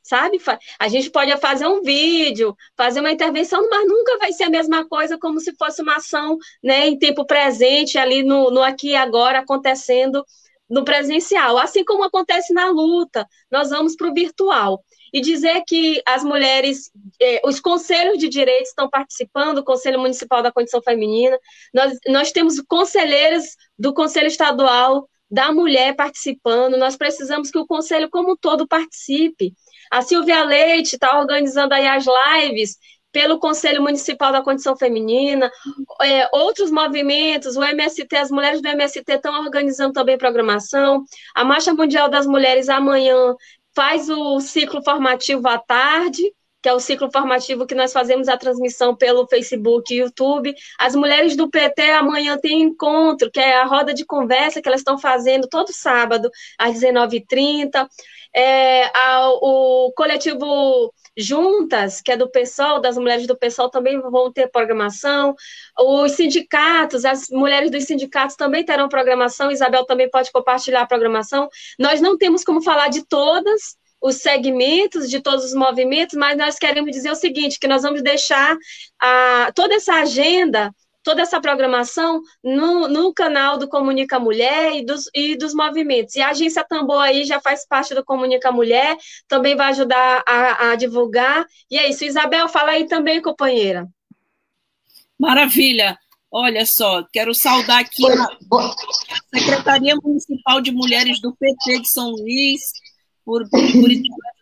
Sabe? 0.05 0.39
A 0.79 0.87
gente 0.87 1.09
pode 1.09 1.35
fazer 1.37 1.65
um 1.65 1.81
vídeo, 1.81 2.55
fazer 2.77 2.99
uma 2.99 3.11
intervenção, 3.11 3.67
mas 3.69 3.87
nunca 3.87 4.19
vai 4.19 4.31
ser 4.31 4.43
a 4.43 4.49
mesma 4.49 4.87
coisa 4.87 5.17
como 5.17 5.39
se 5.39 5.55
fosse 5.55 5.81
uma 5.81 5.95
ação 5.95 6.37
né, 6.63 6.87
em 6.87 6.97
tempo 6.97 7.25
presente, 7.25 7.97
ali 7.97 8.21
no, 8.21 8.51
no 8.51 8.61
aqui 8.61 8.89
e 8.89 8.95
agora, 8.95 9.39
acontecendo 9.39 10.23
no 10.69 10.85
presencial. 10.85 11.57
Assim 11.57 11.83
como 11.83 12.03
acontece 12.03 12.53
na 12.53 12.69
luta, 12.69 13.27
nós 13.49 13.71
vamos 13.71 13.95
para 13.95 14.07
o 14.07 14.13
virtual. 14.13 14.83
E 15.11 15.21
dizer 15.21 15.63
que 15.65 16.01
as 16.05 16.23
mulheres, 16.23 16.91
eh, 17.19 17.41
os 17.45 17.59
conselhos 17.59 18.19
de 18.19 18.27
direitos 18.27 18.69
estão 18.69 18.89
participando, 18.89 19.59
o 19.59 19.63
Conselho 19.63 19.99
Municipal 19.99 20.43
da 20.43 20.51
Condição 20.51 20.81
Feminina, 20.81 21.39
nós, 21.73 21.97
nós 22.07 22.31
temos 22.31 22.61
conselheiras 22.67 23.55
do 23.79 23.93
Conselho 23.93 24.27
Estadual 24.27 25.07
da 25.29 25.51
Mulher 25.51 25.95
participando, 25.95 26.77
nós 26.77 26.95
precisamos 26.95 27.49
que 27.49 27.57
o 27.57 27.65
Conselho 27.65 28.09
como 28.09 28.33
um 28.33 28.37
todo 28.37 28.67
participe. 28.67 29.53
A 29.91 30.01
Silvia 30.01 30.43
Leite 30.43 30.95
está 30.95 31.19
organizando 31.19 31.73
aí 31.73 31.87
as 31.87 32.05
lives 32.05 32.77
pelo 33.11 33.39
Conselho 33.39 33.81
Municipal 33.81 34.33
da 34.33 34.43
Condição 34.43 34.75
Feminina, 34.75 35.49
é, 36.01 36.27
outros 36.33 36.69
movimentos, 36.69 37.55
o 37.55 37.63
MST, 37.63 38.13
as 38.13 38.29
mulheres 38.29 38.61
do 38.61 38.67
MST 38.67 39.05
estão 39.07 39.41
organizando 39.41 39.93
também 39.93 40.17
programação, 40.17 41.01
a 41.33 41.45
Marcha 41.45 41.73
Mundial 41.73 42.09
das 42.09 42.27
Mulheres 42.27 42.67
amanhã 42.67 43.33
faz 43.73 44.09
o 44.09 44.41
ciclo 44.41 44.83
formativo 44.83 45.47
à 45.47 45.57
tarde, 45.57 46.23
que 46.65 46.69
é 46.69 46.73
o 46.73 46.79
ciclo 46.79 47.11
formativo 47.11 47.67
que 47.67 47.75
nós 47.75 47.93
fazemos 47.93 48.27
a 48.27 48.35
transmissão 48.35 48.95
pelo 48.95 49.27
Facebook 49.27 49.93
e 49.93 49.99
YouTube. 49.99 50.51
As 50.79 50.95
mulheres 50.95 51.35
do 51.35 51.47
PT 51.47 51.91
amanhã 51.91 52.39
têm 52.39 52.63
encontro, 52.63 53.29
que 53.29 53.39
é 53.39 53.57
a 53.57 53.65
roda 53.65 53.93
de 53.93 54.03
conversa 54.03 54.59
que 54.59 54.67
elas 54.67 54.81
estão 54.81 54.97
fazendo 54.97 55.47
todo 55.47 55.71
sábado, 55.71 56.27
às 56.57 56.73
19h30 56.73 57.87
é, 58.35 58.91
o 59.41 59.93
coletivo 59.95 60.91
Juntas, 61.15 62.01
que 62.01 62.11
é 62.11 62.17
do 62.17 62.29
PSOL, 62.29 62.81
das 62.81 62.97
mulheres 62.97 63.25
do 63.25 63.37
PSOL, 63.37 63.69
também 63.69 64.01
vão 64.01 64.33
ter 64.33 64.47
programação. 64.47 65.35
Os 65.79 66.13
sindicatos, 66.13 67.05
as 67.05 67.29
mulheres 67.29 67.71
dos 67.71 67.85
sindicatos 67.85 68.35
também 68.35 68.65
terão 68.65 68.89
programação. 68.89 69.51
Isabel 69.51 69.85
também 69.85 70.09
pode 70.09 70.31
compartilhar 70.31 70.81
a 70.81 70.87
programação. 70.87 71.47
Nós 71.79 72.01
não 72.01 72.17
temos 72.17 72.43
como 72.43 72.61
falar 72.61 72.89
de 72.89 73.05
todas, 73.05 73.77
os 74.01 74.17
segmentos 74.17 75.09
de 75.09 75.19
todos 75.19 75.45
os 75.45 75.53
movimentos, 75.53 76.15
mas 76.15 76.37
nós 76.37 76.57
queremos 76.57 76.91
dizer 76.91 77.11
o 77.11 77.15
seguinte, 77.15 77.59
que 77.59 77.67
nós 77.67 77.81
vamos 77.81 78.03
deixar 78.03 78.55
a, 78.99 79.51
toda 79.53 79.75
essa 79.75 79.93
agenda 79.95 80.71
toda 81.05 81.21
essa 81.21 81.39
programação 81.39 82.19
no, 82.43 82.87
no 82.87 83.13
canal 83.13 83.59
do 83.59 83.69
Comunica 83.69 84.19
Mulher 84.19 84.75
e 84.75 84.83
dos, 84.83 85.03
e 85.13 85.37
dos 85.37 85.53
movimentos. 85.53 86.15
E 86.15 86.21
a 86.21 86.29
agência 86.29 86.65
Tambor 86.67 86.99
aí 86.99 87.23
já 87.23 87.39
faz 87.39 87.65
parte 87.65 87.93
do 87.93 88.03
Comunica 88.03 88.51
Mulher, 88.51 88.97
também 89.27 89.55
vai 89.55 89.67
ajudar 89.69 90.23
a, 90.27 90.71
a 90.71 90.75
divulgar. 90.75 91.45
E 91.69 91.77
é 91.77 91.87
isso. 91.87 92.03
Isabel, 92.03 92.49
fala 92.49 92.71
aí 92.71 92.87
também, 92.87 93.21
companheira. 93.21 93.87
Maravilha. 95.17 95.95
Olha 96.31 96.65
só, 96.65 97.05
quero 97.13 97.33
saudar 97.33 97.79
aqui 97.79 98.03
a 98.11 99.39
Secretaria 99.39 99.95
Municipal 100.03 100.59
de 100.59 100.71
Mulheres 100.71 101.21
do 101.21 101.33
PT 101.33 101.79
de 101.79 101.87
São 101.87 102.09
Luís, 102.09 102.61
por, 103.25 103.49
por 103.49 103.89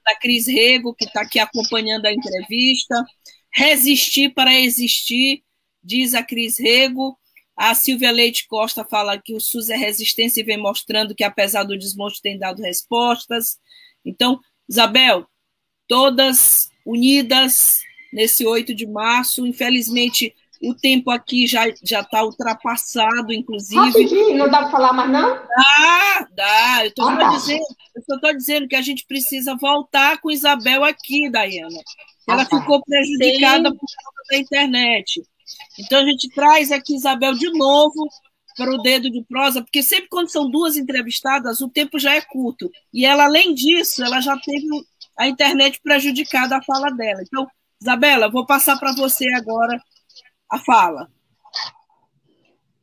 da 0.05 0.15
Cris 0.19 0.45
Rego, 0.45 0.93
que 0.93 1.05
está 1.05 1.21
aqui 1.21 1.39
acompanhando 1.39 2.05
a 2.05 2.13
entrevista. 2.13 3.03
Resistir 3.51 4.33
para 4.33 4.53
existir, 4.59 5.43
diz 5.81 6.13
a 6.13 6.21
Cris 6.21 6.59
Rego. 6.59 7.17
A 7.55 7.73
Silvia 7.73 8.11
Leite 8.11 8.47
Costa 8.47 8.83
fala 8.83 9.21
que 9.21 9.33
o 9.33 9.39
SUS 9.39 9.69
é 9.69 9.77
resistência 9.77 10.41
e 10.41 10.43
vem 10.43 10.57
mostrando 10.57 11.15
que, 11.15 11.23
apesar 11.23 11.63
do 11.63 11.77
desmonte, 11.77 12.21
tem 12.21 12.37
dado 12.37 12.61
respostas. 12.61 13.57
Então, 14.03 14.39
Isabel, 14.67 15.25
todas 15.87 16.69
unidas 16.85 17.79
nesse 18.11 18.45
8 18.45 18.73
de 18.73 18.85
março. 18.85 19.45
Infelizmente, 19.45 20.35
o 20.63 20.73
tempo 20.73 21.11
aqui 21.11 21.45
já 21.45 21.65
já 21.83 21.99
está 21.99 22.23
ultrapassado, 22.23 23.33
inclusive. 23.33 23.75
Rapidinho, 23.75 24.37
não 24.37 24.49
dá 24.49 24.59
para 24.59 24.71
falar 24.71 24.93
mais 24.93 25.11
não? 25.11 25.35
Dá, 25.35 26.27
dá. 26.31 26.83
Eu 26.83 26.87
estou 26.87 27.09
ah, 27.09 27.17
tá. 27.17 27.29
dizendo, 27.29 27.63
eu 27.95 28.37
dizendo 28.37 28.67
que 28.67 28.75
a 28.75 28.81
gente 28.81 29.05
precisa 29.05 29.55
voltar 29.55 30.19
com 30.21 30.31
Isabel 30.31 30.83
aqui, 30.85 31.29
Dayana. 31.29 31.79
Ela 32.27 32.43
ah, 32.43 32.45
tá. 32.45 32.59
ficou 32.59 32.81
prejudicada 32.81 33.69
Sim. 33.69 33.75
por 33.75 33.87
causa 33.87 34.23
da 34.31 34.37
internet. 34.37 35.21
Então 35.79 35.99
a 35.99 36.05
gente 36.05 36.29
traz 36.29 36.71
aqui 36.71 36.95
Isabel 36.95 37.33
de 37.33 37.51
novo 37.51 38.07
para 38.55 38.73
o 38.73 38.81
dedo 38.81 39.09
de 39.09 39.23
prosa, 39.23 39.61
porque 39.61 39.83
sempre 39.83 40.07
quando 40.07 40.29
são 40.29 40.49
duas 40.49 40.77
entrevistadas, 40.77 41.59
o 41.59 41.69
tempo 41.69 41.99
já 41.99 42.15
é 42.15 42.21
curto. 42.21 42.71
E 42.93 43.05
ela, 43.05 43.25
além 43.25 43.53
disso, 43.53 44.03
ela 44.03 44.21
já 44.21 44.37
teve 44.37 44.67
a 45.17 45.27
internet 45.27 45.79
prejudicada 45.83 46.57
a 46.57 46.63
fala 46.63 46.89
dela. 46.91 47.21
Então, 47.21 47.47
Isabela, 47.81 48.31
vou 48.31 48.45
passar 48.45 48.77
para 48.77 48.93
você 48.93 49.27
agora 49.33 49.77
a 50.53 50.59
fala. 50.59 51.07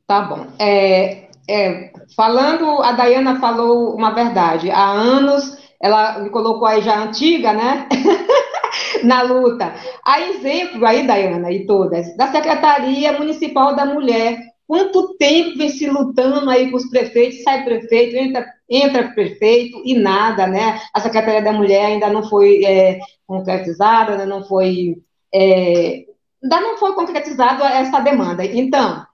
Tá 0.07 0.23
bom. 0.23 0.47
É, 0.59 1.29
é, 1.49 1.93
falando, 2.17 2.83
a 2.83 2.93
Dayana 2.93 3.39
falou 3.39 3.95
uma 3.95 4.11
verdade. 4.11 4.71
Há 4.71 4.91
anos, 4.91 5.57
ela 5.81 6.19
me 6.19 6.31
colocou 6.31 6.67
aí 6.67 6.83
já 6.83 6.99
antiga, 6.99 7.53
né? 7.53 7.89
na 9.05 9.23
luta. 9.23 9.73
Há 10.05 10.21
exemplo 10.23 10.85
aí, 10.85 11.07
Dayana, 11.07 11.53
e 11.53 11.65
todas, 11.65 12.17
da 12.17 12.27
Secretaria 12.33 13.13
Municipal 13.13 13.75
da 13.75 13.85
Mulher. 13.85 14.39
Quanto 14.67 15.17
tempo 15.17 15.59
vem 15.59 15.69
se 15.69 15.89
lutando 15.89 16.49
aí 16.49 16.71
com 16.71 16.77
os 16.77 16.89
prefeitos, 16.89 17.43
sai 17.43 17.65
prefeito, 17.65 18.17
entra, 18.17 18.47
entra 18.69 19.13
prefeito 19.13 19.83
e 19.85 19.95
nada, 19.95 20.47
né? 20.47 20.81
A 20.95 21.01
Secretaria 21.01 21.43
da 21.43 21.53
Mulher 21.53 21.87
ainda 21.87 22.09
não 22.09 22.29
foi 22.29 22.65
é, 22.65 23.01
concretizada, 23.27 24.25
não 24.27 24.45
foi. 24.45 24.97
É, 25.33 26.05
ainda 26.43 26.61
não 26.61 26.79
foi 26.79 26.95
concretizada 26.95 27.65
essa 27.69 28.01
demanda. 28.01 28.45
Então, 28.45 29.07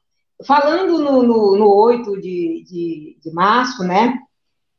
falando 0.47 0.99
no, 0.99 1.23
no, 1.23 1.57
no 1.57 1.75
8 1.75 2.21
de, 2.21 2.65
de, 2.67 3.19
de 3.23 3.33
março, 3.33 3.83
né? 3.85 4.19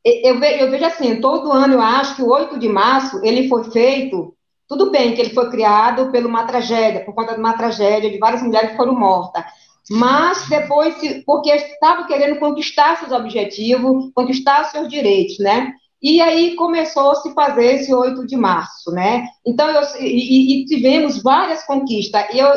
Eu, 0.04 0.42
eu 0.42 0.72
vejo 0.72 0.86
assim, 0.86 1.20
todo 1.20 1.52
ano 1.52 1.74
eu 1.74 1.82
acho 1.82 2.16
que 2.16 2.24
o 2.24 2.30
8 2.30 2.58
de 2.58 2.70
março 2.70 3.20
ele 3.24 3.50
foi 3.50 3.66
feito 3.72 4.34
tudo 4.68 4.92
bem 4.92 5.16
que 5.16 5.22
ele 5.22 5.34
foi 5.34 5.50
criado 5.50 6.12
por 6.12 6.26
uma 6.26 6.46
tragédia, 6.46 7.04
por 7.06 7.16
conta 7.16 7.34
de 7.34 7.40
uma 7.40 7.54
tragédia 7.54 8.10
de 8.10 8.18
várias 8.18 8.44
mulheres 8.44 8.72
que 8.72 8.78
foram 8.78 8.94
mortas. 8.94 9.44
Mas 9.90 10.48
depois, 10.50 10.96
porque 11.26 11.50
estava 11.50 12.06
querendo 12.06 12.38
conquistar 12.40 12.98
seus 12.98 13.14
objetivos, 13.14 14.12
conquistar 14.14 14.66
seus 14.66 14.90
direitos, 14.90 15.40
né? 15.40 15.74
E 16.02 16.22
aí 16.22 16.56
começou 16.56 17.12
a 17.12 17.16
se 17.16 17.34
fazer 17.34 17.76
esse 17.76 17.94
8 17.94 18.26
de 18.28 18.36
março, 18.36 18.92
né? 18.92 19.28
Então, 19.46 19.68
eu, 19.70 19.82
e, 20.00 20.62
e 20.62 20.66
tivemos 20.66 21.22
várias 21.24 21.64
conquistas. 21.66 22.24
Eu, 22.34 22.48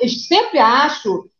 eu 0.00 0.08
sempre 0.08 0.58
acho 0.58 1.30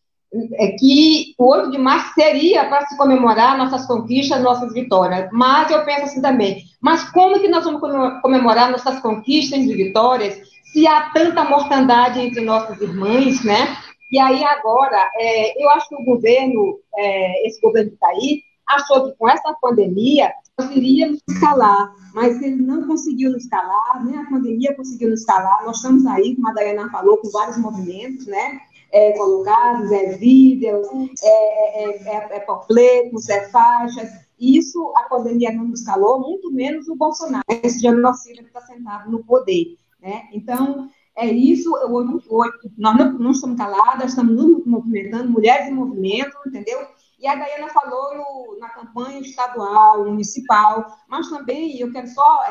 é 0.55 0.69
que 0.69 1.35
o 1.37 1.51
8 1.51 1.73
de 1.73 1.79
março 1.79 2.15
seria 2.15 2.65
para 2.69 2.87
se 2.87 2.97
comemorar 2.97 3.59
nossas 3.59 3.85
conquistas, 3.87 4.41
nossas 4.41 4.73
vitórias. 4.73 5.29
Mas 5.33 5.71
eu 5.71 5.85
penso 5.85 6.05
assim 6.05 6.23
também, 6.23 6.63
mas 6.81 7.11
como 7.11 7.41
que 7.41 7.49
nós 7.49 7.65
vamos 7.65 7.81
comemorar 8.23 8.71
nossas 8.71 9.01
conquistas 9.01 9.59
e 9.59 9.75
vitórias 9.75 10.41
se 10.73 10.87
há 10.87 11.11
tanta 11.11 11.43
mortandade 11.45 12.21
entre 12.21 12.43
nossas 12.43 12.81
irmãs, 12.81 13.45
né? 13.45 13.77
E 14.13 14.21
aí 14.21 14.45
agora, 14.45 15.11
é, 15.17 15.65
eu 15.65 15.69
acho 15.71 15.89
que 15.89 15.97
o 15.97 16.05
governo, 16.05 16.79
é, 16.97 17.49
esse 17.49 17.61
governo 17.61 17.91
que 17.91 17.95
está 17.95 18.09
aí, 18.09 18.43
achou 18.69 19.07
que 19.07 19.19
com 19.19 19.29
essa 19.29 19.53
pandemia 19.61 20.33
nós 20.61 20.77
iríamos 20.77 21.21
escalar, 21.29 21.95
mas 22.15 22.41
ele 22.43 22.57
não 22.57 22.87
conseguiu 22.87 23.31
nos 23.31 23.45
escalar, 23.45 24.05
nem 24.05 24.17
a 24.19 24.29
pandemia 24.29 24.75
conseguiu 24.75 25.11
nos 25.11 25.21
escalar. 25.21 25.65
Nós 25.65 25.77
estamos 25.77 26.05
aí, 26.07 26.35
como 26.37 26.49
a 26.49 26.53
Dayana 26.53 26.91
falou, 26.91 27.19
com 27.19 27.31
vários 27.31 27.57
movimentos, 27.57 28.27
né? 28.27 28.61
é, 28.93 29.13
colocados, 29.13 29.91
é 29.93 30.17
vídeos, 30.17 30.87
é, 31.23 31.85
é, 31.85 32.03
é, 32.09 32.37
é 32.37 33.31
é 33.31 33.49
faixas. 33.51 34.11
Isso 34.39 34.93
a 34.97 35.03
pandemia 35.03 35.53
não 35.53 35.65
nos 35.65 35.83
calou, 35.83 36.21
muito 36.21 36.51
menos 36.51 36.89
o 36.89 36.97
Bolsonaro, 36.97 37.45
esse 37.63 37.81
genocida 37.81 38.43
que 38.43 38.49
está 38.49 38.61
sentado 38.63 39.11
no 39.11 39.23
poder. 39.23 39.77
Né? 40.01 40.29
Então, 40.33 40.89
é 41.17 41.27
isso. 41.27 41.77
Eu, 41.77 41.91
eu, 41.91 42.05
nós 42.79 42.97
não, 42.97 43.13
não, 43.19 43.31
estamos 43.33 43.59
caladas, 43.59 44.11
estamos 44.11 44.35
nos 44.35 44.65
movimentando, 44.65 45.31
mulheres 45.31 45.69
em 45.69 45.75
movimento, 45.75 46.37
entendeu? 46.47 46.79
E 47.21 47.27
a 47.27 47.35
Dayana 47.35 47.69
falou 47.69 48.17
no, 48.17 48.59
na 48.59 48.71
campanha 48.71 49.21
estadual, 49.21 50.05
municipal, 50.05 50.97
mas 51.07 51.29
também 51.29 51.79
eu 51.79 51.93
quero 51.93 52.09
só 52.09 52.45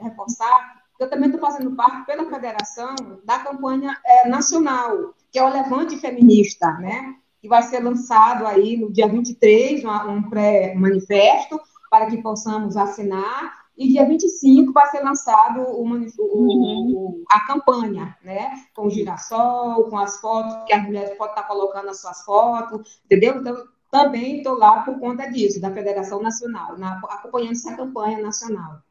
reforçar 0.00 0.84
eu 0.98 1.10
também 1.10 1.28
estou 1.28 1.40
fazendo 1.40 1.74
parte 1.74 2.06
pela 2.06 2.30
federação 2.30 2.94
da 3.24 3.40
campanha 3.40 3.96
é, 4.04 4.28
nacional, 4.28 5.14
que 5.32 5.38
é 5.38 5.44
o 5.44 5.52
Levante 5.52 5.96
Feminista, 5.96 6.72
né? 6.74 7.16
Que 7.40 7.48
vai 7.48 7.62
ser 7.62 7.80
lançado 7.80 8.46
aí 8.46 8.76
no 8.76 8.92
dia 8.92 9.08
23, 9.08 9.84
um 9.84 10.22
pré-manifesto, 10.28 11.60
para 11.90 12.06
que 12.06 12.22
possamos 12.22 12.76
assinar, 12.76 13.64
e 13.76 13.88
dia 13.88 14.06
25 14.06 14.72
vai 14.72 14.86
ser 14.86 15.00
lançado 15.00 15.60
o, 15.62 15.84
o, 15.84 15.98
o, 16.18 17.24
a 17.28 17.40
campanha, 17.40 18.16
né? 18.22 18.52
Com 18.74 18.86
o 18.86 18.90
girassol, 18.90 19.84
com 19.90 19.98
as 19.98 20.20
fotos, 20.20 20.56
que 20.64 20.72
as 20.72 20.84
mulheres 20.84 21.18
podem 21.18 21.34
estar 21.34 21.46
colocando 21.48 21.90
as 21.90 22.00
suas 22.00 22.24
fotos, 22.24 23.00
entendeu? 23.04 23.40
Então, 23.40 23.56
também 23.94 24.38
estou 24.38 24.58
lá 24.58 24.82
por 24.82 24.98
conta 24.98 25.30
disso, 25.30 25.60
da 25.60 25.70
Federação 25.70 26.20
Nacional, 26.20 26.76
na, 26.76 26.98
acompanhando 26.98 27.52
essa 27.52 27.76
campanha 27.76 28.20
nacional. 28.20 28.82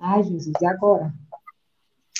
Ai, 0.00 0.24
Jesus, 0.24 0.52
e 0.60 0.66
agora? 0.66 1.14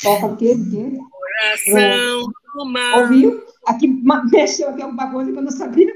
Toca 0.00 0.26
o 0.26 0.36
quê? 0.36 0.52
O 0.52 0.70
quê? 0.70 0.98
Coração 1.10 2.32
do 2.54 2.64
mar. 2.64 2.98
Ouviu? 3.00 3.42
Aqui 3.66 3.88
mexeu 4.30 4.70
aqui 4.70 4.82
alguma 4.82 5.10
coisa 5.10 5.32
que 5.32 5.36
eu 5.36 5.42
não 5.42 5.50
sabia. 5.50 5.92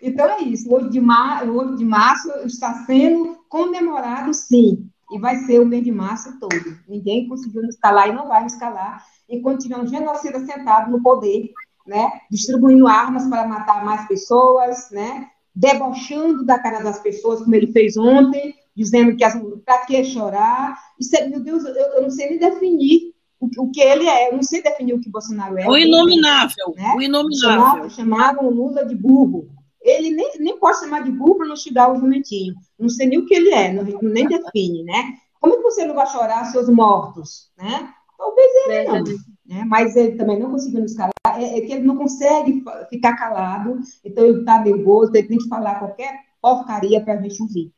Então 0.00 0.24
é 0.24 0.40
isso. 0.42 0.68
O 0.68 0.74
8 0.74 0.90
de, 0.90 1.00
mar, 1.00 1.48
o 1.48 1.56
8 1.56 1.76
de 1.78 1.84
março 1.84 2.30
está 2.44 2.84
sendo 2.84 3.36
comemorado, 3.48 4.32
sim. 4.32 4.88
E 5.10 5.18
vai 5.18 5.36
ser 5.38 5.60
o 5.60 5.66
mês 5.66 5.82
de 5.82 5.90
março 5.90 6.38
todo. 6.38 6.78
Ninguém 6.86 7.26
conseguiu 7.26 7.62
nos 7.62 7.76
calar 7.76 8.08
e 8.08 8.12
não 8.12 8.28
vai 8.28 8.44
nos 8.44 8.54
calar. 8.54 9.04
Enquanto 9.28 9.62
tiver 9.62 9.78
um 9.78 9.86
genocida 9.86 10.38
sentado 10.46 10.92
no 10.92 11.02
poder, 11.02 11.50
né? 11.86 12.20
Distribuindo 12.30 12.86
armas 12.86 13.26
para 13.28 13.46
matar 13.46 13.84
mais 13.84 14.06
pessoas, 14.06 14.90
né? 14.90 15.28
Debochando 15.54 16.44
da 16.44 16.58
cara 16.58 16.82
das 16.82 16.98
pessoas, 17.00 17.40
como 17.40 17.54
ele 17.54 17.72
fez 17.72 17.96
ontem, 17.96 18.54
dizendo 18.74 19.16
que 19.16 19.24
para 19.64 19.86
que 19.86 20.04
chorar? 20.04 20.78
Isso 20.98 21.16
é, 21.16 21.28
meu 21.28 21.40
Deus, 21.40 21.64
eu, 21.64 21.74
eu, 21.74 22.02
não 22.02 22.10
sei 22.10 22.30
nem 22.30 22.38
definir 22.38 23.14
o, 23.38 23.48
o, 23.58 23.70
que 23.70 23.80
ele 23.80 24.08
é, 24.08 24.30
eu 24.30 24.36
não 24.36 24.42
sei 24.42 24.62
definir 24.62 24.94
o 24.94 25.00
que 25.00 25.10
Bolsonaro 25.10 25.58
é. 25.58 25.68
O 25.68 25.76
inominável, 25.76 26.74
né? 26.74 26.94
o 26.96 27.02
inominável. 27.02 27.88
Chamavam, 27.90 28.46
o 28.46 28.50
Lula 28.50 28.84
de 28.84 28.94
burro. 28.94 29.48
Ele 29.80 30.10
nem, 30.10 30.32
nem 30.40 30.58
pode 30.58 30.80
chamar 30.80 31.04
de 31.04 31.12
burro 31.12 31.36
para 31.36 31.46
não 31.46 31.56
chegar 31.56 31.92
o 31.92 31.96
jumentinho. 31.96 32.54
Não 32.78 32.88
sei 32.88 33.06
nem 33.06 33.18
o 33.18 33.26
que 33.26 33.34
ele 33.34 33.50
é, 33.50 33.72
não, 33.72 33.84
nem 34.02 34.26
define, 34.26 34.82
né? 34.82 35.12
Como 35.38 35.52
é 35.52 35.56
que 35.58 35.62
você 35.62 35.84
não 35.84 35.94
vai 35.94 36.06
chorar 36.06 36.46
seus 36.46 36.70
mortos, 36.70 37.50
né? 37.58 37.92
Talvez 38.16 38.50
ele 38.66 38.84
não, 38.88 39.04
né? 39.46 39.64
mas 39.66 39.96
ele 39.96 40.16
também 40.16 40.38
não 40.38 40.50
conseguiu 40.50 40.80
nos 40.80 40.94
calar, 40.94 41.12
é, 41.36 41.58
é, 41.58 41.60
que 41.60 41.72
ele 41.72 41.84
não 41.84 41.96
consegue 41.96 42.62
ficar 42.90 43.16
calado, 43.16 43.80
então 44.04 44.24
ele 44.24 44.40
está 44.40 44.62
nervoso, 44.62 45.12
ele 45.14 45.28
tem 45.28 45.38
que 45.38 45.48
falar 45.48 45.78
qualquer 45.78 46.18
porcaria 46.40 47.00
para 47.00 47.14
a 47.14 47.22
gente 47.22 47.40
ouvir 47.42 47.72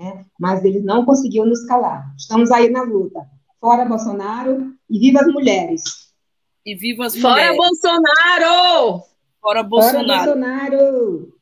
né? 0.00 0.24
mas 0.38 0.64
eles 0.64 0.82
não 0.82 1.04
conseguiram 1.04 1.46
nos 1.46 1.66
calar. 1.66 2.12
Estamos 2.16 2.50
aí 2.50 2.70
na 2.70 2.82
luta. 2.82 3.20
Fora 3.60 3.84
Bolsonaro 3.84 4.74
e 4.88 4.98
viva 4.98 5.20
as 5.20 5.26
mulheres. 5.26 5.82
E 6.64 6.74
viva 6.74 7.04
as 7.04 7.14
Fora 7.16 7.34
mulheres. 7.34 7.56
Bolsonaro! 7.58 9.02
Fora 9.40 9.62
Bolsonaro! 9.62 10.08
Fora 10.08 10.24
Bolsonaro! 10.24 11.34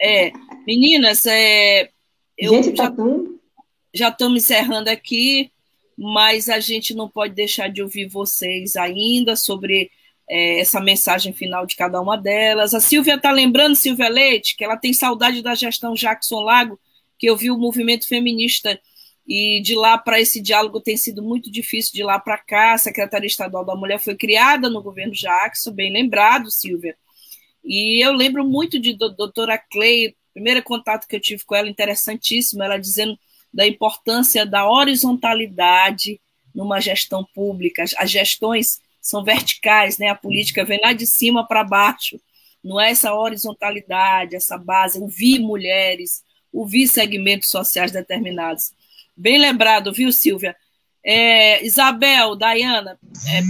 É, 0.00 0.32
meninas, 0.66 1.26
é, 1.26 1.90
eu 2.38 2.50
Gente, 2.50 2.76
já, 2.76 2.84
tá 2.84 2.96
tão... 2.96 3.38
já 3.94 4.08
estamos 4.08 4.42
encerrando 4.42 4.88
aqui, 4.88 5.50
mas 5.96 6.48
a 6.48 6.60
gente 6.60 6.94
não 6.94 7.08
pode 7.08 7.34
deixar 7.34 7.68
de 7.68 7.82
ouvir 7.82 8.06
vocês 8.06 8.76
ainda 8.76 9.36
sobre 9.36 9.90
é, 10.28 10.60
essa 10.60 10.80
mensagem 10.80 11.32
final 11.32 11.66
de 11.66 11.76
cada 11.76 12.00
uma 12.00 12.16
delas. 12.16 12.74
A 12.74 12.80
Silvia 12.80 13.14
está 13.14 13.30
lembrando, 13.30 13.76
Silvia 13.76 14.08
Leite, 14.08 14.56
que 14.56 14.64
ela 14.64 14.76
tem 14.76 14.92
saudade 14.92 15.42
da 15.42 15.54
gestão 15.54 15.94
Jackson 15.94 16.40
Lago, 16.40 16.78
que 17.18 17.26
eu 17.26 17.36
vi 17.36 17.50
o 17.50 17.58
movimento 17.58 18.08
feminista 18.08 18.78
e 19.26 19.62
de 19.62 19.74
lá 19.74 19.96
para 19.96 20.20
esse 20.20 20.40
diálogo 20.40 20.80
tem 20.80 20.96
sido 20.96 21.22
muito 21.22 21.50
difícil 21.50 21.92
de 21.94 22.02
lá 22.02 22.18
para 22.18 22.38
cá. 22.38 22.74
A 22.74 22.78
Secretaria 22.78 23.26
Estadual 23.26 23.64
da 23.64 23.74
Mulher 23.74 23.98
foi 23.98 24.14
criada 24.14 24.68
no 24.68 24.82
governo 24.82 25.14
Jackson, 25.14 25.72
bem 25.72 25.92
lembrado, 25.92 26.50
Silvia. 26.50 26.96
E 27.64 28.04
eu 28.04 28.12
lembro 28.12 28.44
muito 28.44 28.78
de 28.78 28.92
doutora 28.94 29.56
Clay, 29.56 30.14
primeiro 30.34 30.62
contato 30.62 31.06
que 31.06 31.16
eu 31.16 31.20
tive 31.20 31.44
com 31.44 31.54
ela, 31.54 31.68
interessantíssimo, 31.68 32.62
ela 32.62 32.76
dizendo 32.76 33.18
da 33.54 33.66
importância 33.66 34.44
da 34.44 34.68
horizontalidade 34.68 36.20
numa 36.52 36.80
gestão 36.80 37.24
pública. 37.32 37.84
As 37.96 38.10
gestões 38.10 38.80
são 39.00 39.22
verticais, 39.22 39.96
né? 39.96 40.08
A 40.08 40.14
política 40.14 40.64
vem 40.64 40.80
lá 40.82 40.92
de 40.92 41.06
cima 41.06 41.46
para 41.46 41.62
baixo. 41.62 42.20
Não 42.62 42.80
é 42.80 42.90
essa 42.90 43.14
horizontalidade, 43.14 44.34
essa 44.34 44.58
base, 44.58 44.98
ouvir 44.98 45.38
mulheres, 45.38 46.22
ouvir 46.52 46.88
segmentos 46.88 47.48
sociais 47.48 47.92
determinados. 47.92 48.72
Bem 49.16 49.38
lembrado, 49.38 49.92
viu, 49.92 50.10
Silvia? 50.10 50.56
É, 51.04 51.64
Isabel, 51.64 52.34
Dayana, 52.34 52.98
é, 53.28 53.40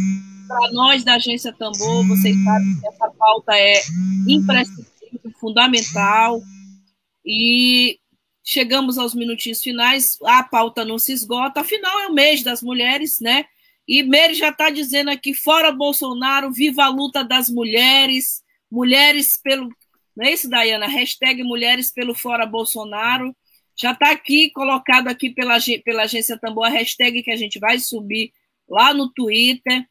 para 0.49 0.73
nós 0.73 1.05
da 1.05 1.15
Agência 1.15 1.53
Tambor, 1.53 2.07
vocês 2.09 2.37
sabem 2.45 2.81
que 2.81 2.89
essa 2.89 3.11
pauta 3.11 3.57
é 3.57 3.81
imprescindível, 4.29 5.33
fundamental, 5.41 6.43
e 7.25 7.99
chegamos 8.45 8.99
aos 8.99 9.15
minutinhos 9.15 9.63
finais, 9.63 10.19
a 10.23 10.43
pauta 10.43 10.85
não 10.85 10.99
se 10.99 11.13
esgota, 11.13 11.61
afinal 11.61 11.99
é 12.01 12.09
o 12.09 12.13
mês 12.13 12.43
das 12.43 12.63
mulheres, 12.63 13.19
né? 13.19 13.47
E 13.89 14.03
Meire 14.03 14.35
já 14.35 14.51
está 14.51 14.71
dizendo 14.71 15.11
aqui, 15.11 15.35
fora 15.35 15.73
Bolsonaro, 15.73 16.53
viva 16.53 16.85
a 16.85 16.89
luta 16.89 17.25
das 17.25 17.51
mulheres, 17.51 18.43
mulheres 18.71 19.39
pelo. 19.43 19.69
Não 20.17 20.27
é 20.27 20.33
isso, 20.33 20.49
Dayana? 20.49 20.87
Hashtag 20.87 21.43
mulheres 21.43 21.93
pelo 21.93 22.15
fora 22.15 22.47
Bolsonaro. 22.47 23.35
Já 23.77 23.93
está 23.93 24.11
aqui, 24.11 24.51
colocado 24.51 25.09
aqui 25.09 25.31
pela, 25.31 25.59
pela 25.85 26.05
agência 26.05 26.39
Tambor, 26.39 26.67
a 26.67 26.71
hashtag 26.71 27.23
que 27.23 27.31
a 27.31 27.37
gente 27.37 27.59
vai 27.59 27.79
subir 27.79 28.33
lá 28.69 28.95
no 28.95 29.13
Twitter. 29.13 29.85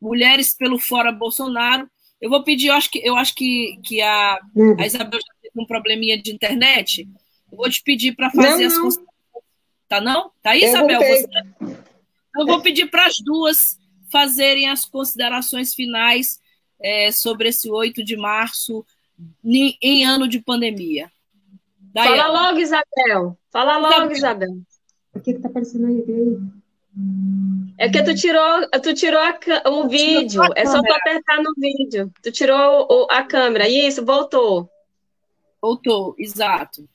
Mulheres 0.00 0.54
pelo 0.56 0.78
fora 0.78 1.12
Bolsonaro. 1.12 1.88
Eu 2.20 2.30
vou 2.30 2.42
pedir, 2.44 2.68
eu 2.68 2.74
acho 2.74 2.90
que, 2.90 3.00
eu 3.06 3.16
acho 3.16 3.34
que, 3.34 3.78
que 3.84 4.00
a, 4.00 4.38
hum. 4.56 4.76
a 4.78 4.86
Isabel 4.86 5.20
já 5.20 5.34
teve 5.42 5.60
um 5.60 5.66
probleminha 5.66 6.20
de 6.20 6.32
internet. 6.32 7.06
Eu 7.54 7.56
vou 7.56 7.70
te 7.70 7.80
pedir 7.82 8.16
para 8.16 8.30
fazer 8.30 8.66
não, 8.66 8.66
as 8.66 8.78
considerações. 8.78 9.14
Tá 9.88 10.00
não? 10.00 10.30
Tá 10.42 10.50
aí, 10.50 10.64
Isabel? 10.64 11.00
Você... 11.00 11.28
Eu 12.36 12.46
vou 12.46 12.60
pedir 12.60 12.90
para 12.90 13.06
as 13.06 13.18
duas 13.18 13.78
fazerem 14.10 14.68
as 14.68 14.84
considerações 14.84 15.72
finais 15.72 16.40
é, 16.82 17.12
sobre 17.12 17.48
esse 17.48 17.70
8 17.70 18.04
de 18.04 18.16
março 18.16 18.84
em, 19.44 19.78
em 19.80 20.04
ano 20.04 20.26
de 20.26 20.40
pandemia. 20.40 21.10
Fala 21.94 22.26
logo, 22.26 22.58
Isabel. 22.58 23.38
Fala 23.52 23.76
logo, 23.78 24.10
Isabel. 24.10 24.58
O 25.14 25.20
que 25.20 25.30
está 25.30 25.48
aparecendo 25.48 25.86
aí? 25.86 26.04
É 27.78 27.88
que 27.88 28.02
tu 28.02 28.14
tirou, 28.16 28.68
tu 28.82 28.94
tirou 28.94 29.20
a, 29.20 29.70
o 29.70 29.88
vídeo. 29.88 30.42
É 30.56 30.66
só 30.66 30.82
tu 30.82 30.92
apertar 30.92 31.40
no 31.40 31.52
vídeo. 31.56 32.12
Tu 32.20 32.32
tirou 32.32 32.88
o, 32.90 33.06
a 33.08 33.22
câmera. 33.22 33.68
Isso, 33.68 34.04
voltou. 34.04 34.68
Voltou, 35.62 36.16
exato. 36.18 36.88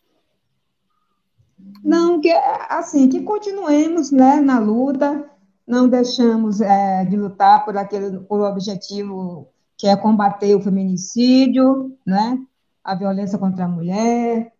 Não, 1.83 2.19
que 2.19 2.31
assim, 2.69 3.07
que 3.07 3.21
continuemos 3.21 4.11
né, 4.11 4.41
na 4.41 4.59
luta, 4.59 5.29
não 5.65 5.87
deixamos 5.87 6.61
é, 6.61 7.05
de 7.05 7.15
lutar 7.15 7.63
por 7.63 7.77
aquele 7.77 8.19
por 8.21 8.41
objetivo 8.41 9.47
que 9.77 9.87
é 9.87 9.95
combater 9.95 10.55
o 10.55 10.61
feminicídio, 10.61 11.97
né, 12.05 12.37
a 12.83 12.95
violência 12.95 13.37
contra 13.37 13.63
a 13.63 13.67
mulher, 13.67 14.51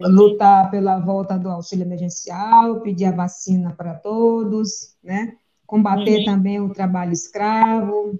lutar 0.00 0.70
pela 0.70 0.98
volta 0.98 1.38
do 1.38 1.50
auxílio 1.50 1.84
emergencial, 1.84 2.80
pedir 2.80 3.06
a 3.06 3.12
vacina 3.12 3.74
para 3.76 3.94
todos, 3.94 4.96
né, 5.04 5.36
combater 5.66 6.20
uhum. 6.20 6.24
também 6.24 6.60
o 6.60 6.72
trabalho 6.72 7.12
escravo, 7.12 8.18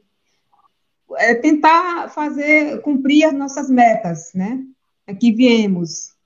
é 1.17 1.35
tentar 1.35 2.11
fazer 2.11 2.83
cumprir 2.83 3.25
as 3.25 3.33
nossas 3.33 3.71
metas, 3.71 4.31
né, 4.35 4.63
que 5.19 5.33
viemos 5.33 6.18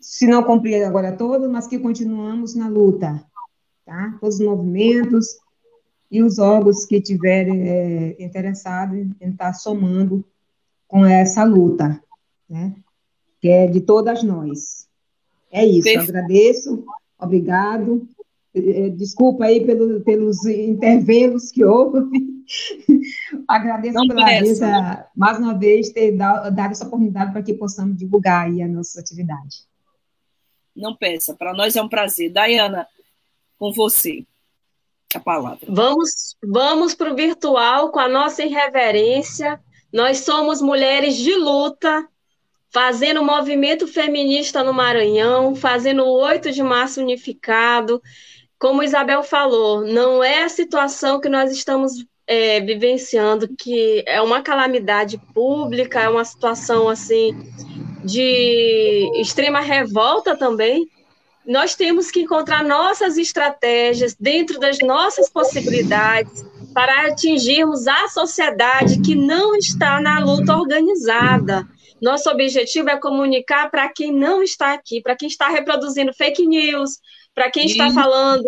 se 0.00 0.26
não 0.26 0.42
cumprir 0.42 0.82
agora 0.82 1.12
todo, 1.12 1.48
mas 1.50 1.66
que 1.66 1.78
continuamos 1.78 2.54
na 2.54 2.68
luta, 2.68 3.22
tá? 3.84 4.16
Todos 4.18 4.40
os 4.40 4.46
movimentos 4.46 5.38
e 6.10 6.22
os 6.22 6.38
órgãos 6.38 6.86
que 6.86 7.00
tiverem 7.00 7.68
é, 7.68 8.16
interessados 8.24 8.96
em 8.98 9.28
estar 9.28 9.52
somando 9.52 10.24
com 10.88 11.04
essa 11.04 11.44
luta, 11.44 12.02
né? 12.48 12.74
Que 13.40 13.48
é 13.48 13.66
de 13.66 13.80
todas 13.82 14.22
nós. 14.22 14.88
É 15.52 15.64
isso, 15.64 15.88
agradeço, 15.98 16.84
obrigado. 17.18 18.08
É, 18.54 18.86
é, 18.86 18.88
desculpa 18.88 19.44
aí 19.44 19.64
pelo, 19.64 20.00
pelos 20.00 20.46
intervalos 20.46 21.50
que 21.50 21.62
houve. 21.62 22.00
Agradeço 23.46 23.94
Não 23.94 24.08
pela 24.08 24.24
mais 25.14 25.38
uma 25.38 25.56
vez, 25.56 25.90
ter 25.90 26.16
dado, 26.16 26.54
dado 26.54 26.72
essa 26.72 26.86
oportunidade 26.86 27.32
para 27.32 27.42
que 27.42 27.54
possamos 27.54 27.96
divulgar 27.96 28.46
aí 28.46 28.62
a 28.62 28.66
nossa 28.66 28.98
atividade 28.98 29.69
não 30.74 30.94
peça. 30.94 31.34
Para 31.34 31.52
nós 31.52 31.76
é 31.76 31.82
um 31.82 31.88
prazer. 31.88 32.30
Dayana, 32.30 32.86
com 33.58 33.72
você 33.72 34.24
a 35.14 35.20
palavra. 35.20 35.58
Vamos, 35.68 36.36
vamos 36.42 36.94
para 36.94 37.12
o 37.12 37.16
virtual 37.16 37.90
com 37.90 37.98
a 37.98 38.08
nossa 38.08 38.42
irreverência. 38.42 39.60
Nós 39.92 40.18
somos 40.18 40.62
mulheres 40.62 41.16
de 41.16 41.34
luta, 41.34 42.06
fazendo 42.72 43.24
movimento 43.24 43.88
feminista 43.88 44.62
no 44.62 44.72
Maranhão, 44.72 45.54
fazendo 45.56 46.04
o 46.04 46.12
8 46.12 46.52
de 46.52 46.62
março 46.62 47.00
unificado. 47.00 48.00
Como 48.58 48.82
Isabel 48.82 49.22
falou, 49.22 49.84
não 49.84 50.22
é 50.22 50.44
a 50.44 50.48
situação 50.48 51.20
que 51.20 51.28
nós 51.28 51.50
estamos 51.50 52.04
é, 52.26 52.60
vivenciando, 52.60 53.48
que 53.56 54.04
é 54.06 54.22
uma 54.22 54.42
calamidade 54.42 55.18
pública, 55.34 56.00
é 56.00 56.08
uma 56.08 56.24
situação 56.24 56.88
assim 56.88 57.34
de 58.04 59.10
extrema 59.20 59.60
revolta 59.60 60.36
também, 60.36 60.88
nós 61.46 61.74
temos 61.74 62.10
que 62.10 62.20
encontrar 62.20 62.62
nossas 62.64 63.16
estratégias 63.16 64.14
dentro 64.18 64.58
das 64.58 64.78
nossas 64.78 65.30
possibilidades 65.30 66.44
para 66.74 67.08
atingirmos 67.08 67.86
a 67.88 68.08
sociedade 68.08 69.00
que 69.00 69.14
não 69.14 69.56
está 69.56 70.00
na 70.00 70.20
luta 70.20 70.56
organizada. 70.56 71.66
Nosso 72.00 72.30
objetivo 72.30 72.88
é 72.88 72.96
comunicar 72.96 73.70
para 73.70 73.88
quem 73.88 74.12
não 74.12 74.42
está 74.42 74.72
aqui, 74.72 75.02
para 75.02 75.16
quem 75.16 75.28
está 75.28 75.48
reproduzindo 75.48 76.14
fake 76.14 76.46
news, 76.46 76.98
para 77.34 77.50
quem 77.50 77.66
está 77.66 77.90
falando 77.90 78.44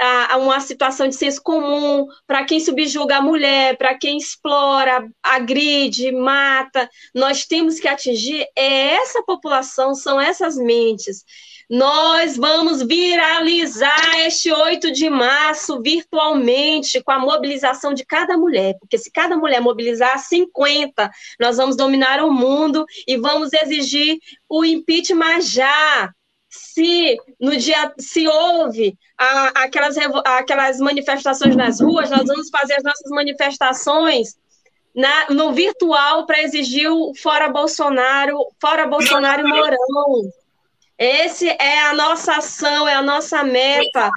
a, 0.00 0.34
a 0.34 0.36
uma 0.36 0.60
situação 0.60 1.08
de 1.08 1.14
senso 1.14 1.42
comum, 1.42 2.06
para 2.26 2.44
quem 2.44 2.60
subjuga 2.60 3.16
a 3.16 3.22
mulher, 3.22 3.76
para 3.76 3.96
quem 3.96 4.16
explora, 4.16 5.08
agride, 5.22 6.12
mata. 6.12 6.88
Nós 7.14 7.44
temos 7.44 7.78
que 7.78 7.88
atingir 7.88 8.46
é 8.56 8.94
essa 8.94 9.22
população, 9.22 9.94
são 9.94 10.20
essas 10.20 10.56
mentes. 10.56 11.24
Nós 11.68 12.36
vamos 12.36 12.82
viralizar 12.82 14.18
este 14.26 14.52
8 14.52 14.92
de 14.92 15.08
março 15.08 15.80
virtualmente 15.80 17.02
com 17.02 17.10
a 17.10 17.18
mobilização 17.18 17.94
de 17.94 18.04
cada 18.04 18.36
mulher, 18.36 18.76
porque 18.78 18.98
se 18.98 19.10
cada 19.10 19.36
mulher 19.36 19.60
mobilizar 19.60 20.18
50, 20.18 21.10
nós 21.40 21.56
vamos 21.56 21.76
dominar 21.76 22.22
o 22.22 22.30
mundo 22.30 22.84
e 23.06 23.16
vamos 23.16 23.52
exigir 23.52 24.18
o 24.48 24.64
impeachment 24.64 25.40
já 25.40 26.12
se 26.54 27.16
no 27.40 27.56
dia 27.56 27.92
se 27.98 28.28
houve 28.28 28.96
a, 29.18 29.64
aquelas, 29.64 29.96
aquelas 30.24 30.78
manifestações 30.78 31.56
nas 31.56 31.80
ruas, 31.80 32.10
nós 32.10 32.24
vamos 32.26 32.48
fazer 32.48 32.74
as 32.74 32.84
nossas 32.84 33.10
manifestações 33.10 34.36
na, 34.94 35.30
no 35.30 35.52
virtual 35.52 36.26
para 36.26 36.42
exigir 36.42 36.88
o 36.90 37.12
fora 37.16 37.48
Bolsonaro, 37.48 38.38
fora 38.60 38.86
Bolsonaro 38.86 39.46
e 39.46 39.50
Mourão. 39.50 40.30
Esse 40.96 41.48
é 41.48 41.82
a 41.86 41.92
nossa 41.92 42.36
ação, 42.36 42.86
é 42.86 42.94
a 42.94 43.02
nossa 43.02 43.42
meta 43.42 44.08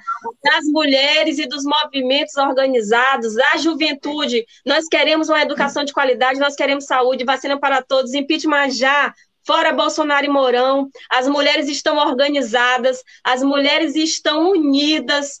das 0.44 0.64
mulheres 0.66 1.40
e 1.40 1.48
dos 1.48 1.64
movimentos 1.64 2.36
organizados, 2.36 3.34
da 3.34 3.56
juventude. 3.56 4.46
Nós 4.64 4.86
queremos 4.86 5.28
uma 5.28 5.42
educação 5.42 5.84
de 5.84 5.92
qualidade, 5.92 6.38
nós 6.38 6.54
queremos 6.54 6.84
saúde, 6.84 7.24
vacina 7.24 7.58
para 7.58 7.82
todos, 7.82 8.14
impeachment 8.14 8.70
já, 8.70 9.12
fora 9.48 9.72
Bolsonaro 9.72 10.26
e 10.26 10.28
Mourão, 10.28 10.90
as 11.10 11.26
mulheres 11.26 11.68
estão 11.68 11.96
organizadas, 11.96 13.02
as 13.24 13.42
mulheres 13.42 13.96
estão 13.96 14.50
unidas 14.50 15.40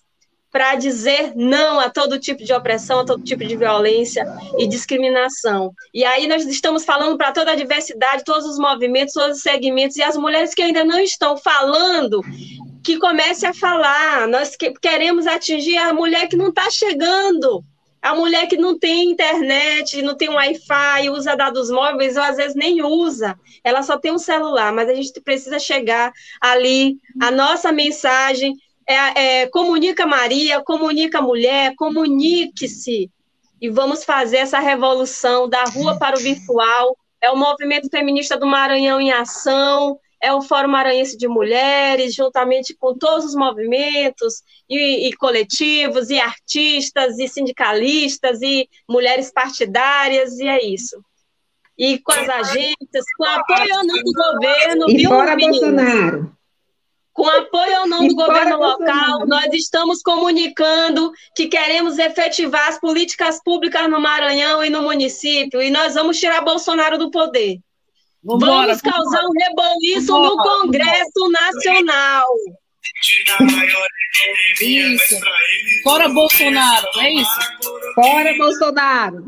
para 0.50 0.76
dizer 0.76 1.34
não 1.36 1.78
a 1.78 1.90
todo 1.90 2.18
tipo 2.18 2.42
de 2.42 2.54
opressão, 2.54 3.00
a 3.00 3.04
todo 3.04 3.22
tipo 3.22 3.44
de 3.44 3.54
violência 3.54 4.24
e 4.56 4.66
discriminação. 4.66 5.74
E 5.92 6.06
aí 6.06 6.26
nós 6.26 6.46
estamos 6.46 6.86
falando 6.86 7.18
para 7.18 7.32
toda 7.32 7.52
a 7.52 7.54
diversidade, 7.54 8.24
todos 8.24 8.46
os 8.46 8.58
movimentos, 8.58 9.12
todos 9.12 9.36
os 9.36 9.42
segmentos, 9.42 9.98
e 9.98 10.02
as 10.02 10.16
mulheres 10.16 10.54
que 10.54 10.62
ainda 10.62 10.82
não 10.84 10.98
estão 10.98 11.36
falando, 11.36 12.22
que 12.82 12.98
comece 12.98 13.44
a 13.44 13.52
falar. 13.52 14.26
Nós 14.26 14.56
queremos 14.80 15.26
atingir 15.26 15.76
a 15.76 15.92
mulher 15.92 16.28
que 16.28 16.36
não 16.36 16.48
está 16.48 16.70
chegando 16.70 17.62
a 18.00 18.14
mulher 18.14 18.46
que 18.46 18.56
não 18.56 18.78
tem 18.78 19.10
internet, 19.10 20.00
não 20.02 20.16
tem 20.16 20.28
Wi-Fi, 20.28 21.10
usa 21.10 21.36
dados 21.36 21.70
móveis, 21.70 22.16
ou 22.16 22.22
às 22.22 22.36
vezes 22.36 22.54
nem 22.54 22.82
usa, 22.82 23.38
ela 23.64 23.82
só 23.82 23.98
tem 23.98 24.12
um 24.12 24.18
celular, 24.18 24.72
mas 24.72 24.88
a 24.88 24.94
gente 24.94 25.20
precisa 25.20 25.58
chegar 25.58 26.12
ali, 26.40 26.96
a 27.20 27.30
nossa 27.30 27.72
mensagem 27.72 28.54
é, 28.86 29.42
é 29.42 29.46
comunica 29.48 30.06
Maria, 30.06 30.62
comunica 30.62 31.20
mulher, 31.20 31.74
comunique-se, 31.76 33.10
e 33.60 33.68
vamos 33.68 34.04
fazer 34.04 34.38
essa 34.38 34.60
revolução 34.60 35.48
da 35.48 35.64
rua 35.64 35.98
para 35.98 36.16
o 36.16 36.20
virtual, 36.20 36.96
é 37.20 37.30
o 37.30 37.36
movimento 37.36 37.88
feminista 37.90 38.36
do 38.36 38.46
Maranhão 38.46 39.00
em 39.00 39.10
ação, 39.10 39.98
é 40.20 40.32
o 40.32 40.42
Fórum 40.42 40.68
Maranhense 40.68 41.16
de 41.16 41.28
Mulheres, 41.28 42.14
juntamente 42.14 42.74
com 42.74 42.96
todos 42.96 43.24
os 43.24 43.34
movimentos 43.34 44.42
e, 44.68 45.08
e, 45.08 45.12
coletivos, 45.14 46.10
e 46.10 46.18
artistas, 46.18 47.18
e 47.18 47.28
sindicalistas, 47.28 48.42
e 48.42 48.68
mulheres 48.88 49.30
partidárias, 49.30 50.38
e 50.38 50.48
é 50.48 50.64
isso. 50.64 51.00
E 51.76 51.98
com 52.00 52.12
as 52.12 52.28
agências, 52.28 53.04
com 53.16 53.24
apoio 53.24 53.86
do 53.86 54.12
governo. 54.12 54.90
E 54.90 55.06
fora 55.06 55.36
Bolsonaro. 55.36 56.36
com 57.12 57.28
apoio 57.28 57.80
ou 57.80 57.86
não 57.86 58.08
do 58.08 58.14
governo 58.16 58.58
local, 58.58 59.26
nós 59.26 59.52
estamos 59.52 60.02
comunicando 60.02 61.12
que 61.36 61.46
queremos 61.46 61.96
efetivar 61.98 62.68
as 62.68 62.80
políticas 62.80 63.40
públicas 63.42 63.88
no 63.88 64.00
Maranhão 64.00 64.64
e 64.64 64.70
no 64.70 64.82
município, 64.82 65.62
e 65.62 65.70
nós 65.70 65.94
vamos 65.94 66.18
tirar 66.18 66.40
Bolsonaro 66.40 66.98
do 66.98 67.12
poder. 67.12 67.60
Vambora, 68.24 68.74
vamos 68.74 68.82
causar 68.82 69.22
um 69.24 69.32
reboliço 69.32 70.18
no 70.18 70.36
Congresso 70.36 71.30
Nacional. 71.30 72.26
Isso. 74.60 75.20
Fora 75.84 76.08
Bolsonaro, 76.08 76.86
é 76.98 77.12
isso? 77.14 77.40
Fora 77.94 78.36
Bolsonaro. 78.36 79.24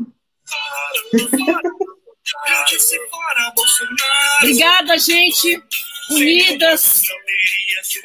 Obrigada, 4.39 4.97
gente. 4.97 5.63
Unidas. 6.09 7.01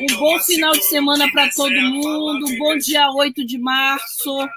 Um 0.01 0.17
bom 0.17 0.39
final 0.41 0.73
de 0.73 0.85
semana 0.85 1.31
para 1.33 1.51
todo 1.51 1.75
mundo. 1.75 2.47
Um 2.47 2.59
bom 2.59 2.77
dia 2.79 3.11
8 3.11 3.45
de 3.45 3.59
março. 3.59 4.49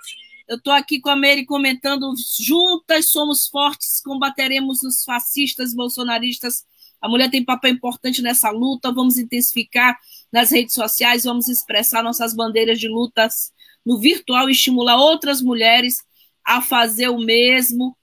Eu 0.50 0.58
estou 0.58 0.74
aqui 0.74 1.00
com 1.00 1.12
a 1.12 1.16
Mary 1.16 1.46
comentando: 1.46 2.12
juntas 2.40 3.08
somos 3.08 3.48
fortes, 3.48 4.02
combateremos 4.04 4.82
os 4.82 5.04
fascistas, 5.04 5.76
bolsonaristas. 5.76 6.66
A 7.00 7.08
mulher 7.08 7.30
tem 7.30 7.46
papel 7.46 7.72
importante 7.72 8.20
nessa 8.24 8.50
luta. 8.50 8.92
Vamos 8.92 9.20
intensificar 9.20 9.96
nas 10.34 10.50
redes 10.52 10.74
sociais, 10.74 11.24
vamos 11.24 11.48
expressar 11.48 12.04
nossas 12.04 12.34
bandeiras 12.34 12.80
de 12.80 12.88
lutas 12.88 13.52
no 13.86 14.00
virtual 14.00 14.50
e 14.50 14.54
estimular 14.54 14.98
outras 14.98 15.40
mulheres 15.40 15.98
a 16.44 16.64
fazer 16.64 17.10
o 17.10 17.20
mesmo. 17.20 17.96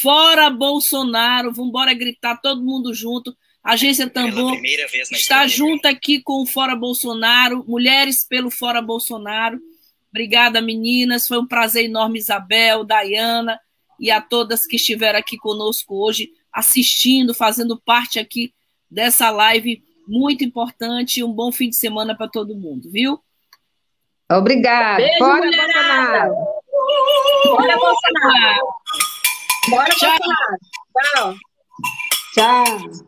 Fora 0.00 0.50
Bolsonaro, 0.50 1.52
vamos 1.52 1.70
embora 1.70 1.92
gritar 1.94 2.40
todo 2.40 2.64
mundo 2.64 2.94
junto. 2.94 3.36
Agência 3.62 4.08
Tambor 4.08 4.56
está 5.10 5.48
junto 5.48 5.86
aqui 5.86 6.22
com 6.22 6.42
o 6.42 6.46
Fora 6.46 6.76
Bolsonaro, 6.76 7.64
Mulheres 7.66 8.24
pelo 8.26 8.50
Fora 8.50 8.80
Bolsonaro. 8.80 9.60
Obrigada, 10.10 10.60
meninas. 10.60 11.26
Foi 11.26 11.38
um 11.38 11.46
prazer 11.46 11.84
enorme, 11.84 12.18
Isabel, 12.18 12.84
Dayana 12.84 13.58
e 13.98 14.10
a 14.10 14.20
todas 14.20 14.66
que 14.66 14.76
estiveram 14.76 15.18
aqui 15.18 15.36
conosco 15.36 15.94
hoje, 15.94 16.30
assistindo, 16.52 17.34
fazendo 17.34 17.80
parte 17.80 18.18
aqui 18.18 18.54
dessa 18.90 19.30
live 19.30 19.82
muito 20.06 20.44
importante. 20.44 21.22
Um 21.22 21.32
bom 21.32 21.52
fim 21.52 21.68
de 21.68 21.76
semana 21.76 22.16
para 22.16 22.28
todo 22.28 22.56
mundo, 22.56 22.90
viu? 22.90 23.20
Obrigada. 24.30 24.96
Beijo, 24.96 25.18
Bora, 25.18 25.40
Bolsonaro. 25.40 26.34
Bora, 27.44 27.76
Bolsonaro. 27.76 28.66
Bora, 29.70 29.90
Tchau. 29.90 30.18
Bolsonaro. 30.94 31.38
Tchau. 32.34 32.64
Tchau. 32.84 33.07